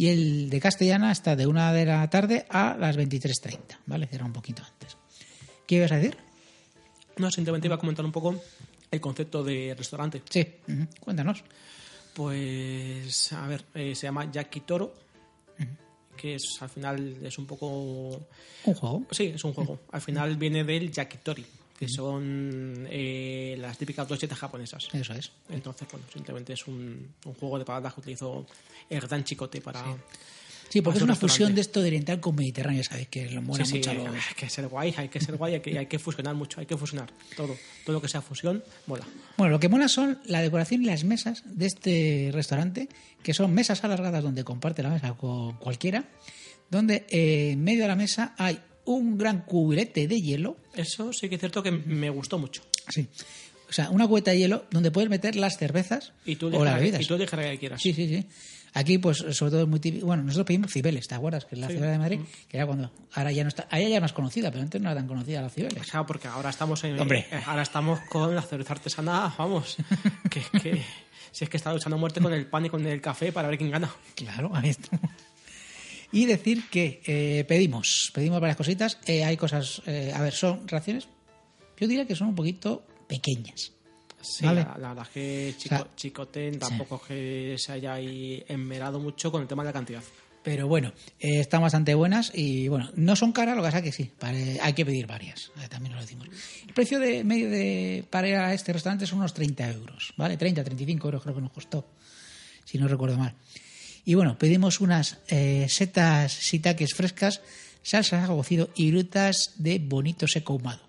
y 0.00 0.08
el 0.08 0.48
de 0.48 0.60
Castellana 0.60 1.12
está 1.12 1.36
de 1.36 1.46
1 1.46 1.74
de 1.74 1.84
la 1.84 2.08
tarde 2.08 2.46
a 2.48 2.74
las 2.74 2.96
23.30, 2.96 3.80
¿vale? 3.84 4.06
Cierra 4.06 4.24
un 4.24 4.32
poquito 4.32 4.62
antes. 4.64 4.96
¿Qué 5.66 5.74
ibas 5.74 5.92
a 5.92 5.96
decir? 5.96 6.16
No, 7.18 7.30
simplemente 7.30 7.68
iba 7.68 7.74
a 7.74 7.78
comentar 7.78 8.02
un 8.02 8.10
poco 8.10 8.34
el 8.90 8.98
concepto 8.98 9.44
de 9.44 9.74
restaurante. 9.76 10.22
Sí, 10.30 10.46
cuéntanos. 11.00 11.44
Pues, 12.14 13.30
a 13.34 13.46
ver, 13.46 13.66
eh, 13.74 13.94
se 13.94 14.06
llama 14.06 14.32
Yakitoro, 14.32 14.94
que 16.16 16.36
es 16.36 16.44
al 16.62 16.70
final 16.70 17.18
es 17.22 17.36
un 17.36 17.44
poco 17.44 18.26
Un 18.64 18.74
juego. 18.74 19.02
Sí, 19.10 19.32
es 19.34 19.44
un 19.44 19.52
juego. 19.52 19.80
Al 19.92 20.00
final 20.00 20.34
viene 20.36 20.64
del 20.64 20.90
yakitori, 20.90 21.44
que 21.80 21.88
son 21.88 22.86
eh, 22.90 23.56
las 23.58 23.78
típicas 23.78 24.06
brochetas 24.06 24.38
japonesas. 24.38 24.86
Eso 24.92 25.14
es. 25.14 25.32
Entonces, 25.48 25.88
bueno, 25.90 26.04
simplemente 26.12 26.52
es 26.52 26.66
un, 26.66 27.14
un 27.24 27.32
juego 27.32 27.58
de 27.58 27.64
palabras 27.64 27.94
que 27.94 28.00
utilizó 28.00 28.46
gran 28.90 29.24
chicote 29.24 29.62
para... 29.62 29.82
Sí, 30.68 30.82
porque 30.82 30.98
es 30.98 31.02
Para 31.02 31.12
una 31.12 31.14
su 31.14 31.22
fusión 31.22 31.54
de 31.54 31.62
esto 31.62 31.80
de 31.80 31.88
oriental 31.88 32.20
con 32.20 32.36
mediterráneo, 32.36 32.84
¿sabes? 32.84 33.08
Que 33.08 33.30
lo 33.30 33.40
mola 33.40 33.64
Sí, 33.64 33.70
sí, 33.70 33.76
mucho 33.78 33.90
a 33.92 33.94
los... 33.94 34.06
hay 34.08 34.34
que 34.36 34.50
ser 34.50 34.68
guay, 34.68 34.94
hay 34.94 35.08
que 35.08 35.20
ser 35.20 35.36
guay, 35.36 35.54
hay 35.54 35.60
que, 35.60 35.78
hay 35.78 35.86
que 35.86 35.98
fusionar 35.98 36.34
mucho, 36.34 36.60
hay 36.60 36.66
que 36.66 36.76
fusionar 36.76 37.10
todo. 37.34 37.56
Todo 37.86 37.94
lo 37.94 38.02
que 38.02 38.08
sea 38.08 38.20
fusión, 38.20 38.62
mola. 38.86 39.06
Bueno, 39.38 39.52
lo 39.52 39.58
que 39.58 39.70
mola 39.70 39.88
son 39.88 40.20
la 40.26 40.42
decoración 40.42 40.82
y 40.82 40.84
las 40.84 41.02
mesas 41.04 41.42
de 41.46 41.64
este 41.64 42.30
restaurante, 42.34 42.90
que 43.22 43.32
son 43.32 43.54
mesas 43.54 43.82
alargadas 43.84 44.22
donde 44.22 44.44
comparte 44.44 44.82
la 44.82 44.90
mesa 44.90 45.14
con 45.14 45.56
cualquiera, 45.56 46.04
donde 46.70 47.06
eh, 47.08 47.52
en 47.52 47.64
medio 47.64 47.80
de 47.82 47.88
la 47.88 47.96
mesa 47.96 48.34
hay 48.36 48.60
un 48.94 49.18
gran 49.18 49.42
cubilete 49.42 50.06
de 50.08 50.20
hielo, 50.20 50.56
Eso 50.74 51.12
sí 51.12 51.28
que 51.28 51.34
es 51.36 51.40
cierto 51.40 51.62
que 51.62 51.70
me 51.70 52.10
gustó 52.10 52.38
mucho. 52.38 52.62
sí, 52.88 53.06
o 53.68 53.72
sea, 53.72 53.88
una 53.90 54.06
cubeta 54.08 54.32
de 54.32 54.38
hielo 54.38 54.64
donde 54.72 54.90
puedes 54.90 55.08
meter 55.08 55.36
las 55.36 55.56
cervezas 55.56 56.12
Y 56.26 56.34
tú 56.36 56.48
o 56.48 56.50
las 56.50 56.60
la- 56.62 56.74
bebidas. 56.76 57.00
y 57.02 57.06
tú 57.06 57.16
la 57.16 57.26
que 57.26 57.58
quieras. 57.58 57.80
Sí, 57.80 57.92
sí, 57.92 58.08
sí. 58.08 58.26
Aquí, 58.72 58.98
pues, 58.98 59.18
sobre 59.18 59.50
todo 59.50 59.62
es 59.62 59.68
muy 59.68 59.80
típico. 59.80 60.06
Bueno, 60.06 60.22
nosotros 60.22 60.46
pedimos 60.46 60.72
Cibeles, 60.72 61.08
¿te 61.08 61.14
acuerdas? 61.16 61.44
Que 61.44 61.56
es 61.56 61.60
la 61.60 61.66
Sí. 61.68 61.72
ciudad 61.74 61.90
de 61.90 61.98
Madrid, 61.98 62.20
que 62.48 62.56
era 62.56 62.66
cuando. 62.66 62.90
Ahora 63.14 63.32
ya 63.32 63.42
no 63.42 63.48
está. 63.48 63.64
Ahora 63.70 63.88
ya 63.88 63.96
es 63.96 64.00
más 64.00 64.12
conocida, 64.12 64.50
pero 64.52 64.62
antes 64.62 64.80
no 64.80 64.88
era 64.90 64.98
tan 65.00 65.08
conocida 65.08 65.42
la 65.42 65.48
Cibeles. 65.50 65.80
O 65.80 65.84
sea, 65.84 66.04
porque 66.06 66.28
ahora 66.28 66.50
estamos 66.50 66.82
en, 66.84 66.98
Hombre. 67.00 67.26
eh, 67.32 67.40
ahora 67.46 67.62
estamos 67.62 67.98
con 68.08 68.32
la 68.34 68.42
cerveza 68.42 68.72
artesana, 68.74 69.34
vamos, 69.36 69.76
que, 70.30 70.40
que 70.60 70.82
si 71.32 71.44
es 71.44 71.50
que 71.50 71.56
está 71.56 71.72
luchando 71.72 71.96
a 71.96 71.98
muerte 71.98 72.20
con 72.20 72.32
el 72.32 72.46
pan 72.46 72.66
y 72.66 72.70
con 72.70 72.86
el 72.86 73.00
café 73.00 73.32
para 73.32 73.48
ver 73.48 73.58
quién 73.58 73.70
gana. 73.72 73.90
Claro, 74.14 74.50
ahí 74.54 74.70
estamos. 74.70 75.10
Y 76.12 76.26
decir 76.26 76.68
que 76.70 77.00
eh, 77.06 77.44
pedimos, 77.46 78.10
pedimos 78.14 78.40
varias 78.40 78.56
cositas. 78.56 78.98
Eh, 79.06 79.24
hay 79.24 79.36
cosas, 79.36 79.82
eh, 79.86 80.12
a 80.14 80.20
ver, 80.22 80.32
son 80.32 80.66
raciones. 80.66 81.08
Yo 81.78 81.86
diría 81.86 82.06
que 82.06 82.16
son 82.16 82.28
un 82.28 82.34
poquito 82.34 82.84
pequeñas. 83.06 83.72
Sí, 84.20 84.44
Vale. 84.44 84.64
la, 84.64 84.76
la 84.76 84.88
verdad 84.88 85.06
es 85.06 85.12
que 85.14 85.54
Chico, 85.56 85.74
O 85.76 85.78
sea, 85.78 85.96
Chicoten 85.96 86.58
tampoco 86.58 87.00
que 87.00 87.56
se 87.58 87.72
haya 87.72 87.94
ahí 87.94 88.44
enmerado 88.48 89.00
mucho 89.00 89.32
con 89.32 89.40
el 89.40 89.48
tema 89.48 89.62
de 89.62 89.68
la 89.68 89.72
cantidad. 89.72 90.02
Pero 90.42 90.68
bueno, 90.68 90.92
eh, 91.18 91.40
están 91.40 91.60
bastante 91.60 91.94
buenas 91.94 92.32
y 92.34 92.68
bueno, 92.68 92.90
no 92.96 93.14
son 93.14 93.32
caras, 93.32 93.56
lo 93.56 93.62
que 93.62 93.66
pasa 93.66 93.78
es 93.78 93.84
que 93.84 93.92
sí, 93.92 94.10
hay 94.62 94.72
que 94.72 94.86
pedir 94.86 95.06
varias, 95.06 95.52
eh, 95.62 95.68
también 95.68 95.94
lo 95.94 96.00
decimos. 96.00 96.28
El 96.66 96.72
precio 96.72 96.98
de 96.98 97.24
medio 97.24 97.50
de 97.50 98.04
para 98.08 98.28
ir 98.28 98.36
a 98.36 98.54
este 98.54 98.72
restaurante 98.72 99.06
son 99.06 99.18
unos 99.18 99.34
30 99.34 99.70
euros, 99.70 100.14
¿vale? 100.16 100.38
30, 100.38 100.64
35 100.64 101.08
euros 101.08 101.22
creo 101.22 101.34
que 101.34 101.42
nos 101.42 101.52
costó, 101.52 101.86
si 102.64 102.78
no 102.78 102.88
recuerdo 102.88 103.18
mal. 103.18 103.34
Y 104.04 104.14
bueno, 104.14 104.38
pedimos 104.38 104.80
unas 104.80 105.18
eh, 105.28 105.66
setas 105.68 106.32
shiitakes 106.40 106.94
frescas, 106.94 107.40
salsa 107.82 108.16
de 108.18 108.22
ajo 108.24 108.36
cocido 108.36 108.70
y 108.74 108.90
grutas 108.90 109.52
de 109.56 109.78
bonito 109.78 110.26
seco 110.26 110.54
ahumado. 110.54 110.80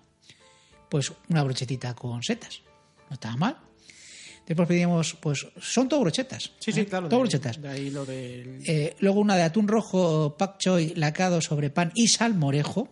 Pues 0.88 1.12
una 1.28 1.42
brochetita 1.42 1.94
con 1.94 2.22
setas, 2.22 2.62
no 3.08 3.14
estaba 3.14 3.36
mal. 3.36 3.56
Después 4.46 4.66
pedimos, 4.66 5.14
pues 5.20 5.46
son 5.60 5.88
todo 5.88 6.00
brochetas. 6.00 6.50
Sí, 6.58 6.72
sí, 6.72 6.80
¿eh? 6.80 6.86
claro. 6.86 7.08
Todo 7.08 7.20
de- 7.20 7.22
brochetas. 7.22 7.62
De 7.62 7.68
ahí 7.68 7.90
lo 7.90 8.04
del... 8.04 8.60
Eh, 8.66 8.96
luego 8.98 9.20
una 9.20 9.36
de 9.36 9.44
atún 9.44 9.68
rojo, 9.68 10.36
pak 10.36 10.58
choy, 10.58 10.94
lacado 10.96 11.40
sobre 11.40 11.70
pan 11.70 11.92
y 11.94 12.08
salmorejo. 12.08 12.88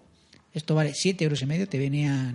Esto 0.54 0.74
vale 0.74 0.92
7 0.94 1.24
euros 1.24 1.42
y 1.42 1.46
medio. 1.46 1.68
Te 1.68 1.78
venían. 1.78 2.34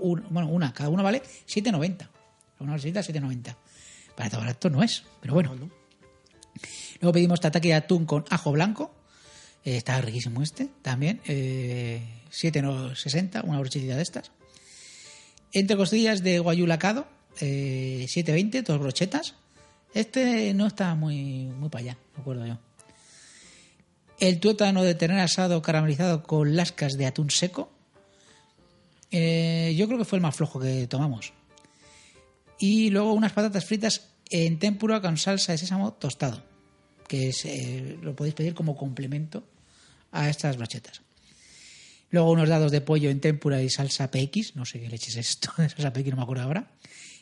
un- 0.00 0.26
bueno, 0.30 0.48
una, 0.48 0.72
cada 0.74 0.88
una 0.90 1.02
vale 1.04 1.22
7,90. 1.48 2.08
Una 2.58 2.72
bolsita 2.72 3.00
7,90. 3.00 3.56
Barato, 4.16 4.38
barato 4.38 4.70
no 4.70 4.82
es, 4.82 5.04
pero 5.20 5.34
bueno. 5.34 5.54
¿no? 5.54 5.70
Luego 7.00 7.12
pedimos 7.12 7.40
tataki 7.40 7.68
de 7.68 7.74
atún 7.74 8.06
con 8.06 8.24
ajo 8.30 8.52
blanco. 8.52 8.94
Eh, 9.64 9.76
está 9.76 10.00
riquísimo 10.00 10.42
este 10.42 10.68
también. 10.82 11.20
Eh, 11.26 12.02
7,60, 12.30 13.42
una 13.44 13.58
brochetita 13.58 13.96
de 13.96 14.02
estas. 14.02 14.30
Entre 15.52 15.76
costillas 15.76 16.22
de 16.22 16.38
guayú 16.38 16.66
lacado, 16.66 17.06
eh, 17.40 18.06
7,20, 18.08 18.62
dos 18.62 18.78
brochetas. 18.78 19.34
Este 19.94 20.54
no 20.54 20.66
está 20.66 20.94
muy, 20.94 21.46
muy 21.46 21.68
para 21.68 21.82
allá, 21.82 21.98
me 22.14 22.20
acuerdo 22.20 22.46
yo. 22.46 22.58
El 24.20 24.38
tuétano 24.38 24.84
de 24.84 24.94
tener 24.94 25.18
asado 25.18 25.62
caramelizado 25.62 26.22
con 26.22 26.54
lascas 26.54 26.92
de 26.92 27.06
atún 27.06 27.30
seco. 27.30 27.70
Eh, 29.10 29.74
yo 29.76 29.86
creo 29.86 29.98
que 29.98 30.04
fue 30.04 30.18
el 30.18 30.22
más 30.22 30.36
flojo 30.36 30.60
que 30.60 30.86
tomamos. 30.86 31.32
Y 32.58 32.90
luego 32.90 33.14
unas 33.14 33.32
patatas 33.32 33.64
fritas 33.64 34.10
en 34.30 34.58
tempura 34.58 35.00
con 35.00 35.16
salsa 35.16 35.52
de 35.52 35.58
sésamo 35.58 35.94
tostado, 35.94 36.42
que 37.10 37.30
es, 37.30 37.44
eh, 37.44 37.98
lo 38.00 38.14
podéis 38.14 38.36
pedir 38.36 38.54
como 38.54 38.76
complemento 38.76 39.42
a 40.12 40.30
estas 40.30 40.56
brochetas. 40.56 41.02
Luego 42.10 42.30
unos 42.30 42.48
dados 42.48 42.70
de 42.70 42.80
pollo 42.82 43.10
en 43.10 43.18
tempura 43.18 43.60
y 43.60 43.68
salsa 43.68 44.12
PX, 44.12 44.54
no 44.54 44.64
sé 44.64 44.78
qué 44.78 44.88
leches 44.88 45.16
es 45.16 45.30
esto, 45.30 45.50
de 45.58 45.68
salsa 45.68 45.92
PX 45.92 46.10
no 46.10 46.18
me 46.18 46.22
acuerdo 46.22 46.44
ahora. 46.44 46.70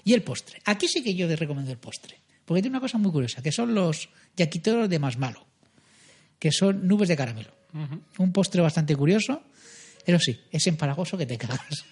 Y 0.05 0.13
el 0.13 0.23
postre. 0.23 0.61
Aquí 0.67 0.89
sí 0.89 1.03
que 1.03 1.15
yo 1.15 1.27
les 1.27 1.39
recomiendo 1.39 1.73
el 1.73 1.79
postre, 1.79 2.19
porque 2.45 2.61
tiene 2.61 2.77
una 2.77 2.83
cosa 2.83 2.99
muy 2.99 3.11
curiosa, 3.11 3.41
que 3.41 3.51
son 3.51 3.75
los 3.75 4.11
yaquitoros 4.37 4.91
de 4.91 4.99
más 4.99 5.17
malo, 5.17 5.47
que 6.39 6.53
son 6.53 6.87
nubes 6.87 7.09
de 7.09 7.17
caramelo. 7.17 7.57
Un 8.19 8.33
postre 8.33 8.61
bastante 8.61 8.95
curioso, 8.95 9.43
eso 10.05 10.19
sí, 10.19 10.39
es 10.53 10.67
empalagoso 10.67 11.17
que 11.17 11.25
te 11.25 11.39
cagas. 11.39 11.87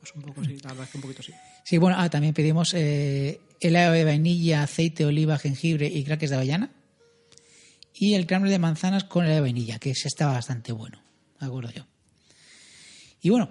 Pues 0.00 0.14
un 0.14 0.22
poco 0.22 0.42
sí, 0.44 0.56
la 0.62 0.70
verdad 0.70 0.84
es 0.84 0.90
que 0.90 0.98
un 0.98 1.02
poquito 1.02 1.22
sí. 1.22 1.32
Sí, 1.64 1.76
bueno, 1.78 1.96
ah, 1.98 2.08
también 2.08 2.32
pedimos 2.34 2.72
eh, 2.74 3.38
helado 3.60 3.92
de 3.92 4.04
vainilla, 4.04 4.62
aceite, 4.62 5.04
oliva, 5.04 5.38
jengibre 5.38 5.86
y 5.86 6.02
crackers 6.04 6.30
de 6.30 6.36
avellana. 6.36 6.70
Y 7.94 8.14
el 8.14 8.26
crumble 8.26 8.50
de 8.50 8.58
manzanas 8.58 9.04
con 9.04 9.24
helado 9.24 9.36
de 9.36 9.42
vainilla, 9.42 9.78
que 9.78 9.90
ese 9.90 10.08
está 10.08 10.26
bastante 10.26 10.72
bueno, 10.72 11.02
me 11.40 11.46
acuerdo 11.46 11.70
yo. 11.70 11.86
Y 13.22 13.28
bueno, 13.28 13.50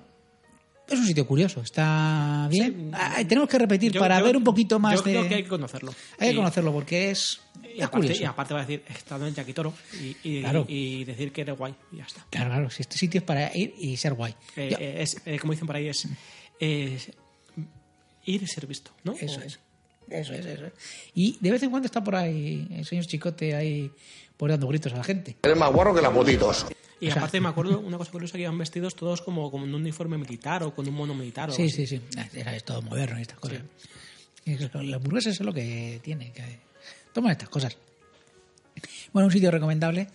es 0.87 0.97
un 0.97 1.05
sitio 1.05 1.27
curioso, 1.27 1.61
está 1.61 2.47
bien. 2.49 2.89
Ah, 2.95 3.17
tenemos 3.27 3.47
que 3.47 3.59
repetir 3.59 3.91
Yo- 3.91 3.99
para 3.99 4.17
yo- 4.17 4.25
ver 4.25 4.35
un 4.37 4.43
poquito 4.43 4.79
más 4.79 4.95
yo 4.95 5.01
de... 5.03 5.11
creo 5.11 5.27
que 5.29 5.35
hay 5.35 5.43
que 5.43 5.49
conocerlo. 5.49 5.93
Hay 6.17 6.31
que 6.31 6.35
conocerlo 6.35 6.73
porque 6.73 7.11
es, 7.11 7.41
Y 7.63 7.67
es 7.77 7.83
aparte, 7.83 8.07
curioso. 8.07 8.21
y 8.23 8.25
aparte 8.25 8.53
va 8.55 8.61
a 8.61 8.65
decir, 8.65 8.83
he 8.89 8.93
estado 8.93 9.27
en 9.27 9.35
Yaquitoro 9.35 9.71
y, 10.01 10.17
y, 10.23 10.41
Claro. 10.41 10.65
y 10.67 11.03
decir 11.03 11.31
que 11.31 11.41
eres 11.41 11.55
guay 11.55 11.75
y 11.91 11.97
ya 11.97 12.05
está. 12.05 12.25
Claro, 12.31 12.49
claro, 12.49 12.69
si 12.71 12.81
este 12.81 12.97
sitio 12.97 13.19
es 13.19 13.23
para 13.25 13.55
ir 13.55 13.75
y 13.77 13.95
ser 13.97 14.15
guay. 14.15 14.33
Eh, 14.55 14.69
Yo- 14.71 14.77
eh, 14.79 15.03
es, 15.03 15.21
eh, 15.27 15.37
como 15.37 15.53
dicen 15.53 15.67
por 15.67 15.75
ahí, 15.75 15.87
es, 15.89 16.07
es 16.59 17.11
ir 18.25 18.43
y 18.43 18.47
ser 18.47 18.67
visto, 18.67 18.91
¿no? 19.03 19.13
Eso 19.13 19.41
es. 19.41 19.59
Eso 20.09 20.33
es, 20.33 20.45
eso 20.45 20.65
es. 20.65 20.73
Y 21.13 21.37
de 21.39 21.51
vez 21.51 21.61
en 21.63 21.69
cuando 21.69 21.85
está 21.85 22.03
por 22.03 22.15
ahí 22.15 22.67
el 22.71 22.85
señor 22.85 23.05
Chicote 23.05 23.55
ahí 23.55 23.91
por 24.37 24.49
dando 24.49 24.67
gritos 24.67 24.91
a 24.93 24.97
la 24.97 25.03
gente. 25.03 25.35
Eres 25.43 25.57
más 25.57 25.71
guarro 25.71 25.93
que 25.93 26.01
las 26.01 26.13
botitos. 26.13 26.65
Y 26.99 27.07
O 27.07 27.11
sea- 27.11 27.21
aparte 27.21 27.39
me 27.39 27.47
acuerdo 27.49 27.79
una 27.79 27.97
cosa 27.97 28.11
curiosa 28.11 28.33
que 28.37 28.41
iban 28.41 28.57
vestidos 28.57 28.95
todos 28.95 29.21
como 29.21 29.49
con 29.51 29.61
un 29.61 29.73
uniforme 29.73 30.17
militar 30.17 30.63
o 30.63 30.73
con 30.73 30.87
un 30.87 30.93
mono 30.95 31.13
militar 31.13 31.49
o 31.49 31.53
Sí, 31.53 31.69
sí, 31.69 31.85
sí. 31.87 32.01
Ah, 32.17 32.27
Era 32.33 32.55
es 32.55 32.63
todo 32.63 32.81
moderno 32.81 33.19
y 33.19 33.21
estas 33.21 33.39
cosas. 33.39 33.61
Y 34.45 34.53
es 34.53 34.69
que 34.69 34.83
La 34.83 34.97
hamburguesa 34.97 35.29
es 35.29 35.39
lo 35.41 35.53
que 35.53 35.99
tiene. 36.03 36.31
Que 36.33 36.59
toman 37.13 37.31
estas 37.31 37.49
cosas. 37.49 37.77
Bueno, 39.13 39.27
un 39.27 39.31
sitio 39.31 39.51
recomendable 39.51 40.07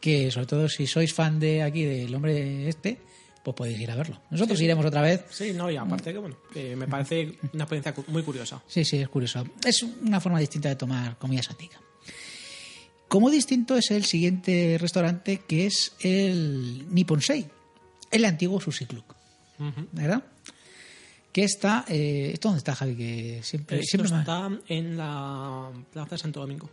que, 0.00 0.30
sobre 0.30 0.46
todo, 0.46 0.68
si 0.68 0.86
sois 0.86 1.12
fan 1.12 1.38
de 1.40 1.62
aquí 1.62 1.84
del 1.84 2.14
hombre 2.14 2.68
este, 2.68 2.98
pues 3.46 3.70
podéis 3.70 3.80
ir 3.80 3.90
a 3.92 3.94
verlo. 3.94 4.20
Nosotros 4.30 4.60
iremos 4.60 4.84
otra 4.84 5.02
vez. 5.02 5.24
Sí, 5.30 5.52
no, 5.52 5.70
y 5.70 5.76
aparte 5.76 6.12
que 6.12 6.18
bueno, 6.18 6.36
que 6.52 6.74
me 6.74 6.88
parece 6.88 7.38
una 7.52 7.62
experiencia 7.64 7.94
muy 8.08 8.24
curiosa. 8.24 8.60
Sí, 8.66 8.84
sí, 8.84 8.96
es 8.98 9.08
curioso. 9.08 9.46
Es 9.64 9.82
una 9.82 10.20
forma 10.20 10.40
distinta 10.40 10.68
de 10.68 10.74
tomar 10.74 11.16
comida 11.16 11.40
asiática. 11.40 11.80
Como 13.06 13.30
distinto 13.30 13.76
es 13.76 13.92
el 13.92 14.04
siguiente 14.04 14.78
restaurante 14.80 15.42
que 15.46 15.66
es 15.66 15.92
el 16.00 16.92
Nipponsei, 16.92 17.46
el 18.10 18.24
antiguo 18.24 18.60
Sushi 18.60 18.86
Club. 18.86 19.04
¿Verdad? 19.92 20.24
Que 21.32 21.44
está. 21.44 21.84
Eh, 21.88 22.32
¿Esto 22.34 22.48
dónde 22.48 22.58
está, 22.58 22.74
Javi? 22.74 22.96
Que 22.96 23.40
siempre. 23.44 23.78
Esto 23.78 23.90
siempre 23.90 24.18
está 24.18 24.50
en 24.66 24.96
la 24.96 25.70
Plaza 25.92 26.16
de 26.16 26.18
Santo 26.18 26.40
Domingo. 26.40 26.68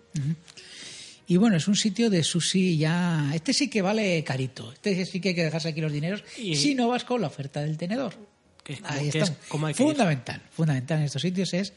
Y 1.27 1.37
bueno, 1.37 1.55
es 1.55 1.67
un 1.67 1.75
sitio 1.75 2.09
de 2.09 2.23
sushi 2.23 2.77
ya. 2.77 3.31
Este 3.33 3.53
sí 3.53 3.69
que 3.69 3.81
vale 3.81 4.23
carito. 4.23 4.71
Este 4.73 5.05
sí 5.05 5.19
que 5.21 5.29
hay 5.29 5.35
que 5.35 5.43
dejarse 5.45 5.69
aquí 5.69 5.79
los 5.81 5.91
dineros. 5.91 6.23
Y- 6.37 6.55
Si 6.55 6.75
no 6.75 6.89
vas 6.89 7.05
con 7.05 7.21
la 7.21 7.27
oferta 7.27 7.61
del 7.61 7.77
tenedor. 7.77 8.13
Que 8.63 8.73
es 8.73 8.81
como- 8.81 8.93
Ahí 8.93 9.09
que 9.09 9.19
está. 9.19 9.31
es 9.33 9.37
como 9.47 9.67
hay 9.67 9.73
que 9.73 9.83
ir. 9.83 9.89
fundamental. 9.89 10.41
Fundamental 10.51 10.99
en 10.99 11.05
estos 11.05 11.21
sitios 11.21 11.53
es. 11.53 11.73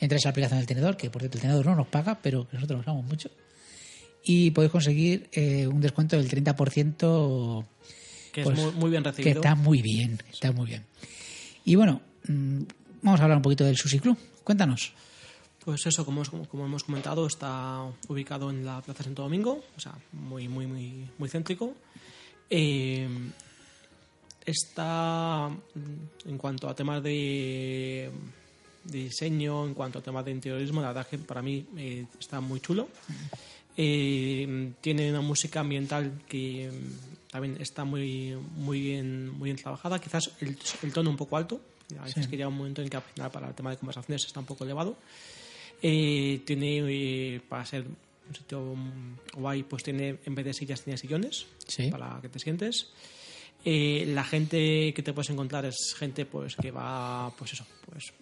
Entras 0.00 0.24
a 0.24 0.28
la 0.28 0.30
aplicación 0.30 0.58
del 0.58 0.66
tenedor, 0.66 0.96
que 0.96 1.10
por 1.10 1.22
cierto 1.22 1.38
el 1.38 1.42
tenedor 1.42 1.66
no 1.66 1.76
nos 1.76 1.86
paga, 1.86 2.18
pero 2.22 2.48
que 2.48 2.54
nosotros 2.56 2.78
lo 2.78 2.80
usamos 2.82 3.04
mucho. 3.04 3.30
Y 4.24 4.50
podéis 4.50 4.72
conseguir 4.72 5.28
eh, 5.32 5.66
un 5.66 5.80
descuento 5.80 6.16
del 6.16 6.28
30%. 6.28 7.64
Que 8.32 8.40
es 8.42 8.44
pues, 8.46 8.58
muy, 8.58 8.72
muy 8.72 8.90
bien 8.90 9.02
Que 9.02 9.10
recibido. 9.10 9.40
está 9.40 9.54
muy 9.54 9.82
bien. 9.82 10.18
Está 10.32 10.52
muy 10.52 10.66
bien. 10.66 10.84
Y 11.64 11.74
bueno, 11.74 12.00
mm, 12.28 12.62
vamos 13.02 13.20
a 13.20 13.24
hablar 13.24 13.36
un 13.38 13.42
poquito 13.42 13.64
del 13.64 13.76
Sushi 13.76 13.98
Club. 13.98 14.16
Cuéntanos. 14.44 14.92
Pues 15.64 15.86
eso, 15.86 16.06
como, 16.06 16.22
como 16.24 16.64
hemos 16.64 16.84
comentado, 16.84 17.26
está 17.26 17.82
ubicado 18.08 18.50
en 18.50 18.64
la 18.64 18.80
Plaza 18.80 19.04
Santo 19.04 19.22
Domingo, 19.22 19.62
o 19.76 19.80
sea, 19.80 19.94
muy, 20.12 20.48
muy, 20.48 20.66
muy, 20.66 21.08
muy 21.18 21.28
céntrico. 21.28 21.74
Eh, 22.48 23.06
está, 24.44 25.50
en 26.24 26.38
cuanto 26.38 26.68
a 26.68 26.74
temas 26.74 27.02
de, 27.02 28.10
de 28.84 28.98
diseño, 28.98 29.66
en 29.66 29.74
cuanto 29.74 29.98
a 29.98 30.02
temas 30.02 30.24
de 30.24 30.30
interiorismo, 30.30 30.80
la 30.80 30.88
verdad 30.88 31.06
que 31.06 31.18
para 31.18 31.42
mí 31.42 31.66
eh, 31.76 32.06
está 32.18 32.40
muy 32.40 32.60
chulo. 32.60 32.88
Eh, 33.76 34.72
tiene 34.80 35.10
una 35.10 35.20
música 35.20 35.60
ambiental 35.60 36.22
que 36.28 36.70
mm, 36.70 37.30
también 37.30 37.56
está 37.60 37.84
muy, 37.84 38.36
muy, 38.56 38.80
bien, 38.80 39.30
muy 39.30 39.46
bien 39.46 39.56
trabajada. 39.56 39.98
Quizás 39.98 40.32
el, 40.40 40.58
el 40.82 40.92
tono 40.92 41.10
un 41.10 41.16
poco 41.16 41.36
alto. 41.36 41.60
A 41.98 42.04
veces 42.04 42.28
que 42.28 42.36
llega 42.36 42.48
un 42.48 42.56
momento 42.56 42.82
en 42.82 42.88
que 42.88 42.96
al 42.96 43.02
final 43.02 43.30
para 43.30 43.48
el 43.48 43.54
tema 43.54 43.70
de 43.70 43.76
conversaciones 43.76 44.24
está 44.24 44.40
un 44.40 44.46
poco 44.46 44.64
elevado. 44.64 44.96
Eh, 45.82 46.42
tiene, 46.44 46.78
eh, 46.88 47.40
para 47.48 47.64
ser 47.64 47.84
un 47.86 48.34
sitio 48.34 48.60
mm, 48.74 49.16
guay, 49.40 49.62
pues 49.64 49.82
tiene, 49.82 50.18
en 50.24 50.34
vez 50.34 50.44
de 50.44 50.52
sillas, 50.54 50.82
tiene 50.82 50.96
sillones 50.98 51.46
Sí. 51.66 51.90
para 51.90 52.18
que 52.20 52.28
te 52.28 52.38
sientes. 52.38 52.90
Eh, 53.64 54.04
la 54.14 54.24
gente 54.24 54.92
que 54.94 55.02
te 55.02 55.12
puedes 55.12 55.30
encontrar 55.30 55.64
es 55.66 55.94
gente 55.98 56.24
pues 56.26 56.56
que 56.56 56.70
va, 56.70 57.30
pues 57.36 57.52
eso, 57.54 57.66
pues 57.90 58.12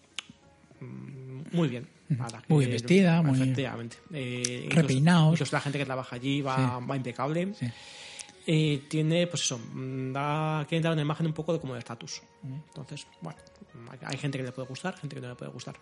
mm, 0.80 1.56
muy 1.56 1.68
bien. 1.68 1.86
Para 2.16 2.42
Muy 2.48 2.64
bien 2.64 2.72
vestida, 2.72 3.20
muy- 3.20 3.38
Efectivamente. 3.38 3.98
Eh, 4.14 4.62
incluso- 4.64 4.80
Repeinados. 4.80 5.32
incluso 5.34 5.56
la 5.56 5.60
gente 5.60 5.78
que 5.78 5.84
trabaja 5.84 6.16
allí 6.16 6.40
va, 6.40 6.78
va 6.78 6.96
impecable. 6.96 7.52
Sí. 7.54 7.66
Eh, 8.46 8.84
tiene, 8.88 9.26
pues 9.26 9.42
eso, 9.42 9.58
mm, 9.58 10.12
da, 10.12 10.64
quiere 10.66 10.82
dar 10.82 10.94
una 10.94 11.02
imagen 11.02 11.26
un 11.26 11.34
poco 11.34 11.52
de 11.52 11.60
como 11.60 11.74
de 11.74 11.80
estatus. 11.80 12.22
Entonces, 12.42 13.06
bueno, 13.20 13.38
hay 14.06 14.16
gente 14.16 14.38
que 14.38 14.44
le 14.44 14.52
puede 14.52 14.66
gustar, 14.68 14.96
gente 14.96 15.16
que 15.16 15.20
no 15.20 15.28
le 15.28 15.34
puede 15.34 15.50
gustar. 15.52 15.76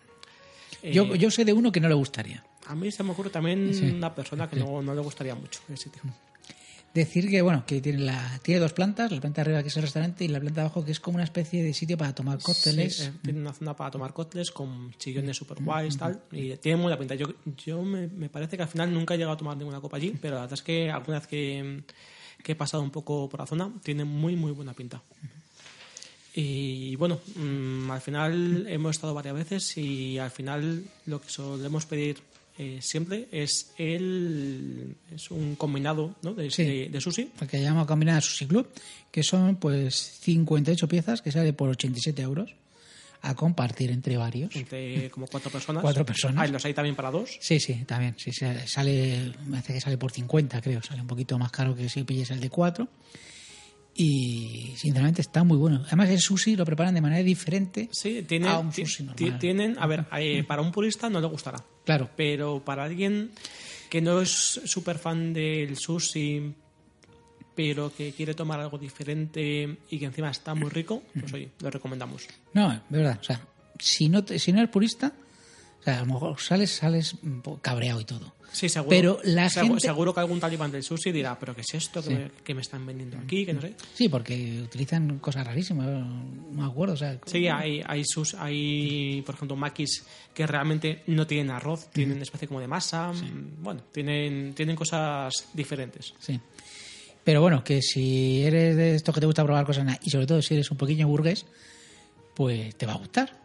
Eh, 0.82 0.92
Yo, 0.92 1.14
yo 1.14 1.30
sé 1.30 1.44
de 1.44 1.52
uno 1.52 1.72
que 1.72 1.80
no 1.80 1.88
le 1.88 1.94
gustaría. 1.94 2.44
A 2.66 2.74
mí 2.74 2.90
se 2.90 3.02
me 3.02 3.12
ocurre 3.12 3.30
también 3.30 3.70
una 3.94 4.14
persona 4.14 4.48
que 4.48 4.56
no, 4.56 4.82
no 4.82 4.94
le 4.94 5.00
gustaría 5.00 5.34
mucho 5.34 5.60
ese 5.68 5.84
sitio. 5.84 6.02
Decir 6.94 7.28
que, 7.28 7.42
bueno, 7.42 7.64
que 7.66 7.82
tiene, 7.82 7.98
la, 7.98 8.40
tiene 8.42 8.58
dos 8.58 8.72
plantas, 8.72 9.12
la 9.12 9.20
planta 9.20 9.42
de 9.42 9.50
arriba 9.50 9.62
que 9.62 9.68
es 9.68 9.76
el 9.76 9.82
restaurante 9.82 10.24
y 10.24 10.28
la 10.28 10.40
planta 10.40 10.62
de 10.62 10.66
abajo 10.66 10.82
que 10.82 10.92
es 10.92 10.98
como 10.98 11.16
una 11.16 11.24
especie 11.24 11.62
de 11.62 11.74
sitio 11.74 11.98
para 11.98 12.14
tomar 12.14 12.38
cócteles. 12.40 12.96
Sí, 12.96 13.04
eh, 13.04 13.12
tiene 13.22 13.40
una 13.40 13.52
zona 13.52 13.76
para 13.76 13.90
tomar 13.90 14.14
cócteles 14.14 14.50
con 14.50 14.94
chillones 14.94 15.36
super 15.36 15.62
guays, 15.62 15.98
tal. 15.98 16.22
Y 16.32 16.56
tiene 16.56 16.76
muy 16.76 16.84
buena 16.84 16.98
pinta. 16.98 17.14
Yo, 17.14 17.26
yo 17.66 17.82
me, 17.82 18.08
me 18.08 18.30
parece 18.30 18.56
que 18.56 18.62
al 18.62 18.68
final 18.70 18.94
nunca 18.94 19.12
he 19.12 19.18
llegado 19.18 19.34
a 19.34 19.36
tomar 19.36 19.58
ninguna 19.58 19.78
copa 19.80 19.98
allí, 19.98 20.14
pero 20.22 20.36
la 20.36 20.42
verdad 20.42 20.54
es 20.54 20.62
que 20.62 20.90
alguna 20.90 21.18
vez 21.18 21.26
que, 21.28 21.82
que 22.42 22.52
he 22.52 22.56
pasado 22.56 22.82
un 22.82 22.90
poco 22.90 23.28
por 23.28 23.40
la 23.40 23.46
zona, 23.46 23.70
tiene 23.82 24.06
muy, 24.06 24.34
muy 24.34 24.52
buena 24.52 24.72
pinta. 24.72 25.02
Y 26.38 26.94
bueno, 26.96 27.18
mm, 27.34 27.90
al 27.90 28.00
final 28.02 28.66
hemos 28.68 28.94
estado 28.96 29.14
varias 29.14 29.34
veces 29.34 29.76
y 29.78 30.18
al 30.18 30.30
final 30.30 30.84
lo 31.06 31.18
que 31.20 31.30
solemos 31.30 31.86
pedir 31.86 32.18
eh, 32.58 32.78
siempre 32.82 33.26
es 33.32 33.72
el 33.78 34.94
es 35.14 35.30
un 35.30 35.56
combinado 35.56 36.14
¿no? 36.22 36.34
de, 36.34 36.50
Sí. 36.50 36.64
de, 36.64 36.88
de 36.90 37.00
sushi. 37.00 37.30
Que 37.50 37.62
llamamos 37.62 37.86
combinada 37.86 38.20
Sushi 38.20 38.46
Club, 38.46 38.68
que 39.10 39.22
son 39.22 39.56
pues 39.56 39.94
58 39.94 40.86
piezas 40.88 41.22
que 41.22 41.32
sale 41.32 41.54
por 41.54 41.70
87 41.70 42.20
euros 42.22 42.54
a 43.22 43.34
compartir 43.34 43.90
entre 43.90 44.18
varios. 44.18 44.54
entre 44.56 45.08
como 45.10 45.26
cuatro 45.26 45.50
personas. 45.50 45.80
Cuatro 45.82 46.04
personas. 46.04 46.44
Ah, 46.44 46.46
y 46.46 46.52
los 46.52 46.62
hay 46.66 46.74
también 46.74 46.94
para 46.96 47.10
dos. 47.10 47.38
Sí, 47.40 47.58
sí, 47.60 47.72
también. 47.86 48.14
Sí, 48.18 48.30
sale- 48.30 48.66
sale, 48.68 49.32
me 49.46 49.56
hace 49.58 49.72
que 49.72 49.80
sale 49.80 49.96
por 49.96 50.12
50, 50.12 50.60
creo. 50.60 50.82
Sale 50.82 51.00
un 51.00 51.06
poquito 51.08 51.38
más 51.38 51.50
caro 51.50 51.74
que 51.74 51.88
si 51.88 52.04
pilles 52.04 52.30
el 52.30 52.40
de 52.40 52.50
4. 52.50 52.86
Y 53.98 54.74
sinceramente 54.76 55.22
está 55.22 55.42
muy 55.42 55.56
bueno. 55.56 55.82
Además, 55.86 56.10
el 56.10 56.20
sushi 56.20 56.54
lo 56.56 56.64
preparan 56.66 56.94
de 56.94 57.00
manera 57.00 57.22
diferente. 57.22 57.88
Sí, 57.92 58.22
tienen, 58.28 58.48
a 58.50 58.58
un 58.58 58.72
sushi 58.72 59.04
normal. 59.04 59.38
tienen, 59.38 59.76
a 59.78 59.86
ver, 59.86 60.04
eh, 60.18 60.44
para 60.46 60.60
un 60.62 60.70
purista 60.72 61.08
no 61.08 61.20
le 61.20 61.26
gustará, 61.26 61.64
Claro, 61.84 62.10
pero 62.16 62.62
para 62.64 62.84
alguien 62.84 63.30
que 63.88 64.00
no 64.02 64.20
es 64.20 64.30
súper 64.64 64.98
fan 64.98 65.32
del 65.32 65.76
sushi, 65.78 66.52
pero 67.54 67.90
que 67.96 68.12
quiere 68.12 68.34
tomar 68.34 68.60
algo 68.60 68.76
diferente 68.76 69.78
y 69.88 69.98
que 69.98 70.04
encima 70.04 70.30
está 70.30 70.54
muy 70.54 70.68
rico, 70.68 71.02
pues 71.18 71.32
oye, 71.32 71.48
lo 71.60 71.70
recomendamos. 71.70 72.26
no, 72.52 72.72
es 72.72 72.80
verdad. 72.90 73.18
O 73.20 73.24
sea, 73.24 73.40
si 73.78 74.08
no, 74.10 74.24
te- 74.24 74.38
si 74.38 74.52
no 74.52 74.58
eres 74.58 74.70
purista, 74.70 75.12
o 75.80 75.84
sea, 75.84 75.98
a 75.98 76.00
lo 76.00 76.06
mejor 76.14 76.40
sales, 76.40 76.70
sales 76.70 77.16
poco 77.42 77.60
cabreado 77.62 78.00
y 78.00 78.04
todo. 78.04 78.34
Sí, 78.52 78.68
seguro. 78.68 78.88
Pero 78.90 79.20
la 79.24 79.48
segu- 79.48 79.66
gente- 79.66 79.80
seguro 79.80 80.14
que 80.14 80.20
algún 80.20 80.40
talibán 80.40 80.70
del 80.72 80.82
sushi 80.82 81.12
dirá, 81.12 81.38
pero 81.38 81.54
¿qué 81.54 81.60
es 81.60 81.74
esto 81.74 82.00
que, 82.02 82.08
Sí. 82.08 82.14
me, 82.14 82.30
que 82.42 82.54
me 82.54 82.62
están 82.62 82.86
vendiendo 82.86 83.18
aquí? 83.18 83.44
Que 83.44 83.52
no 83.52 83.60
sé. 83.60 83.74
Sí, 83.94 84.08
porque 84.08 84.62
utilizan 84.62 85.18
cosas 85.18 85.46
rarísimas. 85.46 85.86
No 85.86 86.52
me 86.52 86.64
acuerdo. 86.64 86.94
O 86.94 86.96
sea, 86.96 87.18
Sí, 87.26 87.48
hay, 87.48 87.82
hay, 87.86 88.02
sus, 88.04 88.34
hay, 88.34 89.22
por 89.26 89.34
ejemplo, 89.34 89.56
maquis 89.56 90.04
que 90.32 90.46
realmente 90.46 91.02
no 91.08 91.26
tienen 91.26 91.50
arroz, 91.50 91.90
tienen 91.92 92.22
especie 92.22 92.48
como 92.48 92.60
de 92.60 92.68
masa. 92.68 93.12
Bueno, 93.58 93.82
tienen, 93.92 94.54
tienen 94.54 94.74
cosas 94.76 95.48
diferentes. 95.52 96.14
Sí. 96.18 96.40
Pero 97.24 97.42
bueno, 97.42 97.62
que 97.62 97.82
si 97.82 98.42
eres 98.42 98.76
de 98.76 98.94
estos 98.94 99.12
que 99.14 99.20
te 99.20 99.26
gusta 99.26 99.44
probar 99.44 99.66
cosas 99.66 99.98
y 100.02 100.08
sobre 100.10 100.26
todo 100.26 100.40
si 100.40 100.54
eres 100.54 100.70
un 100.70 100.78
pequeño 100.78 101.08
burgués, 101.08 101.44
pues 102.34 102.74
te 102.76 102.86
va 102.86 102.92
a 102.94 102.98
gustar. 102.98 103.38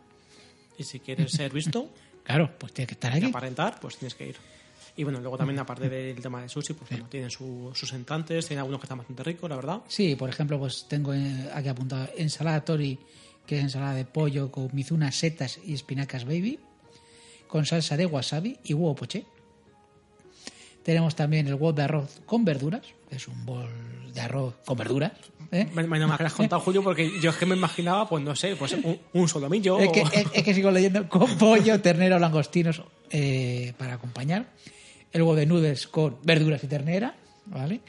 Y 0.78 0.84
si 0.84 1.00
quieres 1.00 1.32
ser 1.32 1.52
visto 1.52 1.92
Claro, 2.24 2.52
pues 2.58 2.74
tiene 2.74 2.88
que 2.88 2.94
estar 2.94 3.14
y 3.14 3.18
aquí. 3.18 3.26
aparentar, 3.28 3.80
pues 3.80 3.98
tienes 3.98 4.16
que 4.16 4.28
ir. 4.28 4.36
Y 4.98 5.04
bueno, 5.04 5.20
luego 5.22 5.38
también, 5.38 5.58
aparte 5.60 5.90
del 5.90 6.22
tema 6.22 6.42
del 6.42 6.50
sushi, 6.50 6.74
pues 6.74 6.90
bueno, 6.90 7.08
tienen 7.10 7.30
su- 7.32 7.72
sus 7.74 7.94
entrantes, 7.94 8.46
tienen 8.48 8.60
algunos 8.60 8.80
que 8.82 8.86
están 8.86 8.98
bastante 8.98 9.24
ricos, 9.24 9.50
la 9.50 9.56
verdad. 9.56 9.82
Sí, 9.88 10.16
por 10.16 10.30
ejemplo, 10.30 10.60
pues 10.60 10.86
tengo 10.90 11.14
eh, 11.14 11.50
aquí 11.54 11.70
apuntado 11.70 12.10
ensalada 12.18 12.64
tori, 12.66 13.00
que 13.46 13.58
es 13.58 13.64
ensalada 13.64 13.94
de 13.96 14.06
pollo 14.06 14.52
con 14.52 14.70
mizunas, 14.74 15.16
setas 15.16 15.60
y 15.66 15.74
espinacas 15.74 16.26
baby, 16.26 16.60
con 17.48 17.66
salsa 17.66 17.96
de 17.98 18.06
wasabi 18.06 18.60
y 18.64 18.74
huevo 18.74 18.96
poché. 18.96 19.26
Tenemos 20.84 21.16
también 21.16 21.48
el 21.48 21.54
huevo 21.54 21.74
de 21.74 21.84
arroz 21.84 22.22
con 22.26 22.44
verduras, 22.46 22.82
que 23.10 23.16
es 23.16 23.28
un 23.28 23.46
bol 23.46 23.70
de 24.14 24.22
arroz 24.22 24.56
con 24.66 24.78
verduras. 24.78 25.12
¿eh? 25.52 25.68
Me, 25.74 25.84
me, 25.84 26.00
me 26.00 26.00
lo 26.00 26.14
has 26.14 26.34
contado, 26.34 26.62
Julio, 26.62 26.84
porque 26.84 27.12
yo 27.22 27.30
es 27.30 27.36
que 27.38 27.46
me 27.46 27.56
imaginaba, 27.56 28.08
pues 28.10 28.24
no 28.24 28.36
sé, 28.36 28.56
pues 28.56 28.74
un, 28.74 29.00
un 29.14 29.28
solomillo. 29.28 29.80
Es 29.80 29.92
que, 29.92 30.02
o- 30.02 30.08
es, 30.12 30.26
es 30.34 30.44
que 30.44 30.54
sigo 30.54 30.72
leyendo 30.72 31.08
con 31.10 31.38
pollo, 31.38 31.80
ternera 31.82 32.16
o 32.16 32.20
langostinos 32.20 32.82
eh, 33.12 33.74
para 33.78 33.94
acompañar. 33.94 34.48
El 35.12 35.22
huevo 35.22 35.36
de 35.36 35.46
nudes 35.46 35.88
con 35.88 36.18
verduras 36.24 36.64
y 36.64 36.68
ternera, 36.68 37.16
¿vale? 37.46 37.82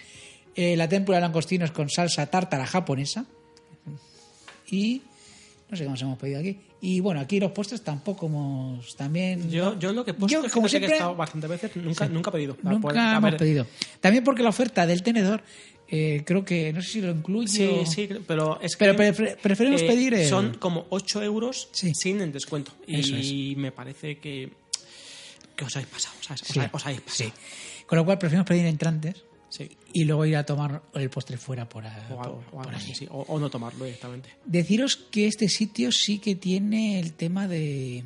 Eh, 0.55 0.77
la 0.77 0.89
tempura 0.89 1.17
de 1.19 1.23
langostinos 1.23 1.71
con 1.71 1.89
salsa 1.89 2.27
tártara 2.27 2.67
japonesa. 2.67 3.25
Y 4.71 5.03
no 5.69 5.77
sé 5.77 5.85
qué 5.85 5.91
más 5.91 6.03
hemos 6.03 6.19
pedido 6.19 6.41
aquí. 6.41 6.61
Y 6.85 6.99
bueno, 6.99 7.21
aquí 7.21 7.39
los 7.39 7.53
postres 7.53 7.83
tampoco 7.83 8.27
hemos 8.27 8.97
también. 8.97 9.49
Yo, 9.49 9.79
yo 9.79 9.93
lo 9.93 10.05
que 10.05 10.15
puesto 10.15 10.43
Yo, 10.43 10.51
como 10.51 10.67
fíjate 10.67 10.69
que 10.69 10.77
he 10.77 10.89
siempre, 10.89 10.97
estado 10.97 11.15
bastantes 11.15 11.49
veces, 11.49 11.77
nunca, 11.77 12.09
nunca 12.09 12.31
he 12.31 12.33
pedido. 12.33 12.57
nunca 12.61 12.81
Pues, 12.81 12.97
hemos 12.97 13.23
ver, 13.23 13.37
pedido. 13.37 13.67
También 14.01 14.25
porque 14.25 14.43
la 14.43 14.49
oferta 14.49 14.85
del 14.85 15.01
tenedor, 15.05 15.45
eh, 15.87 16.23
creo 16.27 16.45
que 16.45 16.73
no 16.73 16.83
sé 16.83 16.89
si 16.89 17.01
lo 17.01 17.13
incluye. 17.13 17.47
Sí, 17.47 17.65
o- 17.83 17.87
sí, 17.87 18.09
pero 18.27 18.61
es 18.61 18.75
que... 18.75 18.85
Pero 18.93 19.15
pre- 19.15 19.37
preferimos 19.41 19.81
eh, 19.83 19.87
pedir 19.87 20.15
el- 20.15 20.29
Son 20.29 20.55
como 20.55 20.87
8 20.91 21.23
euros 21.23 21.69
Sí. 21.71 21.93
sin 21.95 22.21
el 22.21 22.33
descuento. 22.33 22.73
Eso 22.89 23.15
Y 23.17 23.55
me 23.57 23.71
parece 23.71 24.19
que, 24.19 24.51
que 25.55 25.65
os 25.65 25.77
habéis 25.77 25.89
pasado, 25.89 26.17
¿sabes? 26.21 26.43
Os, 26.43 26.49
Sí, 26.49 26.59
ha- 26.59 26.71
os 26.73 26.85
habéis 26.85 27.01
pasado. 27.03 27.31
sí. 27.31 27.33
Con 27.87 27.97
lo 27.99 28.05
cual 28.05 28.19
preferimos 28.19 28.47
pedir 28.49 28.67
entrantes 28.67 29.23
Sí. 29.53 29.71
y 29.93 30.05
luego 30.05 30.25
ir 30.25 30.37
a 30.37 30.47
tomar 30.47 30.81
el 30.95 31.11
postre 31.11 31.37
fuera 31.37 31.69
por, 31.69 31.85
a- 31.85 32.07
O, 32.11 32.17
por- 32.17 32.27
o 32.29 32.31
algo 32.33 32.63
por 32.63 32.75
así, 32.75 32.87
allí. 32.93 32.95
sí. 32.95 33.07
O, 33.11 33.21
o 33.29 33.39
no 33.39 33.51
tomarlo 33.51 33.85
directamente. 33.85 34.31
Deciros 34.47 34.97
que 34.97 35.27
este 35.27 35.49
sitio 35.51 35.93
sí 35.93 36.19
que 36.21 36.37
tiene 36.37 36.99
el 36.99 37.13
tema 37.13 37.47
de, 37.47 38.03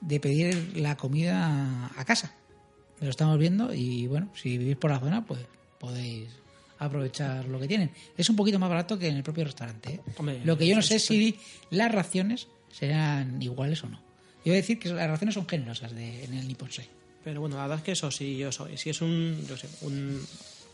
de 0.00 0.20
pedir 0.20 0.78
la 0.78 0.96
comida 0.96 1.90
a 1.94 2.04
casa. 2.06 2.34
Lo 3.00 3.10
estamos 3.10 3.38
viendo 3.38 3.74
y 3.74 4.06
bueno, 4.06 4.30
si 4.34 4.56
vivís 4.56 4.76
por 4.76 4.90
la 4.90 5.00
zona, 5.00 5.26
pues 5.26 5.40
podéis 5.78 6.28
aprovechar 6.78 7.44
lo 7.46 7.60
que 7.60 7.68
tienen. 7.68 7.90
Es 8.16 8.30
un 8.30 8.36
poquito 8.36 8.58
más 8.58 8.70
barato 8.70 8.98
que 8.98 9.08
en 9.08 9.16
el 9.16 9.22
propio 9.22 9.44
restaurante. 9.44 9.94
¿eh? 9.96 10.00
Hombre, 10.16 10.40
lo 10.44 10.56
que 10.56 10.66
yo 10.66 10.74
no 10.76 10.80
sé 10.82 10.96
eso 10.96 11.08
si 11.08 11.36
las 11.68 11.92
raciones 11.92 12.48
serán 12.72 13.42
iguales 13.42 13.84
o 13.84 13.88
no. 13.90 13.98
Yo 13.98 14.44
voy 14.46 14.52
a 14.52 14.56
decir 14.56 14.78
que 14.78 14.88
las 14.88 15.10
raciones 15.10 15.34
son 15.34 15.46
generosas 15.46 15.94
de, 15.94 16.24
en 16.24 16.32
el 16.32 16.48
Nippon 16.48 16.72
Sei. 16.72 16.86
Pero 17.22 17.40
bueno, 17.42 17.56
la 17.56 17.62
verdad 17.62 17.78
es 17.78 17.84
que 17.84 17.92
eso, 17.92 18.10
si, 18.10 18.42
eso, 18.42 18.66
si 18.76 18.88
es 18.88 19.02
un, 19.02 19.44
yo 19.46 19.54
sé, 19.58 19.68
un... 19.82 20.18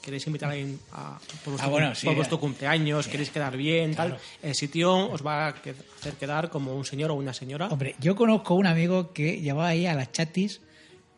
Queréis 0.06 0.24
invitar 0.28 0.50
a 0.50 0.52
alguien 0.52 0.78
a, 0.92 1.18
por, 1.42 1.54
vuestro, 1.54 1.66
Ah, 1.66 1.68
bueno, 1.68 1.92
sí, 1.96 2.06
por 2.06 2.14
vuestro 2.14 2.38
cumpleaños, 2.38 3.08
queréis 3.08 3.30
quedar 3.30 3.56
bien, 3.56 3.92
Claro. 3.92 4.14
tal. 4.14 4.20
El 4.50 4.54
sitio 4.54 5.10
os 5.10 5.26
va 5.26 5.46
a 5.46 5.48
hacer 5.48 6.14
quedar 6.14 6.48
como 6.48 6.76
un 6.76 6.84
señor 6.84 7.10
o 7.10 7.14
una 7.14 7.34
señora. 7.34 7.66
Hombre, 7.66 7.96
yo 7.98 8.14
conozco 8.14 8.54
un 8.54 8.66
amigo 8.68 9.12
que 9.12 9.40
llevaba 9.40 9.66
ahí 9.66 9.84
a 9.84 9.94
las 9.96 10.12
chatis 10.12 10.60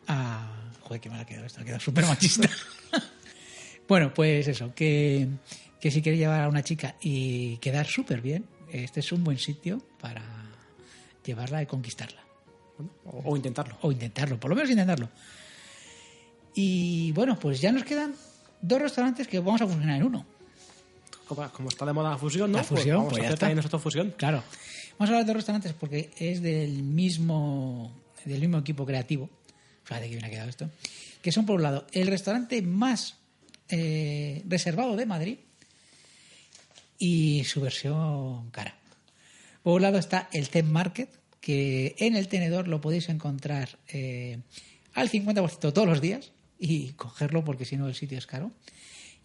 a... 0.07 0.71
Joder, 0.81 0.99
que 1.01 1.09
me 1.11 1.17
la 1.17 1.21
ha 1.21 1.25
quedado 1.27 1.45
esto, 1.45 1.61
ha 1.61 1.63
quedado 1.63 1.79
súper 1.79 2.03
machista. 2.07 2.49
bueno, 3.87 4.11
pues 4.11 4.47
eso, 4.47 4.73
que, 4.73 5.27
que 5.79 5.91
si 5.91 6.01
queréis 6.01 6.21
llevar 6.21 6.41
a 6.41 6.49
una 6.49 6.63
chica 6.63 6.95
y 6.99 7.57
quedar 7.57 7.85
súper 7.85 8.21
bien, 8.21 8.43
este 8.71 9.01
es 9.01 9.11
un 9.11 9.23
buen 9.23 9.37
sitio 9.37 9.83
para 10.01 10.23
llevarla 11.23 11.61
y 11.61 11.67
conquistarla. 11.67 12.23
O, 13.05 13.21
o 13.23 13.35
intentarlo. 13.37 13.77
O 13.81 13.91
intentarlo, 13.91 14.39
por 14.39 14.49
lo 14.49 14.55
menos 14.55 14.71
intentarlo. 14.71 15.09
Y 16.55 17.11
bueno, 17.11 17.37
pues 17.39 17.61
ya 17.61 17.71
nos 17.71 17.83
quedan 17.83 18.15
dos 18.61 18.81
restaurantes 18.81 19.27
que 19.27 19.39
vamos 19.39 19.61
a 19.61 19.67
fusionar 19.67 19.97
en 19.97 20.03
uno. 20.03 20.25
Como, 21.27 21.49
como 21.51 21.69
está 21.69 21.85
de 21.85 21.93
moda 21.93 22.11
la 22.11 22.17
fusión, 22.17 22.51
¿no? 22.51 22.57
La 22.57 22.63
fusión, 22.63 22.97
vamos 22.97 23.13
pues 23.13 23.23
a 23.23 23.27
hacer 23.27 23.39
también 23.39 23.57
nosotros 23.57 23.81
fusión. 23.81 24.13
Claro. 24.17 24.43
Vamos 24.97 25.09
a 25.09 25.13
hablar 25.13 25.25
de 25.25 25.33
restaurantes 25.33 25.73
porque 25.73 26.09
es 26.17 26.41
del 26.41 26.83
mismo, 26.83 27.93
del 28.25 28.39
mismo 28.41 28.57
equipo 28.57 28.85
creativo. 28.85 29.29
Fíjate 29.83 30.09
que 30.09 30.15
bien 30.15 30.25
ha 30.25 30.29
quedado 30.29 30.49
esto. 30.49 30.69
Que 31.21 31.31
son, 31.31 31.45
por 31.45 31.55
un 31.55 31.63
lado, 31.63 31.85
el 31.93 32.07
restaurante 32.07 32.61
más 32.61 33.15
eh, 33.69 34.43
reservado 34.47 34.95
de 34.95 35.05
Madrid 35.05 35.37
y 36.97 37.43
su 37.45 37.61
versión 37.61 38.49
cara. 38.51 38.75
Por 39.63 39.75
un 39.75 39.81
lado 39.81 39.97
está 39.97 40.29
el 40.33 40.47
Zen 40.47 40.71
Market, 40.71 41.09
que 41.39 41.95
en 41.99 42.15
el 42.15 42.27
tenedor 42.27 42.67
lo 42.67 42.81
podéis 42.81 43.09
encontrar 43.09 43.79
eh, 43.87 44.39
al 44.93 45.09
50% 45.09 45.73
todos 45.73 45.87
los 45.87 46.01
días 46.01 46.31
y 46.59 46.89
cogerlo 46.89 47.43
porque 47.43 47.65
si 47.65 47.77
no 47.77 47.87
el 47.87 47.95
sitio 47.95 48.17
es 48.17 48.27
caro. 48.27 48.51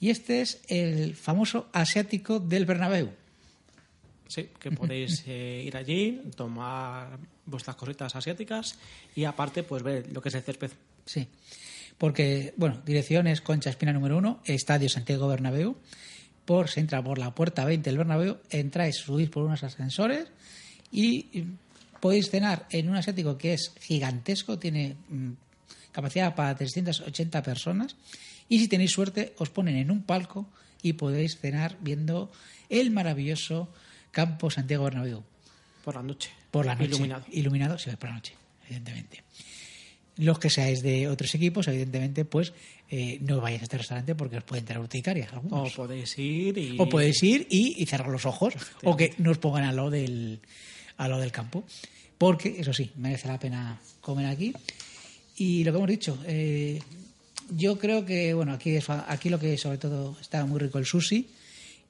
Y 0.01 0.11
este 0.11 0.41
es 0.41 0.61
el 0.69 1.15
famoso 1.15 1.69
asiático 1.73 2.39
del 2.39 2.65
Bernabéu. 2.65 3.11
Sí, 4.29 4.49
que 4.59 4.71
podéis 4.71 5.25
eh, 5.27 5.63
ir 5.67 5.77
allí, 5.77 6.23
tomar 6.37 7.19
vuestras 7.47 7.77
cositas 7.77 8.15
asiáticas 8.17 8.79
y 9.15 9.25
aparte, 9.25 9.63
pues 9.63 9.83
ver 9.83 10.11
lo 10.13 10.23
que 10.23 10.31
es 10.31 10.35
el 10.35 10.43
césped. 10.43 10.71
Sí, 11.05 11.29
porque, 11.99 12.55
bueno, 12.57 12.81
dirección 12.85 13.27
es 13.27 13.41
Concha 13.41 13.71
Espina 13.71 13.93
número 13.93 14.17
uno, 14.17 14.41
Estadio 14.45 14.89
Santiago 14.89 15.29
Bernabéu. 15.29 15.77
Por, 16.45 16.69
se 16.69 16.81
entra 16.81 17.03
por 17.03 17.19
la 17.19 17.35
puerta 17.35 17.65
20 17.65 17.89
del 17.89 17.97
Bernabéu, 17.97 18.39
entráis, 18.51 18.97
subís 18.97 19.31
por 19.31 19.45
unos 19.45 19.63
ascensores 19.63 20.29
y 20.93 21.45
podéis 22.01 22.29
cenar 22.31 22.67
en 22.69 22.91
un 22.91 22.97
asiático 22.97 23.39
que 23.39 23.55
es 23.55 23.73
gigantesco, 23.81 24.59
tiene 24.59 24.97
mm, 25.09 25.31
capacidad 25.95 26.35
para 26.35 26.55
380 26.55 27.43
personas 27.43 27.97
y 28.49 28.59
si 28.59 28.69
tenéis 28.69 28.91
suerte 28.91 29.33
os 29.39 29.49
ponen 29.49 29.77
en 29.77 29.91
un 29.91 30.03
palco 30.03 30.51
y 30.83 30.95
podéis 30.95 31.39
cenar 31.39 31.79
viendo 31.81 32.31
el 32.69 32.91
maravilloso 32.91 33.71
campo 34.11 34.51
Santiago 34.51 34.85
Bernabéu 34.85 35.23
Por 35.85 35.95
la 35.95 36.03
noche. 36.03 36.31
por 36.51 36.67
la 36.67 36.75
noche. 36.75 36.91
Iluminado. 36.91 37.25
Iluminado, 37.31 37.79
sí, 37.79 37.91
por 37.97 38.11
la 38.11 38.17
noche, 38.17 38.35
evidentemente. 38.67 39.23
Los 40.17 40.39
que 40.39 40.51
seáis 40.51 40.83
de 40.83 41.09
otros 41.09 41.35
equipos, 41.35 41.67
evidentemente, 41.67 42.25
pues 42.25 42.53
eh, 42.89 43.19
no 43.23 43.41
vayáis 43.41 43.63
a 43.63 43.65
este 43.65 43.79
restaurante 43.79 44.15
porque 44.15 44.39
os 44.39 44.45
pueden 44.45 44.63
entrar 44.63 44.79
urticarias 44.79 45.31
O 45.51 45.67
podéis 45.75 46.17
ir 46.19 46.57
y... 46.59 46.77
O 46.79 46.89
podéis 46.89 47.23
ir 47.23 47.47
y, 47.51 47.75
y 47.83 47.87
cerrar 47.87 48.09
los 48.09 48.25
ojos, 48.27 48.55
o 48.85 48.97
que 48.97 49.15
nos 49.19 49.39
pongan 49.39 49.65
a 49.65 49.73
lo 49.73 49.91
del, 49.91 50.41
a 50.97 51.09
lo 51.09 51.19
del 51.19 51.33
campo. 51.33 51.65
Porque, 52.19 52.57
eso 52.59 52.73
sí, 52.73 52.93
merece 52.97 53.27
la 53.27 53.39
pena 53.41 53.81
comer 54.01 54.27
aquí. 54.27 54.55
Y 55.37 55.65
lo 55.65 55.73
que 55.73 55.79
hemos 55.79 55.91
dicho, 55.91 56.19
eh, 56.27 56.81
yo 57.51 57.79
creo 57.79 58.05
que, 58.05 58.35
bueno, 58.35 58.53
aquí, 58.53 58.71
es, 58.77 58.89
aquí 58.91 59.29
lo 59.29 59.39
que 59.39 59.59
sobre 59.59 59.79
todo 59.79 60.17
está 60.21 60.45
muy 60.47 60.61
rico 60.61 60.79
el 60.79 60.87
sushi 60.87 61.29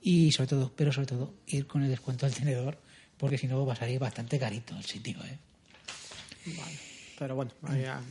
y 0.03 0.33
sobre 0.33 0.49
todo, 0.49 0.73
pero 0.75 0.93
sobre 0.93 1.07
todo, 1.07 1.33
ir 1.49 1.67
con 1.67 1.83
el 1.83 1.91
descuento 1.91 2.27
del 2.27 2.35
tenedor, 2.35 2.79
porque 3.19 3.39
si 3.39 3.47
no 3.47 3.65
va 3.67 3.75
a 3.75 3.77
salir 3.77 3.99
bastante 3.99 4.39
carito 4.39 4.77
el 4.77 4.85
sitio, 4.85 5.17
¿eh? 5.25 5.39
Vale. 6.57 6.79
Pero 7.19 7.37
bueno, 7.37 7.53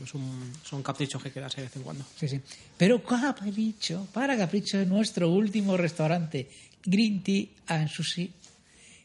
es 0.04 0.14
un- 0.14 0.54
son 0.64 0.82
caprichos 0.82 1.22
que 1.22 1.30
quedarse 1.32 1.58
de 1.58 1.68
vez 1.68 1.76
en 1.76 1.84
cuando. 1.84 2.06
Sí, 2.18 2.28
sí. 2.30 2.40
Pero 2.78 3.04
Capricho, 3.04 4.08
para 4.14 4.38
Capricho 4.38 4.80
es 4.80 4.88
nuestro 4.88 5.30
último 5.30 5.76
restaurante, 5.76 6.50
Green 6.86 7.22
Tea 7.22 7.48
and 7.68 7.90
Sushi, 7.90 8.32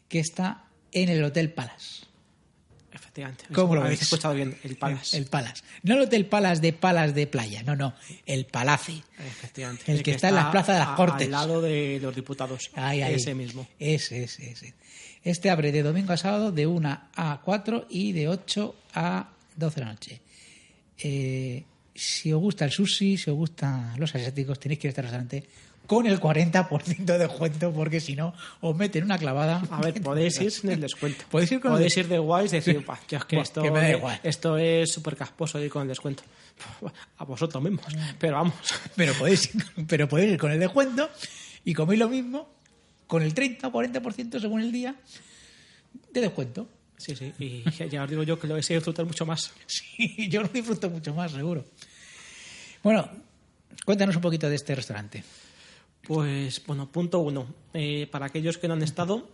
que 0.07 0.19
está 0.19 0.63
en 0.93 1.09
el 1.09 1.21
Hotel 1.23 1.51
Palace. 1.51 2.05
Efectivamente. 2.91 3.45
¿Cómo 3.53 3.75
lo 3.75 3.83
Habéis 3.83 4.01
escuchado 4.01 4.33
bien, 4.33 4.57
el 4.63 4.75
Palace. 4.75 5.17
El 5.17 5.25
Palace. 5.27 5.63
No 5.83 5.95
el 5.95 6.01
Hotel 6.01 6.25
Palace 6.25 6.61
de 6.61 6.73
Palas 6.73 7.13
de 7.13 7.27
playa, 7.27 7.61
no, 7.63 7.75
no, 7.75 7.93
el 8.25 8.45
Palace. 8.45 9.01
Efectivamente. 9.19 9.91
El 9.91 10.01
que 10.03 10.11
está 10.11 10.29
en 10.29 10.35
las 10.35 10.47
plazas 10.51 10.75
de 10.75 10.79
las 10.79 10.89
a- 10.89 10.95
Cortes. 10.95 11.25
Al 11.27 11.31
lado 11.31 11.61
de 11.61 11.99
los 12.01 12.15
diputados. 12.15 12.71
Ahí, 12.75 13.01
ahí. 13.01 13.13
Ese 13.15 13.35
mismo. 13.35 13.67
Ese, 13.79 14.23
ese, 14.23 14.51
ese. 14.51 14.73
Este 15.23 15.49
abre 15.49 15.71
de 15.71 15.83
domingo 15.83 16.13
a 16.13 16.17
sábado 16.17 16.51
de 16.51 16.65
1 16.65 17.01
a 17.15 17.41
4 17.43 17.87
y 17.89 18.11
de 18.13 18.27
8 18.29 18.75
a 18.95 19.29
12 19.55 19.75
de 19.79 19.85
la 19.85 19.91
noche. 19.91 20.21
Eh, 20.97 21.63
si 21.93 22.31
os 22.33 22.39
gusta 22.39 22.65
el 22.65 22.71
sushi, 22.71 23.17
si 23.17 23.29
os 23.29 23.35
gustan 23.35 23.99
los 23.99 24.13
asiáticos, 24.15 24.59
tenéis 24.59 24.79
que 24.79 24.87
ir 24.87 24.89
a 24.89 24.91
este 24.91 25.01
restaurante 25.01 25.43
con 25.89 26.05
el 26.05 26.19
40% 26.21 27.03
de 27.03 27.17
descuento, 27.17 27.73
porque 27.73 27.99
si 27.99 28.15
no, 28.15 28.31
os 28.61 28.75
meten 28.75 29.03
una 29.05 29.17
clavada. 29.17 29.63
A 29.71 29.81
ver, 29.81 29.99
podéis 30.03 30.39
ir 30.39 30.51
sin 30.51 30.69
el 30.69 30.79
descuento. 30.81 31.25
Podéis 31.31 31.51
ir 31.53 31.59
con 31.59 31.71
Podéis 31.71 31.97
ir 31.97 32.07
de 32.07 32.19
guays 32.19 32.53
y 32.53 32.57
decir, 32.57 32.85
"Buah, 32.85 32.99
yo 33.09 33.17
es 33.17 33.25
que 33.25 33.39
esto, 33.39 33.63
que 33.63 33.71
me 33.71 33.79
da 33.79 33.89
es- 33.89 33.97
igual". 33.97 34.19
esto 34.21 34.57
es 34.57 34.91
súper 34.93 35.15
casposo 35.17 35.59
ir 35.59 35.71
con 35.71 35.81
el 35.81 35.87
descuento. 35.87 36.21
A 37.17 37.23
vosotros 37.25 37.61
mismos. 37.63 37.85
Pero 38.19 38.35
vamos. 38.37 38.53
Pero 38.95 39.13
podéis, 39.15 39.49
pero 39.87 40.07
podéis 40.07 40.33
ir 40.33 40.37
con 40.37 40.51
el 40.51 40.59
descuento 40.59 41.09
y 41.65 41.73
coméis 41.73 41.99
lo 41.99 42.07
mismo 42.07 42.47
con 43.07 43.23
el 43.23 43.33
30 43.33 43.67
o 43.67 43.71
40% 43.71 44.39
según 44.39 44.61
el 44.61 44.71
día 44.71 44.93
de 46.13 46.21
descuento. 46.21 46.67
Sí, 46.97 47.15
sí. 47.15 47.33
Y 47.39 47.63
ya 47.89 48.03
os 48.03 48.09
digo 48.09 48.21
yo 48.23 48.37
que 48.39 48.45
lo 48.45 48.53
vais 48.53 48.69
a 48.69 48.73
disfrutar 48.75 49.05
mucho 49.05 49.25
más. 49.25 49.51
Sí, 49.65 50.27
yo 50.29 50.43
lo 50.43 50.49
disfruto 50.49 50.87
mucho 50.91 51.15
más, 51.15 51.31
seguro. 51.31 51.65
Bueno, 52.83 53.09
cuéntanos 53.85 54.15
un 54.15 54.21
poquito 54.21 54.47
de 54.49 54.55
este 54.55 54.75
restaurante. 54.75 55.23
Pues, 56.09 56.65
bueno, 56.65 56.87
punto 56.87 57.19
uno. 57.19 57.45
Eh, 57.71 58.07
para 58.11 58.25
aquellos 58.25 58.57
que 58.57 58.67
no 58.67 58.73
han 58.73 58.81
estado, 58.81 59.29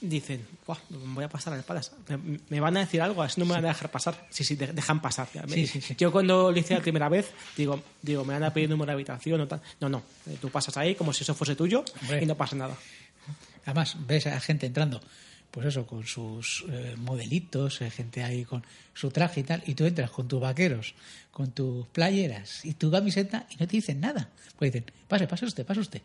dicen, 0.00 0.44
"Buah, 0.66 0.78
voy 0.90 1.22
a 1.22 1.28
pasar 1.28 1.52
al 1.54 1.62
Palace. 1.62 1.92
Me, 2.08 2.40
me 2.48 2.58
van 2.58 2.76
a 2.76 2.80
decir 2.80 3.00
algo, 3.00 3.22
así 3.22 3.38
no 3.40 3.46
me 3.46 3.52
van 3.52 3.64
a 3.64 3.68
dejar 3.68 3.92
pasar. 3.92 4.26
Sí, 4.28 4.42
sí, 4.42 4.56
de- 4.56 4.72
dejan 4.72 5.00
pasar. 5.00 5.28
Sí, 5.48 5.68
sí, 5.68 5.80
sí. 5.80 5.94
Yo 5.96 6.10
cuando 6.10 6.50
lo 6.50 6.58
hice 6.58 6.74
la 6.74 6.80
primera 6.80 7.08
vez, 7.08 7.30
digo, 7.56 7.80
digo, 8.02 8.24
me 8.24 8.34
van 8.34 8.42
a 8.42 8.52
pedir 8.52 8.68
número 8.70 8.86
de 8.88 8.92
habitación 8.94 9.40
o 9.42 9.46
tal. 9.46 9.62
No, 9.80 9.88
no. 9.88 10.02
Eh, 10.26 10.36
Tú 10.40 10.50
pasas 10.50 10.76
ahí 10.78 10.96
como 10.96 11.12
si 11.12 11.22
eso 11.22 11.32
fuese 11.32 11.54
tuyo 11.54 11.84
Hombre. 12.02 12.24
y 12.24 12.26
no 12.26 12.34
pasa 12.34 12.56
nada. 12.56 12.76
Además, 13.64 13.96
ves 14.04 14.26
a 14.26 14.40
gente 14.40 14.66
entrando, 14.66 15.00
pues 15.54 15.68
eso, 15.68 15.86
con 15.86 16.04
sus 16.04 16.64
eh, 16.68 16.96
modelitos, 16.98 17.80
eh, 17.80 17.88
gente 17.90 18.24
ahí 18.24 18.44
con 18.44 18.64
su 18.92 19.10
traje 19.10 19.40
y 19.40 19.44
tal, 19.44 19.62
y 19.66 19.74
tú 19.74 19.84
entras 19.84 20.10
con 20.10 20.26
tus 20.26 20.40
vaqueros, 20.40 20.94
con 21.30 21.52
tus 21.52 21.86
playeras 21.88 22.64
y 22.64 22.74
tu 22.74 22.90
camiseta 22.90 23.46
y 23.50 23.54
no 23.58 23.66
te 23.68 23.76
dicen 23.76 24.00
nada. 24.00 24.28
Pues 24.58 24.72
dicen, 24.72 24.90
pase, 25.06 25.28
pase 25.28 25.46
usted, 25.46 25.64
pase 25.64 25.78
usted. 25.80 26.02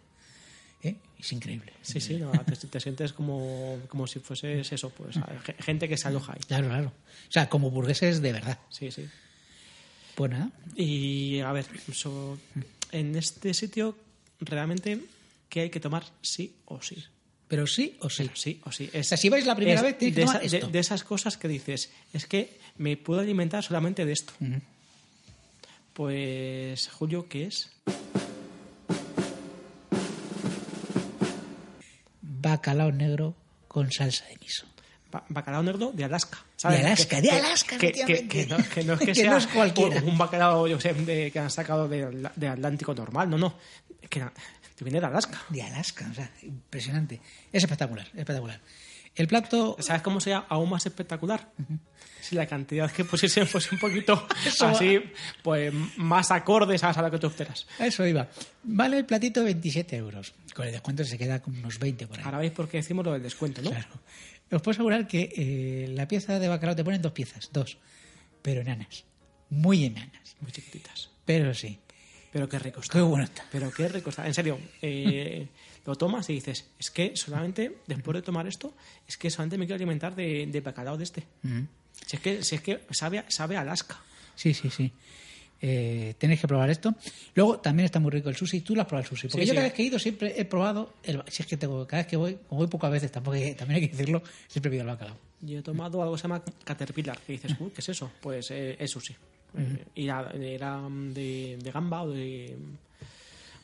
¿Eh? 0.84 0.96
Es 1.20 1.32
increíble. 1.34 1.74
Sí, 1.82 2.00
sí, 2.00 2.18
no, 2.18 2.32
te, 2.32 2.56
te 2.56 2.80
sientes 2.80 3.12
como, 3.12 3.80
como 3.90 4.06
si 4.06 4.20
fueses 4.20 4.72
eso, 4.72 4.92
pues 4.92 5.16
ge- 5.44 5.56
gente 5.60 5.90
que 5.90 5.98
se 5.98 6.08
aloja 6.08 6.34
ahí. 6.34 6.40
Claro, 6.48 6.68
claro. 6.68 6.88
O 7.28 7.32
sea, 7.32 7.50
como 7.50 7.72
burgueses 7.72 8.22
de 8.22 8.32
verdad. 8.32 8.60
Sí, 8.70 8.92
sí. 8.92 9.10
Pues 10.16 10.32
nada, 10.32 10.52
Y 10.76 11.40
a 11.40 11.52
ver, 11.54 11.66
so- 11.92 12.38
en 12.92 13.16
este 13.16 13.54
sitio 13.54 13.98
realmente 14.40 15.04
¿qué 15.50 15.62
hay 15.62 15.70
que 15.70 15.80
tomar 15.80 16.04
sí 16.22 16.56
o 16.66 16.82
sí? 16.82 17.04
Pero 17.50 17.68
sí 17.68 17.98
o 18.00 18.10
sí. 18.10 18.24
Pero 18.24 18.36
sí 18.38 18.62
o 18.64 18.72
sí. 18.72 18.90
Es, 18.94 19.08
O 19.08 19.10
sea, 19.10 19.18
si 19.18 19.28
vais 19.28 19.46
la 19.46 19.56
primera 19.56 19.76
es 19.80 19.84
vez, 19.84 19.98
tenéis 19.98 20.16
que 20.16 20.22
de, 20.22 20.26
tomar 20.28 20.44
esa- 20.46 20.52
de- 20.52 20.58
esto. 20.60 20.72
de 20.72 20.80
esas 20.80 21.04
cosas 21.04 21.36
que 21.38 21.48
dices, 21.50 21.90
es 22.14 22.26
que 22.26 22.58
me 22.78 22.96
puedo 22.96 23.20
alimentar 23.20 23.64
solamente 23.64 24.06
de 24.06 24.14
esto. 24.14 24.32
Pues, 25.94 26.88
Julio, 26.90 27.28
¿qué 27.28 27.48
es? 27.48 27.72
Bacalao 32.22 32.92
negro 32.92 33.36
con 33.68 33.92
salsa 33.92 34.26
de 34.28 34.38
miso. 34.42 34.66
Ba- 35.12 35.26
Bacalao 35.30 35.64
negro 35.64 35.92
de 35.94 36.04
Alaska. 36.04 36.38
De 36.62 36.78
Alaska, 36.78 37.22
de 37.22 37.32
Alaska, 37.32 37.78
que, 37.78 37.92
que- 37.92 38.02
efectivamente. 38.04 38.70
que 38.70 38.84
no, 38.84 38.94
es 38.94 39.00
que, 39.06 39.16
sea 39.16 39.32
no 39.32 39.38
es 39.38 39.48
cualquiera. 39.48 40.02
un 40.04 40.18
bacalao 40.18 40.68
yo 40.68 40.80
sé, 40.80 40.94
de- 40.94 41.32
que 41.32 41.40
han 41.40 41.50
sacado 41.50 41.88
de, 41.88 42.30
de 42.36 42.48
Atlántico 42.48 42.94
normal, 42.94 43.30
no, 43.30 43.38
no. 43.38 43.56
Es 44.02 44.10
que 44.10 44.22
viene 44.82 45.00
de 45.00 45.06
Alaska. 45.08 45.42
De 45.50 45.62
Alaska, 45.62 46.08
o 46.12 46.14
sea, 46.14 46.30
impresionante. 46.44 47.20
Es 47.52 47.64
espectacular, 47.64 48.06
espectacular. 48.08 48.60
El 49.20 49.28
plato 49.28 49.76
¿Sabes 49.80 50.02
cómo 50.02 50.22
sea 50.22 50.46
aún 50.48 50.70
más 50.70 50.86
espectacular? 50.86 51.52
Si 52.22 52.36
la 52.36 52.48
cantidad 52.48 52.90
que 52.90 53.04
pusiesen 53.04 53.46
fuese 53.48 53.76
un 53.76 53.82
poquito 53.82 54.26
así, 54.62 54.98
pues 55.44 55.74
más 55.98 56.32
acordes 56.32 56.86
a 56.86 57.02
lo 57.02 57.12
que 57.12 57.20
tú 57.20 57.28
esperas. 57.28 57.68
A 57.80 57.88
eso 57.88 58.08
iba. 58.08 58.30
Vale 58.64 58.98
el 58.98 59.06
platito 59.06 59.44
27 59.44 59.98
euros. 59.98 60.34
Con 60.56 60.68
el 60.68 60.72
descuento 60.72 61.04
se 61.04 61.18
queda 61.18 61.42
con 61.42 61.58
unos 61.58 61.80
20 61.80 62.08
por 62.08 62.18
ahí. 62.18 62.24
Ahora 62.24 62.38
veis 62.38 62.54
por 62.54 62.70
qué 62.70 62.78
decimos 62.78 63.04
lo 63.04 63.12
del 63.12 63.22
descuento, 63.22 63.62
¿no? 63.62 63.72
Claro. 63.72 63.90
Os 64.52 64.62
puedo 64.62 64.72
asegurar 64.72 65.06
que 65.06 65.34
eh, 65.36 65.90
la 65.90 66.08
pieza 66.08 66.40
de 66.40 66.48
bacalao 66.48 66.78
te 66.78 66.86
ponen 66.86 67.02
dos 67.02 67.12
piezas, 67.12 67.50
dos. 67.52 67.78
Pero 68.42 68.62
enanas. 68.62 69.04
Muy 69.50 69.84
enanas. 69.84 70.38
Muy 70.40 70.54
chiquititas. 70.54 71.10
Pero 71.26 71.54
sí. 71.54 71.78
Pero 72.32 72.48
qué 72.48 72.58
rico 72.58 72.80
está. 72.80 72.94
Qué 72.94 73.02
bueno 73.02 73.26
está. 73.26 73.44
Pero 73.52 73.70
qué 73.70 73.90
rico 73.90 74.12
está. 74.12 74.26
En 74.26 74.34
serio, 74.34 74.58
eh, 74.82 75.50
lo 75.86 75.96
tomas 75.96 76.30
y 76.30 76.34
dices, 76.34 76.68
es 76.80 76.92
que 76.92 77.16
solamente, 77.16 77.78
después 77.88 78.16
de 78.16 78.22
tomar 78.22 78.48
esto, 78.48 78.74
es 79.08 79.18
que 79.18 79.30
solamente 79.30 79.58
me 79.58 79.66
quiero 79.66 79.76
alimentar 79.78 80.16
de, 80.16 80.46
de 80.48 80.62
bacalao 80.62 80.98
de 80.98 81.04
este. 81.04 81.24
Si 82.06 82.16
es 82.16 82.22
que, 82.22 82.44
si 82.44 82.56
es 82.56 82.62
que 82.62 82.80
sabe, 82.92 83.24
sabe 83.28 83.58
Alaska. 83.58 84.00
Sí, 84.36 84.54
sí, 84.54 84.70
sí. 84.70 84.92
Eh, 85.62 86.14
tenéis 86.18 86.40
que 86.40 86.48
probar 86.48 86.70
esto. 86.70 86.96
Luego 87.36 87.60
también 87.60 87.84
está 87.86 88.00
muy 88.00 88.12
rico 88.12 88.30
el 88.30 88.36
sushi. 88.38 88.62
Tú 88.62 88.76
lo 88.76 88.82
has 88.82 88.88
probado 88.88 89.04
el 89.04 89.10
sushi. 89.10 89.28
Porque 89.28 89.42
Sí, 89.42 89.48
yo 89.48 89.52
sí. 89.52 89.56
cada 89.56 89.68
vez 89.68 89.74
que 89.74 89.82
he 89.84 89.86
ido 89.88 90.00
siempre 90.00 90.34
he 90.40 90.46
probado. 90.46 90.94
El, 91.04 91.22
si 91.28 91.44
es 91.44 91.48
que 91.50 91.58
tengo, 91.58 91.86
cada 91.86 92.04
vez 92.04 92.08
que 92.08 92.16
voy, 92.16 92.38
como 92.48 92.60
voy 92.60 92.68
pocas 92.70 92.90
veces, 92.92 93.12
tampoco 93.12 93.36
hay- 93.36 93.56
también 93.56 93.82
hay 93.82 93.90
que 93.90 93.96
decirlo, 93.96 94.24
siempre 94.48 94.72
pido 94.72 94.84
el 94.84 94.88
bacalao. 94.88 95.18
Yo 95.42 95.60
he 95.60 95.62
tomado 95.62 96.02
algo 96.02 96.16
que 96.16 96.22
se 96.22 96.24
llama 96.30 96.42
Caterpillar, 96.64 97.20
que 97.20 97.34
dices, 97.34 97.54
"Uy, 97.60 97.72
¿qué 97.72 97.82
es 97.82 97.90
eso? 97.90 98.10
Pues 98.22 98.52
eh, 98.52 98.78
es 98.80 98.90
sushi. 98.92 99.14
Eh, 99.58 99.86
y 99.96 100.04
era, 100.06 100.32
era, 100.32 100.82
de, 100.90 101.58
de 101.62 101.72
gamba 101.72 102.04
o 102.04 102.10
de, 102.12 102.56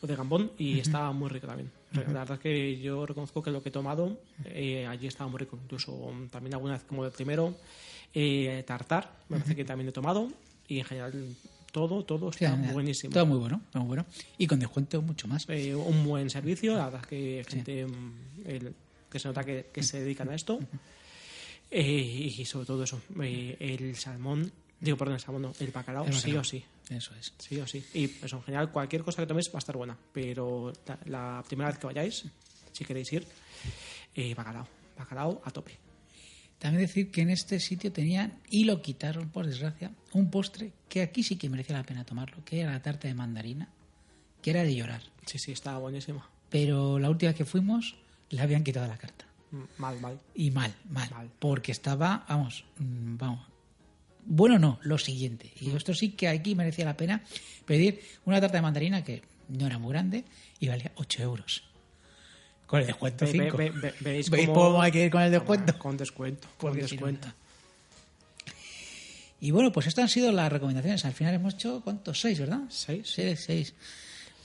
o 0.02 0.08
de 0.08 0.16
gambón 0.18 0.52
y 0.58 0.80
estaba 0.80 1.14
muy 1.14 1.30
rico 1.30 1.48
también. 1.48 1.72
La 1.96 2.20
verdad 2.20 2.34
es 2.34 2.40
que 2.40 2.80
yo 2.80 3.06
reconozco 3.06 3.42
que 3.44 3.52
lo 3.52 3.62
que 3.64 3.70
he 3.70 3.72
tomado 3.72 4.20
eh, 4.46 4.86
allí 4.88 5.08
estaba 5.08 5.30
muy 5.30 5.40
rico. 5.40 5.58
Incluso 5.64 5.92
mm, 6.12 6.28
también 6.28 6.54
alguna 6.54 6.74
vez 6.74 6.84
como 6.84 7.06
el 7.06 7.12
primero, 7.12 7.56
eh, 8.14 8.64
tartar, 8.68 9.12
me 9.30 9.38
parece 9.38 9.56
que 9.56 9.66
también 9.66 9.90
he 9.90 9.92
tomado 9.92 10.30
y 10.68 10.80
en 10.80 10.86
general 10.86 11.36
todo, 11.72 12.04
todo 12.06 12.30
está 12.30 12.56
buenísimo. 12.74 13.14
Todo 13.14 13.26
muy 13.26 13.38
bueno, 13.38 13.62
todo 13.72 13.84
muy 13.84 13.88
bueno. 13.90 14.06
Y 14.38 14.48
con 14.48 14.60
descuento 14.60 15.02
mucho 15.02 15.28
más. 15.28 15.46
Eh, 15.50 15.76
un 15.76 16.04
buen 16.06 16.30
servicio, 16.30 16.76
la 16.78 16.86
verdad 16.86 17.02
es 17.04 17.08
que 17.08 17.46
gente 17.48 17.86
mm, 17.86 18.14
el- 18.46 18.74
que 19.10 19.20
se 19.20 19.28
nota 19.28 19.44
que, 19.44 19.68
que 19.74 19.84
se 19.84 20.00
dedican 20.02 20.30
a 20.30 20.36
esto. 20.36 20.60
Eh, 21.72 22.34
y 22.38 22.46
sobre 22.46 22.66
todo 22.66 22.84
eso, 22.84 23.02
eh, 23.22 23.58
el 23.60 23.96
salmón, 23.96 24.52
digo, 24.80 24.98
perdón, 24.98 25.16
el 25.16 25.20
salmón 25.22 25.42
no, 25.44 25.54
el 25.60 25.72
bacalao, 25.72 26.06
El 26.06 26.14
sí 26.14 26.20
bacalao. 26.20 26.42
o 26.42 26.44
sí, 26.44 26.64
Eso 26.90 27.16
es. 27.16 27.34
sí 27.40 27.60
o 27.60 27.68
sí. 27.68 27.84
Y 27.94 28.06
eso, 28.24 28.38
en 28.38 28.44
general, 28.44 28.72
cualquier 28.72 29.04
cosa 29.04 29.22
que 29.22 29.28
toméis 29.28 29.50
va 29.50 29.58
a 29.58 29.60
estar 29.60 29.76
buena, 29.76 29.98
pero 30.14 30.72
la, 30.86 31.00
la 31.06 31.44
primera 31.48 31.70
vez 31.70 31.80
que 31.80 31.88
vayáis, 31.88 32.26
si 32.72 32.86
queréis 32.86 33.12
ir, 33.14 33.26
eh, 34.14 34.34
bacalao, 34.36 34.68
bacalao 34.98 35.42
a 35.44 35.52
tope. 35.52 35.78
También 36.60 36.82
decir 36.88 37.12
que 37.12 37.22
en 37.22 37.32
este 37.32 37.60
sitio 37.60 37.92
tenían, 37.92 38.40
y 38.50 38.64
lo 38.66 38.82
quitaron 38.82 39.30
por 39.30 39.46
desgracia, 39.46 39.92
un 40.14 40.30
postre 40.32 40.72
que 40.88 41.02
aquí 41.02 41.22
sí 41.24 41.36
que 41.38 41.50
merecía 41.50 41.76
la 41.76 41.84
pena 41.84 42.06
tomarlo, 42.06 42.44
que 42.46 42.62
era 42.62 42.72
la 42.72 42.82
tarta 42.82 43.08
de 43.08 43.14
mandarina, 43.14 43.68
que 44.42 44.52
era 44.52 44.64
de 44.64 44.76
llorar. 44.76 45.02
Sí, 45.26 45.38
sí, 45.40 45.52
está 45.52 45.78
buenísima. 45.78 46.30
Pero 46.50 47.00
la 47.00 47.10
última 47.10 47.32
vez 47.32 47.38
que 47.38 47.46
fuimos, 47.46 47.96
le 48.30 48.42
habían 48.42 48.64
quitado 48.64 48.88
la 48.88 48.98
carta. 48.98 49.26
Mm, 49.52 49.64
Mal, 49.78 50.00
mal. 50.00 50.20
Y 50.34 50.52
mal, 50.52 50.74
mal. 50.90 51.10
Mal. 51.12 51.32
Porque 51.40 51.72
estaba, 51.72 52.26
vamos, 52.30 52.64
mm, 52.78 53.18
vamos. 53.18 53.46
Bueno, 54.26 54.58
no, 54.60 54.80
lo 54.84 54.98
siguiente. 54.98 55.52
Y 55.62 55.76
esto 55.76 55.94
sí 55.94 56.10
que 56.12 56.28
aquí 56.28 56.56
merecía 56.56 56.86
la 56.86 56.98
pena 56.98 57.24
pedir 57.66 58.02
una 58.26 58.42
tarta 58.42 58.58
de 58.58 58.62
mandarina 58.64 59.04
que 59.04 59.22
no 59.50 59.68
era 59.68 59.78
muy 59.78 59.92
grande 59.92 60.24
y 60.60 60.68
valía 60.68 60.92
8 60.96 61.22
euros. 61.24 61.64
Con 62.66 62.80
el 62.82 62.88
descuento 62.88 63.26
Ve- 63.26 63.32
ve- 63.32 63.44
5. 63.46 63.58
ve- 63.58 63.70
ve- 63.72 63.94
¿Veis, 64.00 64.30
¿Veis 64.32 64.48
cómo- 64.48 64.60
cómo 64.62 64.82
hay 64.82 64.92
que 64.92 65.06
ir 65.06 65.12
con 65.12 65.22
el 65.22 65.32
descuento? 65.32 65.78
Con 65.78 65.98
descuento, 65.98 66.48
con 66.58 66.72
Porque 66.72 66.82
descuento. 66.82 67.28
Y 69.42 69.52
bueno, 69.52 69.72
pues 69.72 69.86
estas 69.86 70.04
han 70.04 70.10
sido 70.10 70.32
las 70.32 70.52
recomendaciones. 70.52 71.06
Al 71.06 71.14
final 71.14 71.36
hemos 71.36 71.54
hecho, 71.54 71.82
¿cuántos? 71.84 72.20
Seis, 72.20 72.40
¿verdad? 72.40 72.62
Seis. 72.70 73.08
Sí, 73.08 73.36
seis. 73.36 73.74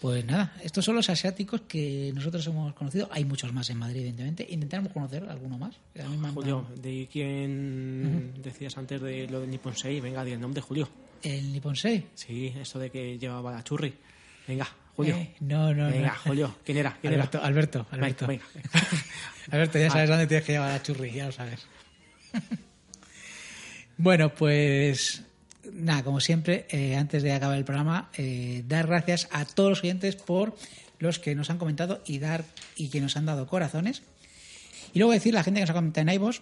Pues 0.01 0.24
nada, 0.24 0.55
estos 0.64 0.82
son 0.84 0.96
los 0.96 1.11
asiáticos 1.11 1.61
que 1.68 2.11
nosotros 2.14 2.46
hemos 2.46 2.72
conocido. 2.72 3.09
Hay 3.12 3.26
muchos 3.26 3.53
más 3.53 3.68
en 3.68 3.76
Madrid, 3.78 3.98
evidentemente. 4.01 4.46
Intentaremos 4.48 4.92
conocer 4.92 5.24
alguno 5.28 5.59
más. 5.59 5.74
A 6.03 6.09
mí 6.09 6.16
me 6.16 6.28
han- 6.28 6.34
Julio, 6.34 6.66
de 6.80 7.07
quién 7.12 8.32
decías 8.42 8.78
antes 8.78 9.01
de 9.03 9.26
lo 9.28 9.40
de 9.40 9.46
Nippon 9.46 9.76
6, 9.76 10.03
venga, 10.03 10.24
di 10.24 10.32
el 10.32 10.40
nombre, 10.40 10.62
Julio. 10.62 10.88
El 11.22 11.53
Nippon 11.53 11.76
6. 11.76 12.03
Sí, 12.14 12.55
eso 12.59 12.78
de 12.78 12.90
que 12.90 13.18
llevaba 13.18 13.53
la 13.53 13.62
churri. 13.62 13.92
Venga, 14.48 14.66
Julio. 14.96 15.16
Eh, 15.16 15.34
no, 15.40 15.74
no, 15.74 15.90
venga, 15.90 16.12
no. 16.24 16.30
Julio, 16.30 16.57
¿quién 16.64 16.78
era? 16.78 16.96
¿Quién 16.98 17.12
Alberto, 17.12 17.36
era? 17.38 17.46
Alberto, 17.46 17.86
Alberto. 17.90 18.26
venga. 18.26 18.44
Alberto, 19.51 19.78
ya 19.80 19.90
sabes 19.90 20.09
dónde 20.09 20.26
tienes 20.26 20.46
que 20.46 20.53
llevar 20.53 20.70
la 20.70 20.82
churri, 20.82 21.12
ya 21.12 21.26
lo 21.26 21.32
sabes. 21.32 21.61
bueno, 23.98 24.30
pues 24.34 25.22
nada, 25.72 26.02
como 26.02 26.20
siempre, 26.20 26.66
eh, 26.70 26.96
antes 26.96 27.22
de 27.22 27.32
acabar 27.32 27.56
el 27.56 27.64
programa, 27.64 28.11
eh, 28.16 28.64
dar 28.66 28.86
gracias 28.86 29.28
a 29.30 29.44
todos 29.44 29.70
los 29.70 29.80
oyentes 29.80 30.16
por 30.16 30.54
los 30.98 31.18
que 31.18 31.34
nos 31.34 31.50
han 31.50 31.58
comentado 31.58 32.02
y 32.06 32.18
dar 32.18 32.44
y 32.76 32.88
que 32.88 33.00
nos 33.00 33.16
han 33.16 33.26
dado 33.26 33.46
corazones. 33.46 34.02
Y 34.92 34.98
luego 34.98 35.12
decir 35.12 35.34
la 35.34 35.42
gente 35.42 35.61
que 35.61 35.62
nos 35.62 35.70
ha 35.70 35.74
comentado 35.74 36.08
en 36.08 36.14
iVoox, 36.14 36.40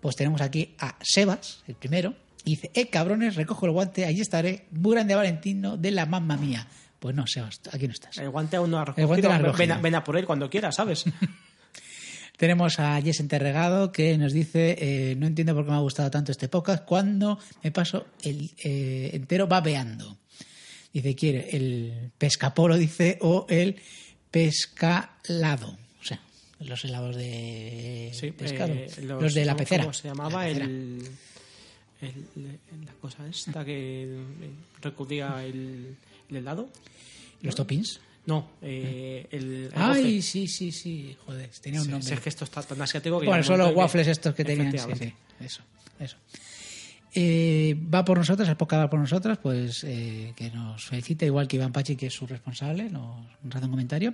pues 0.00 0.16
tenemos 0.16 0.40
aquí 0.40 0.74
a 0.78 0.96
Sebas, 1.02 1.62
el 1.66 1.74
primero, 1.74 2.14
y 2.44 2.50
dice, 2.50 2.70
eh, 2.74 2.88
cabrones, 2.88 3.34
recojo 3.34 3.66
el 3.66 3.72
guante, 3.72 4.04
ahí 4.04 4.20
estaré, 4.20 4.66
muy 4.70 4.92
grande 4.92 5.14
Valentino 5.14 5.76
de 5.76 5.90
la 5.90 6.06
mamma 6.06 6.36
mía. 6.36 6.68
Pues 6.98 7.14
no, 7.14 7.26
Sebas, 7.26 7.60
aquí 7.72 7.86
no 7.86 7.92
estás. 7.92 8.16
El 8.18 8.30
guante 8.30 8.56
aún 8.56 8.70
no 8.70 8.78
ha 8.78 8.94
El 8.96 9.06
guante 9.06 9.28
recogido. 9.28 9.46
no 9.48 9.54
ha 9.54 9.56
ven, 9.56 9.72
a, 9.72 9.78
ven 9.78 9.94
a 9.94 10.04
por 10.04 10.16
él 10.16 10.26
cuando 10.26 10.48
quieras, 10.50 10.76
¿sabes? 10.76 11.04
Tenemos 12.36 12.78
a 12.80 13.00
Jess 13.00 13.20
Enterregado 13.20 13.92
que 13.92 14.18
nos 14.18 14.32
dice, 14.32 14.76
eh, 14.78 15.14
no 15.16 15.26
entiendo 15.26 15.54
por 15.54 15.64
qué 15.64 15.70
me 15.70 15.76
ha 15.76 15.80
gustado 15.80 16.10
tanto 16.10 16.32
este 16.32 16.48
podcast 16.48 16.84
cuando 16.84 17.38
me 17.62 17.70
paso 17.72 18.06
el 18.22 18.50
eh, 18.62 19.10
entero 19.14 19.46
babeando. 19.46 20.18
Dice, 20.92 21.14
quiere 21.14 21.48
el 21.56 22.10
pescaporo, 22.18 22.76
dice, 22.76 23.18
o 23.22 23.46
el 23.48 23.76
pescalado. 24.30 25.76
O 26.00 26.04
sea, 26.04 26.20
los 26.60 26.84
helados 26.84 27.16
de 27.16 28.10
Sí, 28.14 28.30
pescado. 28.32 28.72
eh, 28.72 28.90
los, 29.02 29.34
de 29.34 29.44
la 29.44 29.52
¿cómo- 29.52 29.58
pecera. 29.58 29.82
¿Cómo 29.84 29.92
se 29.94 30.08
llamaba? 30.08 30.46
La. 30.48 30.64
El, 30.64 31.00
el- 32.02 32.58
la 32.84 32.92
cosa 33.00 33.26
esta 33.28 33.64
que 33.64 34.04
eh, 34.04 34.16
recudía 34.82 35.42
el, 35.44 35.96
el 36.30 36.36
helado. 36.36 36.68
Los 37.40 37.54
toppings. 37.54 38.00
No, 38.26 38.50
eh, 38.60 39.26
el, 39.30 39.44
el 39.66 39.70
Ay, 39.74 40.20
sí, 40.20 40.48
sí, 40.48 40.72
sí. 40.72 41.16
Joder, 41.26 41.48
tenía 41.62 41.80
un 41.80 41.86
Sí, 41.86 41.90
nombre. 41.92 42.08
si 42.08 42.14
es 42.14 42.20
que 42.20 42.28
esto 42.28 42.44
está 42.44 42.62
tan 42.62 42.82
asiático 42.82 43.20
que... 43.20 43.26
Bueno, 43.26 43.42
son 43.44 43.58
los 43.58 43.68
que- 43.70 43.74
waffles 43.76 44.08
estos 44.08 44.34
que 44.34 44.44
tenían. 44.44 44.72
Sí, 44.72 44.78
sí, 44.98 45.12
eso, 45.40 45.62
eso. 46.00 46.16
Eh, 47.18 47.74
va 47.94 48.04
por 48.04 48.18
nosotros, 48.18 48.46
el 48.46 48.56
podcast 48.56 48.82
va 48.82 48.90
por 48.90 49.00
nosotros, 49.00 49.38
pues 49.38 49.84
eh, 49.84 50.34
que 50.36 50.50
nos 50.50 50.84
felicita, 50.84 51.24
igual 51.24 51.48
que 51.48 51.56
Iván 51.56 51.72
Pachi, 51.72 51.96
que 51.96 52.08
es 52.08 52.12
su 52.12 52.26
responsable, 52.26 52.90
nos, 52.90 53.24
hace 53.54 53.64
un 53.64 53.70
comentario. 53.70 54.12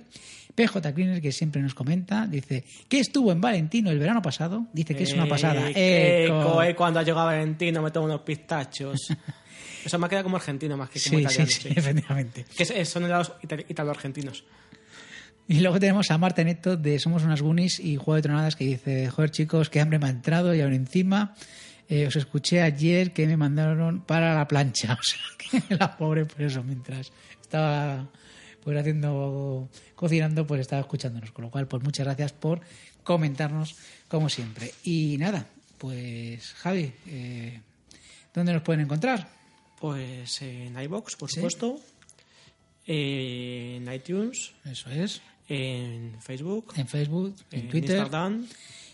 PJ 0.55 0.93
Cleaner, 0.93 1.21
que 1.21 1.33
siempre 1.33 1.61
nos 1.61 1.73
comenta, 1.73 2.27
dice 2.27 2.63
que 2.87 2.99
estuvo 2.99 3.33
en 3.33 3.41
Valentino 3.41 3.91
el 3.91 3.99
verano 3.99 4.21
pasado, 4.21 4.67
dice 4.71 4.95
que 4.95 5.03
es 5.03 5.11
una 5.13 5.25
Eh, 5.25 5.29
pasada. 5.29 5.69
eco, 5.71 6.51
Eco. 6.53 6.63
eh, 6.63 6.75
cuando 6.75 6.99
ha 7.01 7.03
llegado 7.03 7.25
Valentino 7.25 7.81
me 7.81 7.91
tomo 7.91 8.05
unos 8.05 8.21
pistachos. 8.21 9.07
Eso 9.85 9.99
me 9.99 10.05
ha 10.05 10.09
quedado 10.09 10.23
como 10.23 10.37
argentino 10.37 10.77
más 10.77 10.89
que 10.89 10.99
como 10.99 11.09
Sí, 11.09 11.15
sí, 11.17 11.21
italiano. 11.21 11.45
sí, 11.51 11.61
sí. 11.61 11.69
efectivamente. 11.75 12.45
Que 12.55 12.63
es- 12.63 12.89
son 12.89 13.03
helados 13.05 13.33
italo-argentinos. 13.69 14.43
Y 15.47 15.59
luego 15.59 15.79
tenemos 15.79 16.09
a 16.09 16.17
Marta 16.17 16.43
Neto 16.43 16.77
de 16.77 16.99
Somos 16.99 17.23
unas 17.23 17.41
Goonies 17.41 17.79
y 17.79 17.97
Juego 17.97 18.15
de 18.15 18.21
Tronadas 18.21 18.55
que 18.55 18.63
dice, 18.65 19.09
joder 19.09 19.29
chicos, 19.31 19.69
qué 19.69 19.81
hambre 19.81 19.99
me 19.99 20.05
ha 20.07 20.09
entrado 20.09 20.55
y 20.55 20.61
ahora 20.61 20.75
encima 20.75 21.35
eh, 21.89 22.07
os 22.07 22.15
escuché 22.15 22.61
ayer 22.61 23.11
que 23.11 23.27
me 23.27 23.35
mandaron 23.35 24.01
para 24.01 24.35
la 24.35 24.47
plancha. 24.47 24.97
O 24.99 25.03
sea, 25.03 25.19
que 25.67 25.75
la 25.75 25.97
pobre 25.97 26.25
por 26.25 26.41
eso 26.41 26.63
mientras 26.63 27.11
estaba 27.41 28.07
pues 28.63 28.77
haciendo, 28.77 29.69
cocinando, 29.95 30.47
pues 30.47 30.61
estaba 30.61 30.79
escuchándonos. 30.81 31.31
Con 31.31 31.43
lo 31.43 31.51
cual, 31.51 31.67
pues 31.67 31.83
muchas 31.83 32.05
gracias 32.05 32.31
por 32.31 32.61
comentarnos 33.03 33.75
como 34.07 34.29
siempre. 34.29 34.71
Y 34.85 35.17
nada, 35.19 35.45
pues 35.77 36.53
Javi, 36.53 36.93
eh, 37.07 37.59
¿dónde 38.33 38.53
nos 38.53 38.61
pueden 38.61 38.79
encontrar? 38.85 39.27
Pues 39.83 40.41
en 40.41 40.79
iBox, 40.79 41.17
por 41.17 41.29
Sí. 41.29 41.35
supuesto. 41.35 41.77
En 42.87 43.91
iTunes. 43.93 44.53
Eso 44.63 44.89
es, 44.89 45.21
En 45.49 46.15
Facebook. 46.21 46.73
en 46.77 46.87
Facebook, 46.87 47.35
en, 47.51 47.59
en 47.59 47.67
Twitter. 47.69 47.97
Instagram. 47.97 48.47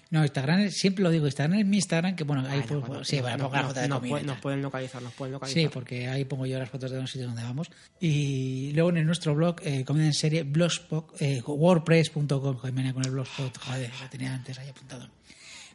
No, 0.10 0.24
Instagram, 0.24 0.62
es- 0.62 0.78
siempre 0.80 1.04
lo 1.04 1.12
digo, 1.12 1.28
Instagram 1.28 1.60
es 1.60 1.66
mi 1.68 1.78
Instagram, 1.78 2.16
que 2.16 2.24
bueno, 2.24 2.44
ahí 2.50 2.64
sí, 3.04 3.18
nos 3.22 4.40
pueden 4.40 4.64
localizar, 4.64 5.04
nos 5.04 5.14
pueden 5.14 5.34
localizar. 5.34 5.62
Sí, 5.62 5.70
porque 5.72 6.08
ahí 6.08 6.26
pongo 6.26 6.48
yo 6.48 6.58
las 6.58 6.72
fotos 6.72 6.90
de 6.90 7.00
los 7.00 7.12
sitios 7.12 7.28
donde 7.28 7.44
vamos. 7.44 7.70
Y 8.00 8.72
luego 8.74 8.90
en 8.90 9.06
nuestro 9.06 9.36
blog, 9.36 9.58
eh, 9.64 9.86
comida 9.86 10.06
en 10.08 10.14
serie, 10.16 10.42
blogspot, 10.42 11.22
eh, 11.22 11.44
wordpress.com, 11.46 12.58
con 12.58 12.78
el 12.80 13.12
blogspot, 13.12 13.56
joder, 13.60 13.92
lo 14.02 14.10
tenía 14.10 14.34
antes 14.34 14.58
ahí 14.58 14.70
apuntado. 14.70 15.08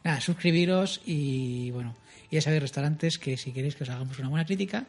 Nada, 0.03 0.19
suscribiros 0.19 0.99
y 1.05 1.71
bueno, 1.71 1.95
ya 2.35 2.41
sabéis, 2.41 2.61
restaurantes, 2.61 3.17
que 3.17 3.37
si 3.37 3.51
queréis 3.51 3.75
que 3.75 3.83
os 3.83 3.89
hagamos 3.89 4.19
una 4.19 4.29
buena 4.29 4.45
crítica, 4.45 4.85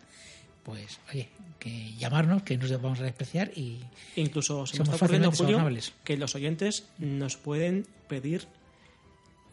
pues 0.63 0.99
oye, 1.11 1.29
que 1.59 1.95
llamarnos, 1.97 2.43
que 2.43 2.59
nos 2.59 2.71
vamos 2.83 3.01
a 3.01 3.05
despreciar 3.05 3.51
y 3.57 3.81
Incluso 4.17 4.67
se 4.67 4.75
me 4.75 4.85
Somos 4.85 4.95
está 4.95 5.05
ocurriendo, 5.05 5.31
fácilmente 5.31 5.65
Julio, 5.65 5.93
que 6.05 6.17
los 6.17 6.35
oyentes 6.35 6.89
nos 6.99 7.37
pueden 7.37 7.87
pedir 8.09 8.47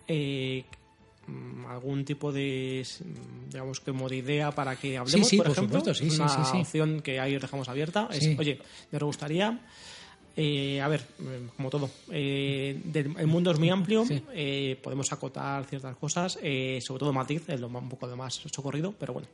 eh, 0.07 0.65
algún 1.69 2.03
tipo 2.03 2.31
de, 2.31 2.85
digamos, 3.49 3.79
como 3.79 4.09
de 4.09 4.17
idea 4.17 4.51
para 4.51 4.75
que 4.75 4.97
hablemos, 4.97 5.27
sí, 5.27 5.37
por, 5.37 5.45
por 5.47 5.53
ejemplo. 5.53 5.79
supuesto, 5.79 6.09
sí, 6.09 6.15
una 6.19 6.61
opción 6.61 7.01
que 7.01 7.19
ahí 7.19 7.35
os 7.35 7.41
dejamos 7.41 7.69
abierta. 7.69 8.09
Es, 8.11 8.27
oye, 8.37 8.59
nos 8.91 9.03
gustaría... 9.03 9.59
eh, 10.35 10.81
a 10.81 10.87
ver, 10.87 11.01
eh, 11.19 11.47
como 11.55 11.69
todo, 11.69 11.89
eh, 12.11 12.79
del- 12.85 13.15
el 13.17 13.27
mundo 13.27 13.51
es 13.51 13.59
muy 13.59 13.69
amplio, 13.69 14.05
Sí. 14.05 14.21
eh, 14.33 14.79
podemos 14.81 15.11
acotar 15.13 15.63
ciertas 15.65 15.95
cosas, 15.97 16.39
eh, 16.41 16.79
sobre 16.81 16.99
todo 16.99 17.13
Madrid 17.13 17.41
es 17.47 17.59
lo 17.59 17.67
un 17.67 17.89
poco 17.89 18.07
de 18.07 18.15
más 18.15 18.35
socorrido, 18.51 18.93
pero 18.99 19.13
bueno, 19.13 19.27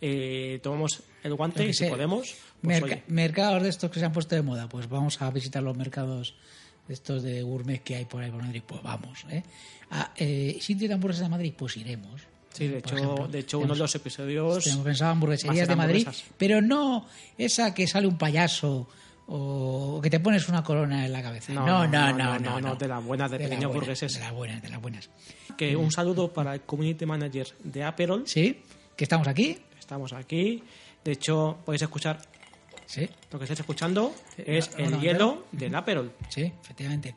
eh, 0.00 0.60
tomamos 0.62 1.02
el 1.22 1.34
guante 1.34 1.62
Lo 1.64 1.68
y 1.70 1.72
si 1.72 1.78
sea. 1.80 1.90
podemos, 1.90 2.34
pues, 2.62 2.80
Merca- 2.80 2.84
oye, 2.84 3.02
mercados 3.08 3.62
de 3.62 3.68
estos 3.70 3.90
que 3.90 3.98
se 3.98 4.06
han 4.06 4.12
puesto 4.12 4.34
de 4.34 4.42
moda, 4.42 4.68
pues 4.68 4.88
vamos 4.88 5.20
a 5.22 5.30
visitar 5.30 5.62
los 5.62 5.76
mercados 5.76 6.34
de 6.86 6.94
estos 6.94 7.22
de 7.22 7.42
gourmet 7.42 7.82
que 7.82 7.96
hay 7.96 8.04
por 8.04 8.22
ahí 8.22 8.30
por 8.30 8.42
Madrid, 8.42 8.62
pues 8.66 8.82
vamos. 8.82 9.24
¿eh? 9.30 9.42
A, 9.90 10.12
eh, 10.16 10.58
sitio 10.60 10.86
de 10.86 10.94
hamburguesas 10.94 11.24
de 11.24 11.28
Madrid, 11.30 11.52
pues 11.56 11.76
iremos. 11.76 12.20
Sí, 12.52 12.68
de 12.68 12.78
hecho, 12.78 12.96
ejemplo, 12.96 13.28
de 13.28 13.38
hecho 13.40 13.58
uno 13.58 13.64
tenemos- 13.66 13.78
de 13.78 13.82
los 13.84 13.94
episodios 13.96 14.64
Tenemos 14.64 14.84
pensado 14.84 15.10
hamburgueserías 15.10 15.68
de 15.68 15.76
Madrid, 15.76 16.08
pero 16.38 16.62
no 16.62 17.06
esa 17.36 17.74
que 17.74 17.86
sale 17.86 18.06
un 18.06 18.16
payaso 18.16 18.88
o 19.28 20.00
que 20.02 20.10
te 20.10 20.20
pones 20.20 20.48
una 20.48 20.62
corona 20.62 21.04
en 21.06 21.12
la 21.12 21.22
cabeza. 21.22 21.52
No, 21.52 21.86
no, 21.86 22.12
no, 22.12 22.38
no. 22.38 22.60
no, 22.60 22.76
de 22.76 22.88
las 22.88 23.02
buenas 23.04 23.30
de, 23.30 23.38
las 23.38 23.48
pequeños 23.48 23.68
buenas, 23.72 23.80
burgueses. 23.88 24.14
De 24.14 24.20
las 24.20 24.32
buenas, 24.32 24.62
de 24.62 24.68
las 24.68 24.80
buenas. 24.80 25.10
Que 25.56 25.74
un 25.76 25.90
saludo 25.90 26.32
para 26.32 26.54
el 26.54 26.60
community 26.62 27.06
manager 27.06 27.48
de 27.64 27.82
Aperol. 27.84 28.22
Sí, 28.26 28.62
que 28.96 29.04
estamos 29.04 29.26
aquí. 29.28 29.58
Estamos 29.78 30.12
aquí. 30.12 30.62
De 31.04 31.12
hecho, 31.12 31.58
podéis 31.64 31.82
escuchar 31.82 32.18
Sí, 32.86 33.08
lo 33.32 33.38
que 33.38 33.44
estáis 33.46 33.58
escuchando 33.60 34.14
es 34.38 34.70
no, 34.78 34.84
el 34.84 35.00
hielo 35.00 35.46
del 35.50 35.74
Aperol. 35.74 36.12
sí, 36.28 36.52
efectivamente. 36.62 37.16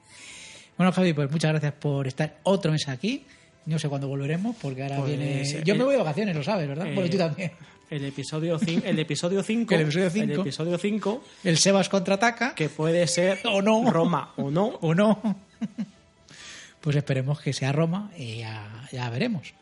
Bueno, 0.78 0.92
Javi, 0.92 1.14
pues 1.14 1.30
muchas 1.30 1.52
gracias 1.52 1.74
por 1.74 2.08
estar 2.08 2.38
otro 2.44 2.72
mes 2.72 2.88
aquí. 2.88 3.24
No 3.66 3.78
sé 3.78 3.88
cuándo 3.88 4.08
volveremos, 4.08 4.56
porque 4.60 4.82
ahora 4.82 4.98
Pues, 4.98 5.16
viene. 5.16 5.44
Yo 5.64 5.74
el- 5.74 5.78
me 5.80 5.86
voy 5.86 5.94
de 5.94 6.00
vacaciones, 6.00 6.36
lo 6.36 6.42
sabes, 6.42 6.68
¿verdad? 6.68 6.88
Eh, 6.88 6.96
bueno, 6.96 7.10
tú 7.10 7.18
también. 7.18 7.52
El 7.90 8.06
episodio 8.06 8.60
5, 8.60 8.86
el 8.86 9.00
episodio 9.00 9.42
5, 9.42 9.74
El 9.74 9.82
episodio 9.82 10.10
cinco. 10.12 10.34
el 10.34 10.40
episodio 10.42 10.78
5, 10.78 11.24
El 11.44 11.58
Sebas 11.58 11.90
contraataca. 11.90 12.54
que 12.54 12.70
puede 12.70 13.08
ser 13.08 13.40
O 13.46 13.62
no. 13.62 13.90
Roma 13.92 14.34
o 14.38 14.52
no. 14.52 14.68
¿O 14.82 14.94
no? 14.94 15.20
pues 16.82 16.96
esperemos 16.96 17.42
que 17.42 17.52
sea 17.54 17.72
Roma 17.72 18.12
y 18.18 18.38
ya, 18.38 18.88
ya 18.92 19.10
veremos. 19.10 19.54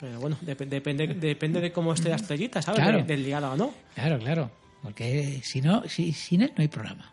Pero 0.00 0.20
bueno, 0.20 0.36
dep- 0.44 0.66
depende, 0.68 1.06
depende 1.06 1.60
de 1.60 1.72
cómo 1.72 1.92
esté 1.92 2.08
la 2.08 2.16
estrellita, 2.16 2.60
¿sabes? 2.62 2.80
Claro. 2.80 2.98
Del, 2.98 3.06
del 3.06 3.22
liado 3.24 3.52
o 3.52 3.56
no. 3.56 3.72
Claro, 3.94 4.18
claro. 4.18 4.50
Porque 4.82 5.40
si 5.42 5.60
no, 5.60 5.82
si, 5.88 6.12
sin 6.12 6.42
él 6.42 6.52
no 6.56 6.62
hay 6.62 6.68
programa. 6.68 7.12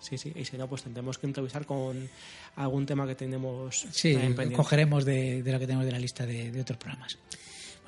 Sí, 0.00 0.16
sí. 0.16 0.32
Y 0.34 0.44
si 0.44 0.56
no, 0.56 0.66
pues 0.66 0.82
tendremos 0.82 1.18
que 1.18 1.26
improvisar 1.26 1.66
con 1.66 2.08
algún 2.56 2.86
tema 2.86 3.06
que 3.06 3.14
tenemos 3.14 3.86
Sí, 3.90 4.14
pendiente. 4.14 4.52
cogeremos 4.54 5.04
de, 5.04 5.42
de 5.42 5.52
lo 5.52 5.58
que 5.58 5.66
tenemos 5.66 5.84
de 5.86 5.92
la 5.92 5.98
lista 5.98 6.24
de, 6.24 6.50
de 6.50 6.60
otros 6.60 6.78
programas. 6.78 7.18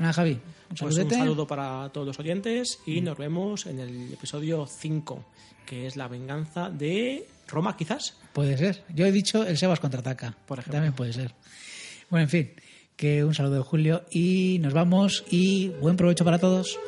Bueno, 0.03 0.15
Javi, 0.15 0.33
un 0.33 0.77
Pues 0.81 0.99
un 0.99 1.11
saludo 1.11 1.47
para 1.47 1.89
todos 1.91 2.05
los 2.05 2.19
oyentes 2.19 2.81
y 2.85 3.01
nos 3.03 3.17
vemos 3.17 3.67
en 3.67 3.79
el 3.79 4.13
episodio 4.13 4.67
5, 4.67 5.25
que 5.65 5.87
es 5.87 5.95
la 5.95 6.09
venganza 6.09 6.71
de 6.71 7.25
Roma, 7.47 7.77
quizás. 7.77 8.17
Puede 8.33 8.59
ser. 8.59 8.83
Yo 8.93 9.07
he 9.07 9.13
dicho 9.13 9.47
el 9.47 9.57
Sebas 9.57 9.79
contraataca. 9.79 10.37
Por 10.45 10.59
ejemplo. 10.59 10.73
También 10.73 10.93
puede 10.95 11.13
ser. 11.13 11.33
Bueno, 12.11 12.25
en 12.25 12.31
fin, 12.31 12.51
que 12.97 13.23
un 13.23 13.33
saludo 13.33 13.55
de 13.55 13.63
Julio 13.63 14.03
y 14.11 14.59
nos 14.61 14.73
vamos 14.73 15.23
y 15.31 15.69
buen 15.69 15.97
provecho 15.97 16.25
para 16.25 16.41
todos. 16.41 16.81